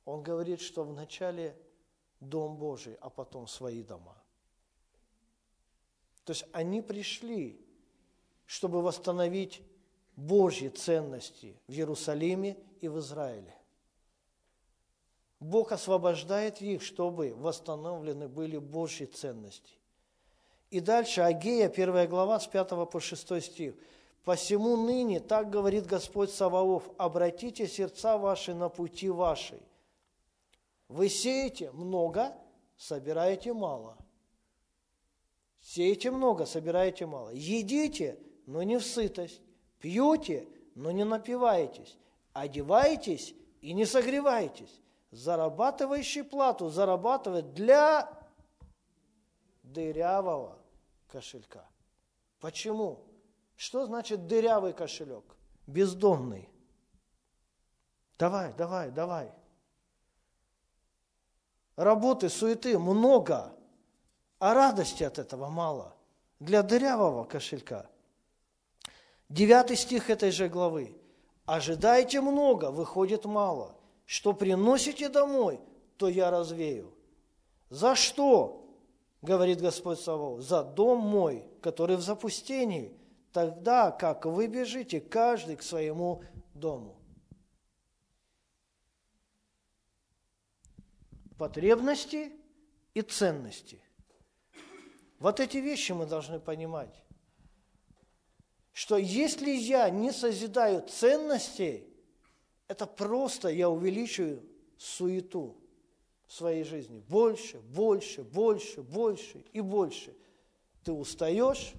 он 0.05 0.23
говорит, 0.23 0.59
что 0.59 0.83
вначале 0.83 1.55
дом 2.19 2.57
Божий, 2.57 2.97
а 2.99 3.09
потом 3.09 3.47
свои 3.47 3.83
дома. 3.83 4.17
То 6.25 6.33
есть 6.33 6.45
они 6.51 6.81
пришли, 6.81 7.63
чтобы 8.45 8.81
восстановить 8.81 9.61
Божьи 10.15 10.67
ценности 10.69 11.55
в 11.67 11.71
Иерусалиме 11.71 12.57
и 12.81 12.87
в 12.87 12.99
Израиле. 12.99 13.55
Бог 15.39 15.71
освобождает 15.71 16.59
их, 16.61 16.81
чтобы 16.81 17.35
восстановлены 17.35 18.27
были 18.27 18.57
Божьи 18.57 19.05
ценности. 19.05 19.73
И 20.71 20.79
дальше 20.79 21.21
Агея, 21.21 21.69
первая 21.69 22.07
глава, 22.07 22.39
с 22.39 22.47
5 22.47 22.89
по 22.89 22.99
6 22.99 23.41
стих. 23.43 23.75
«Посему 24.23 24.77
ныне, 24.77 25.19
так 25.19 25.49
говорит 25.49 25.87
Господь 25.87 26.31
Саваоф, 26.31 26.89
обратите 26.97 27.67
сердца 27.67 28.17
ваши 28.17 28.53
на 28.53 28.69
пути 28.69 29.09
ваши. 29.09 29.59
Вы 30.87 31.09
сеете 31.09 31.71
много, 31.71 32.35
собираете 32.77 33.53
мало. 33.53 33.97
Сеете 35.61 36.11
много, 36.11 36.45
собираете 36.45 37.05
мало. 37.05 37.29
Едите, 37.29 38.19
но 38.45 38.61
не 38.63 38.77
в 38.77 38.85
сытость. 38.85 39.41
Пьете, 39.79 40.47
но 40.75 40.91
не 40.91 41.05
напиваетесь. 41.05 41.97
Одеваетесь 42.33 43.33
и 43.61 43.73
не 43.73 43.85
согреваетесь. 43.85 44.81
Зарабатывающий 45.11 46.23
плату 46.23 46.69
зарабатывает 46.69 47.53
для 47.53 48.09
дырявого 49.63 50.57
кошелька. 51.07 51.67
Почему? 52.39 53.03
Что 53.61 53.85
значит 53.85 54.25
дырявый 54.25 54.73
кошелек? 54.73 55.23
Бездомный. 55.67 56.49
Давай, 58.17 58.55
давай, 58.55 58.89
давай. 58.89 59.31
Работы, 61.75 62.29
суеты 62.29 62.79
много, 62.79 63.53
а 64.39 64.55
радости 64.55 65.03
от 65.03 65.19
этого 65.19 65.49
мало. 65.49 65.95
Для 66.39 66.63
дырявого 66.63 67.23
кошелька. 67.25 67.87
Девятый 69.29 69.75
стих 69.75 70.09
этой 70.09 70.31
же 70.31 70.49
главы. 70.49 70.99
«Ожидайте 71.45 72.19
много, 72.19 72.71
выходит 72.71 73.25
мало. 73.25 73.75
Что 74.07 74.33
приносите 74.33 75.07
домой, 75.07 75.59
то 75.97 76.09
я 76.09 76.31
развею». 76.31 76.91
За 77.69 77.93
что? 77.93 78.65
говорит 79.21 79.61
Господь 79.61 79.99
Саваоф, 79.99 80.41
за 80.41 80.63
дом 80.63 80.97
мой, 80.97 81.45
который 81.61 81.95
в 81.95 82.01
запустении, 82.01 82.97
тогда 83.31 83.91
как 83.91 84.25
вы 84.25 84.47
бежите 84.47 84.99
каждый 84.99 85.55
к 85.55 85.63
своему 85.63 86.23
дому. 86.53 86.97
Потребности 91.37 92.31
и 92.93 93.01
ценности. 93.01 93.81
Вот 95.19 95.39
эти 95.39 95.57
вещи 95.57 95.91
мы 95.91 96.05
должны 96.05 96.39
понимать. 96.39 97.03
Что 98.73 98.97
если 98.97 99.51
я 99.51 99.89
не 99.89 100.11
созидаю 100.11 100.87
ценностей, 100.87 101.87
это 102.67 102.85
просто 102.85 103.49
я 103.49 103.69
увеличиваю 103.69 104.43
суету 104.77 105.57
в 106.25 106.33
своей 106.33 106.63
жизни. 106.63 106.99
Больше, 107.07 107.59
больше, 107.59 108.23
больше, 108.23 108.81
больше 108.81 109.43
и 109.51 109.61
больше. 109.61 110.15
Ты 110.83 110.93
устаешь, 110.93 111.73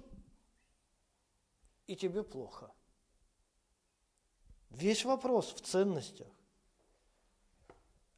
и 1.87 1.95
тебе 1.95 2.23
плохо. 2.23 2.71
Весь 4.69 5.05
вопрос 5.05 5.53
в 5.53 5.61
ценностях. 5.61 6.27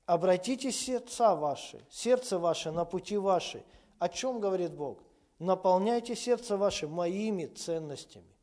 Обратите 0.06 0.72
сердца 0.72 1.36
ваши, 1.36 1.86
сердце 1.90 2.38
ваше 2.38 2.72
на 2.72 2.86
пути 2.86 3.18
ваши. 3.18 3.66
О 3.98 4.08
чем 4.08 4.40
говорит 4.40 4.74
Бог? 4.74 5.04
Наполняйте 5.40 6.16
сердце 6.16 6.58
ваше 6.58 6.88
моими 6.88 7.48
ценностями. 7.48 8.36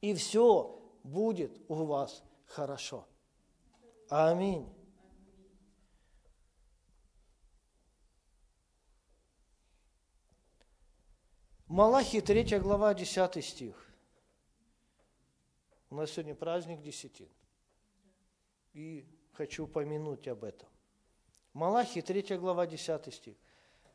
И 0.00 0.14
все 0.14 0.78
будет 1.02 1.58
у 1.68 1.86
вас 1.86 2.22
хорошо. 2.44 3.06
Аминь. 4.10 4.68
Малахи 11.66 12.20
3 12.20 12.58
глава, 12.58 12.94
10 12.94 13.44
стих. 13.44 13.87
У 15.90 15.94
нас 15.94 16.10
сегодня 16.10 16.34
праздник 16.34 16.82
десятин. 16.82 17.28
И 18.74 19.06
хочу 19.32 19.64
упомянуть 19.64 20.28
об 20.28 20.44
этом. 20.44 20.68
Малахи 21.54 22.02
3 22.02 22.36
глава, 22.36 22.66
10 22.66 23.12
стих. 23.12 23.36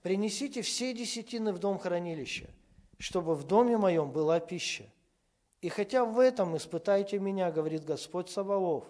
«Принесите 0.02 0.62
все 0.64 0.94
десятины 0.94 1.54
в 1.54 1.60
дом 1.60 1.80
хранилища, 1.80 2.50
чтобы 2.98 3.36
в 3.36 3.44
доме 3.46 3.78
моем 3.78 4.12
была 4.12 4.40
пища. 4.40 4.86
И 5.62 5.70
хотя 5.70 6.04
в 6.04 6.20
этом 6.20 6.58
испытайте 6.58 7.20
меня, 7.20 7.52
говорит 7.52 7.86
Господь 7.86 8.30
Саваоф, 8.30 8.86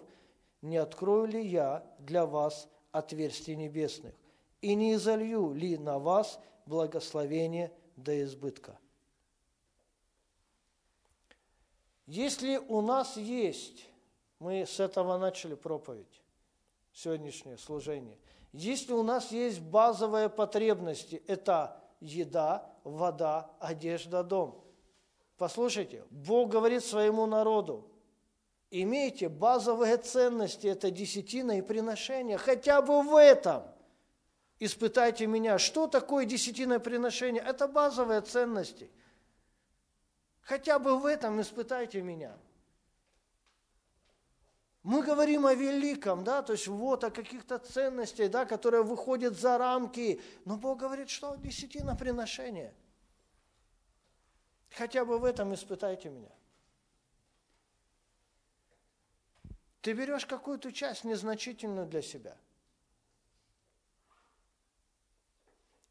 не 0.60 0.76
открою 0.76 1.26
ли 1.26 1.46
я 1.46 1.86
для 2.00 2.26
вас 2.26 2.68
отверстий 2.90 3.54
небесных, 3.54 4.14
и 4.60 4.74
не 4.74 4.94
изолью 4.94 5.52
ли 5.52 5.78
на 5.78 5.98
вас 5.98 6.40
благословение 6.66 7.70
до 7.96 8.24
избытка. 8.24 8.78
Если 12.06 12.56
у 12.56 12.80
нас 12.80 13.16
есть, 13.16 13.88
мы 14.38 14.66
с 14.66 14.80
этого 14.80 15.16
начали 15.18 15.54
проповедь, 15.54 16.22
сегодняшнее 16.92 17.58
служение, 17.58 18.18
если 18.52 18.92
у 18.92 19.02
нас 19.02 19.32
есть 19.32 19.60
базовые 19.60 20.28
потребности, 20.28 21.22
это 21.26 21.82
еда, 22.00 22.70
вода, 22.84 23.50
одежда, 23.58 24.22
дом. 24.22 24.62
Послушайте, 25.36 26.04
Бог 26.10 26.50
говорит 26.50 26.84
своему 26.84 27.26
народу, 27.26 27.90
имейте 28.70 29.28
базовые 29.28 29.96
ценности, 29.96 30.66
это 30.66 30.90
десятина 30.90 31.58
и 31.58 31.62
приношение, 31.62 32.38
хотя 32.38 32.82
бы 32.82 33.02
в 33.02 33.16
этом– 33.16 33.64
испытайте 34.58 35.26
меня. 35.26 35.58
Что 35.58 35.86
такое 35.86 36.24
десятиное 36.24 36.78
приношение? 36.78 37.42
Это 37.42 37.68
базовые 37.68 38.20
ценности. 38.20 38.90
Хотя 40.44 40.78
бы 40.78 40.98
в 40.98 41.06
этом 41.06 41.40
испытайте 41.40 42.02
меня. 42.02 42.36
Мы 44.82 45.02
говорим 45.02 45.46
о 45.46 45.54
великом, 45.54 46.24
да, 46.24 46.42
то 46.42 46.52
есть 46.52 46.66
вот 46.66 47.04
о 47.04 47.10
каких-то 47.10 47.58
ценностях, 47.58 48.30
да, 48.30 48.44
которые 48.44 48.82
выходят 48.82 49.38
за 49.38 49.56
рамки. 49.56 50.20
Но 50.44 50.56
Бог 50.56 50.78
говорит, 50.80 51.08
что 51.08 51.36
десятина 51.36 51.96
приношения. 51.96 52.74
Хотя 54.70 55.04
бы 55.04 55.18
в 55.18 55.24
этом 55.24 55.54
испытайте 55.54 56.10
меня. 56.10 56.30
Ты 59.80 59.92
берешь 59.92 60.26
какую-то 60.26 60.72
часть 60.72 61.04
незначительную 61.04 61.86
для 61.86 62.02
себя– 62.02 62.36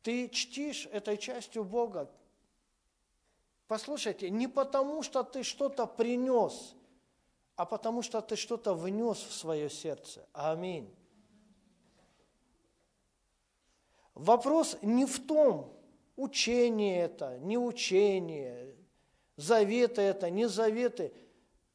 Ты 0.04 0.28
чтишь 0.28 0.86
этой 0.88 1.18
частью 1.18 1.64
Бога. 1.64 2.12
Послушайте, 3.74 4.30
не 4.30 4.48
потому, 4.48 5.02
что 5.02 5.24
ты 5.24 5.42
что-то 5.42 5.88
принес, 5.88 6.76
а 7.56 7.66
потому, 7.66 8.04
что 8.04 8.22
ты 8.22 8.36
что-то 8.36 8.76
внес 8.76 9.18
в 9.18 9.34
свое 9.34 9.68
сердце. 9.68 10.30
Аминь. 10.32 10.94
Вопрос 14.14 14.78
не 14.84 15.08
в 15.08 15.26
том, 15.26 15.76
учение 16.16 17.02
это, 17.02 17.40
не 17.40 17.58
учение, 17.58 18.76
заветы 19.38 20.04
это, 20.04 20.30
не 20.30 20.48
заветы. 20.48 21.12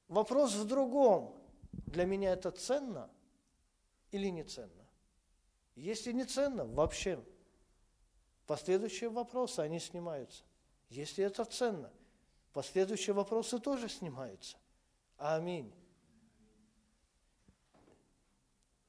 Вопрос 0.07 0.55
в 0.55 0.69
другом. 0.69 1.35
Для 1.73 2.05
меня 2.05 2.33
это 2.33 2.53
ценно 2.53 3.11
или 4.13 4.29
не 4.29 4.45
ценно? 4.45 4.87
Если 5.75 6.13
не 6.13 6.27
ценно, 6.27 6.65
вообще 6.65 7.19
Последующие 8.47 9.11
вопросы, 9.11 9.61
они 9.61 9.81
снимаются. 9.81 10.45
Если 10.89 11.25
это 11.25 11.45
ценно, 11.45 11.91
последующие 12.53 13.15
вопросы 13.15 13.59
тоже 13.59 13.89
снимаются. 13.89 14.57
Аминь. 15.17 15.73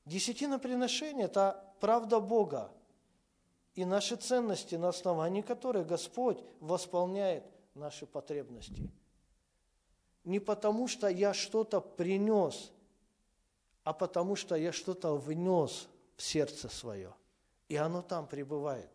Десятина 0.06 0.58
приношения– 0.60 1.26
это 1.26 1.64
правда 1.80 2.20
Бога 2.20 2.72
и 3.76 3.86
наши 3.86 4.16
ценности, 4.16 4.76
на 4.76 4.90
основании 4.90 5.42
которых 5.42 5.88
Господь 5.88 6.44
восполняет 6.60 7.44
наши 7.76 8.06
потребности. 8.06 8.90
Не 10.24 10.40
потому, 10.40 10.88
что 10.88 11.08
я 11.08 11.34
что-то 11.34 11.80
принес, 11.80 12.72
а 13.84 13.94
потому, 13.94 14.36
что 14.36 14.56
я 14.56 14.72
что-то 14.72 15.16
внес 15.16 15.88
в 16.16 16.22
сердце 16.22 16.70
свое, 16.70 17.14
и 17.68 17.76
оно 17.76 18.02
там 18.02 18.28
пребывает. 18.28 18.90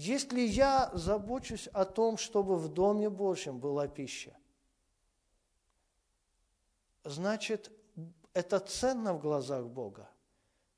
Если 0.00 0.42
я 0.42 0.92
забочусь 0.94 1.66
о 1.72 1.84
том, 1.84 2.18
чтобы 2.18 2.56
в 2.56 2.68
Доме 2.68 3.10
Божьем 3.10 3.58
была 3.58 3.88
пища, 3.88 4.32
значит, 7.02 7.72
это 8.32 8.60
ценно 8.60 9.12
в 9.12 9.20
глазах 9.20 9.66
Бога. 9.66 10.08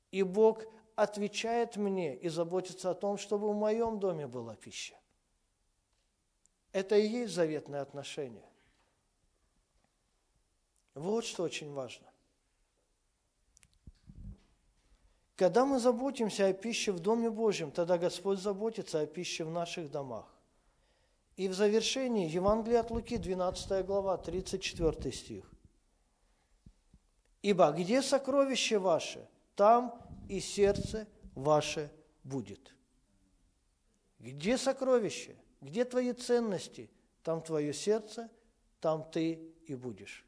И 0.09 0.23
Бог 0.23 0.63
отвечает 0.95 1.77
мне 1.77 2.15
и 2.15 2.29
заботится 2.29 2.89
о 2.89 2.95
том, 2.95 3.19
чтобы 3.19 3.53
в 3.53 3.55
моем 3.55 3.99
доме 3.99 4.25
была 4.25 4.55
пища. 4.55 4.99
Это 6.71 6.97
и 6.97 7.05
есть 7.05 7.35
заветное 7.35 7.83
отношение. 7.83 8.49
Вот 10.95 11.25
что 11.25 11.43
очень 11.43 11.71
важно. 11.71 12.10
Когда 15.41 15.65
мы 15.65 15.79
заботимся 15.79 16.45
о 16.45 16.53
пище 16.53 16.91
в 16.91 16.99
Доме 16.99 17.31
Божьем, 17.31 17.71
тогда 17.71 17.97
Господь 17.97 18.37
заботится 18.37 18.99
о 18.99 19.07
пище 19.07 19.43
в 19.43 19.49
наших 19.49 19.89
домах. 19.89 20.31
И 21.35 21.47
в 21.47 21.55
завершении 21.55 22.29
Евангелие 22.29 22.79
от 22.79 22.91
Луки, 22.91 23.17
12 23.17 23.83
глава, 23.83 24.17
34 24.17 25.11
стих. 25.11 25.51
«Ибо 27.41 27.71
где 27.71 28.03
сокровище 28.03 28.77
ваше, 28.77 29.27
там 29.55 29.99
и 30.29 30.39
сердце 30.39 31.07
ваше 31.33 31.91
будет». 32.23 32.75
Где 34.19 34.59
сокровище? 34.59 35.35
Где 35.59 35.85
твои 35.85 36.13
ценности? 36.13 36.91
Там 37.23 37.41
твое 37.41 37.73
сердце, 37.73 38.29
там 38.79 39.09
ты 39.11 39.41
и 39.65 39.73
будешь. 39.73 40.23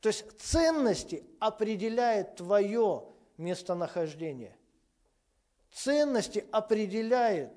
То 0.00 0.10
есть 0.10 0.38
ценности 0.38 1.24
определяет 1.40 2.36
твое 2.36 3.08
местонахождение. 3.36 4.56
Ценности 5.70 6.46
определяет 6.52 7.52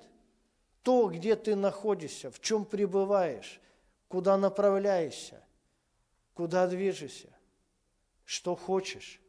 то, 0.84 1.10
где 1.10 1.36
ты 1.36 1.56
находишься, 1.56 2.32
в 2.32 2.40
чем 2.40 2.64
пребываешь, 2.64 3.60
куда 4.08 4.38
направляешься, 4.38 5.44
куда 6.34 6.68
движешься, 6.68 7.30
что 8.24 8.56
хочешь. 8.56 9.20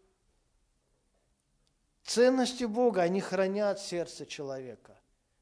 Ценности 2.04 2.64
Бога, 2.64 3.02
они 3.02 3.20
хранят 3.20 3.80
сердце 3.80 4.26
человека. 4.26 4.96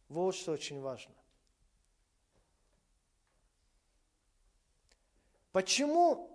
Вот 0.09 0.35
что 0.35 0.53
очень 0.53 0.81
важно. 0.81 1.15
Почему 5.53 6.31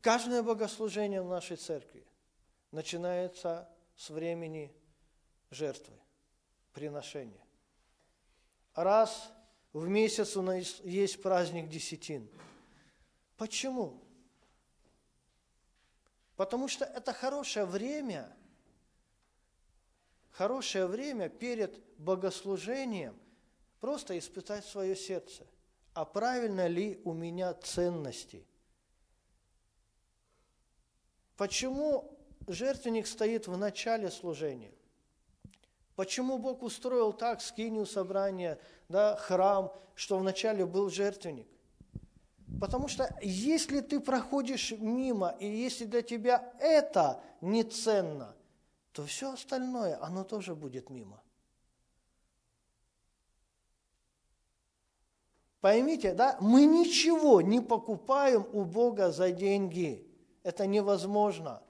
каждое 0.00 0.42
богослужение 0.42 1.22
в 1.22 1.28
нашей 1.28 1.56
церкви 1.56 2.06
начинается 2.72 3.68
с 3.96 4.10
времени 4.10 4.74
жертвы, 5.50 5.94
приношения. 6.72 7.44
Раз 8.74 9.30
в 9.72 9.86
месяц 9.86 10.36
у 10.36 10.42
нас 10.42 10.80
есть 10.80 11.22
праздник 11.22 11.68
десятин. 11.68 12.28
Почему? 13.36 14.02
Потому 16.36 16.66
что 16.68 16.84
это 16.86 17.12
хорошее 17.12 17.66
время, 17.66 18.34
хорошее 20.30 20.86
время 20.86 21.28
перед 21.28 21.78
богослужением 21.98 23.16
просто 23.80 24.18
испытать 24.18 24.64
свое 24.64 24.96
сердце. 24.96 25.46
А 25.92 26.06
правильно 26.06 26.66
ли 26.66 27.00
у 27.04 27.12
меня 27.12 27.52
ценности? 27.52 28.46
Почему 31.36 32.18
жертвенник 32.46 33.06
стоит 33.06 33.46
в 33.46 33.56
начале 33.56 34.10
служения. 34.10 34.72
Почему 35.96 36.38
Бог 36.38 36.62
устроил 36.62 37.12
так 37.12 37.40
скинию 37.40 37.86
собрания, 37.86 38.58
да, 38.88 39.16
храм, 39.16 39.72
что 39.94 40.18
вначале 40.18 40.64
был 40.64 40.90
жертвенник? 40.90 41.46
Потому 42.60 42.88
что 42.88 43.14
если 43.22 43.80
ты 43.80 44.00
проходишь 44.00 44.72
мимо, 44.72 45.34
и 45.40 45.46
если 45.46 45.84
для 45.84 46.02
тебя 46.02 46.52
это 46.60 47.22
не 47.40 47.64
ценно, 47.64 48.34
то 48.92 49.04
все 49.04 49.32
остальное, 49.32 49.98
оно 50.02 50.24
тоже 50.24 50.54
будет 50.54 50.90
мимо. 50.90 51.22
Поймите, 55.60 56.12
да, 56.12 56.36
мы 56.40 56.66
ничего 56.66 57.40
не 57.40 57.60
покупаем 57.60 58.46
у 58.52 58.64
Бога 58.64 59.12
за 59.12 59.30
деньги. 59.30 60.04
Это 60.42 60.66
невозможно. 60.66 61.62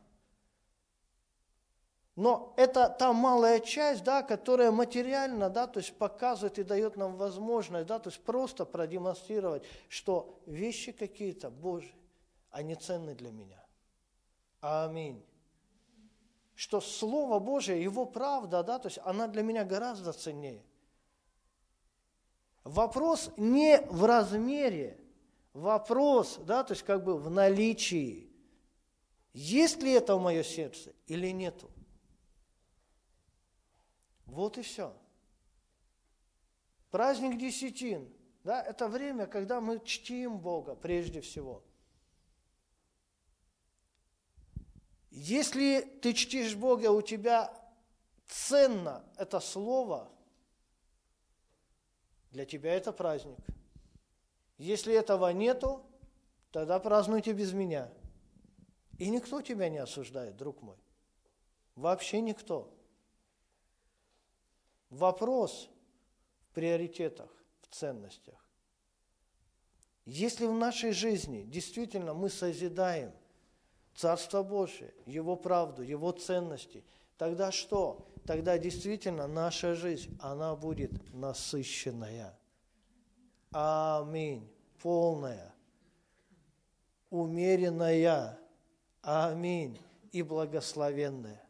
Но 2.14 2.52
это 2.58 2.90
та 2.90 3.12
малая 3.14 3.58
часть, 3.60 4.04
да, 4.04 4.22
которая 4.22 4.70
материально, 4.70 5.48
да, 5.48 5.66
то 5.66 5.78
есть 5.80 5.96
показывает 5.96 6.58
и 6.58 6.62
дает 6.62 6.96
нам 6.96 7.16
возможность, 7.16 7.86
да, 7.86 7.98
то 7.98 8.10
есть 8.10 8.22
просто 8.22 8.66
продемонстрировать, 8.66 9.64
что 9.88 10.38
вещи 10.44 10.92
какие-то 10.92 11.50
Божьи, 11.50 11.94
они 12.50 12.74
ценны 12.74 13.14
для 13.14 13.30
меня. 13.30 13.64
Аминь. 14.60 15.24
Что 16.54 16.82
Слово 16.82 17.38
Божие, 17.38 17.82
Его 17.82 18.04
правда, 18.04 18.62
да, 18.62 18.78
то 18.78 18.88
есть 18.88 18.98
она 19.04 19.26
для 19.26 19.42
меня 19.42 19.64
гораздо 19.64 20.12
ценнее. 20.12 20.62
Вопрос 22.62 23.30
не 23.38 23.80
в 23.90 24.04
размере, 24.04 25.00
вопрос, 25.54 26.38
да, 26.44 26.62
то 26.62 26.74
есть 26.74 26.84
как 26.84 27.02
бы 27.04 27.16
в 27.16 27.30
наличии. 27.30 28.30
Есть 29.32 29.82
ли 29.82 29.92
это 29.92 30.14
в 30.14 30.20
мое 30.20 30.42
сердце 30.42 30.92
или 31.06 31.28
нету? 31.30 31.70
Вот 34.32 34.56
и 34.56 34.62
все. 34.62 34.96
Праздник 36.90 37.38
десятин, 37.38 38.10
да, 38.44 38.62
это 38.62 38.88
время, 38.88 39.26
когда 39.26 39.60
мы 39.60 39.78
чтим 39.84 40.38
Бога 40.38 40.74
прежде 40.74 41.20
всего. 41.20 41.62
Если 45.10 45.82
ты 46.00 46.14
чтишь 46.14 46.56
Бога, 46.56 46.90
у 46.90 47.02
тебя 47.02 47.54
ценно 48.26 49.04
это 49.18 49.38
слово, 49.38 50.10
для 52.30 52.46
тебя 52.46 52.72
это 52.72 52.90
праздник. 52.90 53.38
Если 54.56 54.94
этого 54.94 55.28
нету, 55.28 55.84
тогда 56.52 56.80
празднуйте 56.80 57.34
без 57.34 57.52
меня. 57.52 57.92
И 58.98 59.10
никто 59.10 59.42
тебя 59.42 59.68
не 59.68 59.78
осуждает, 59.78 60.36
друг 60.38 60.62
мой. 60.62 60.78
Вообще 61.76 62.22
никто. 62.22 62.74
Вопрос 64.92 65.70
в 66.42 66.54
приоритетах, 66.54 67.30
в 67.62 67.74
ценностях. 67.74 68.34
Если 70.04 70.44
в 70.44 70.52
нашей 70.52 70.92
жизни 70.92 71.44
действительно 71.44 72.12
мы 72.12 72.28
созидаем 72.28 73.10
Царство 73.94 74.42
Божие, 74.42 74.92
Его 75.06 75.34
правду, 75.34 75.82
Его 75.82 76.12
ценности, 76.12 76.84
тогда 77.16 77.50
что? 77.50 78.06
Тогда 78.26 78.58
действительно 78.58 79.26
наша 79.26 79.74
жизнь, 79.74 80.14
она 80.20 80.54
будет 80.54 80.92
насыщенная. 81.14 82.38
Аминь. 83.50 84.46
Полная, 84.82 85.54
умеренная. 87.08 88.38
Аминь. 89.00 89.80
И 90.10 90.20
благословенная 90.22 91.41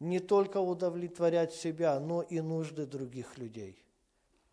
не 0.00 0.20
только 0.20 0.58
удовлетворять 0.58 1.52
себя, 1.52 1.98
но 2.00 2.22
и 2.22 2.40
нужды 2.40 2.86
других 2.86 3.38
людей. 3.38 3.84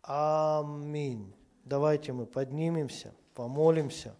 Аминь. 0.02 1.34
Давайте 1.64 2.12
мы 2.12 2.26
поднимемся, 2.26 3.14
помолимся. 3.34 4.14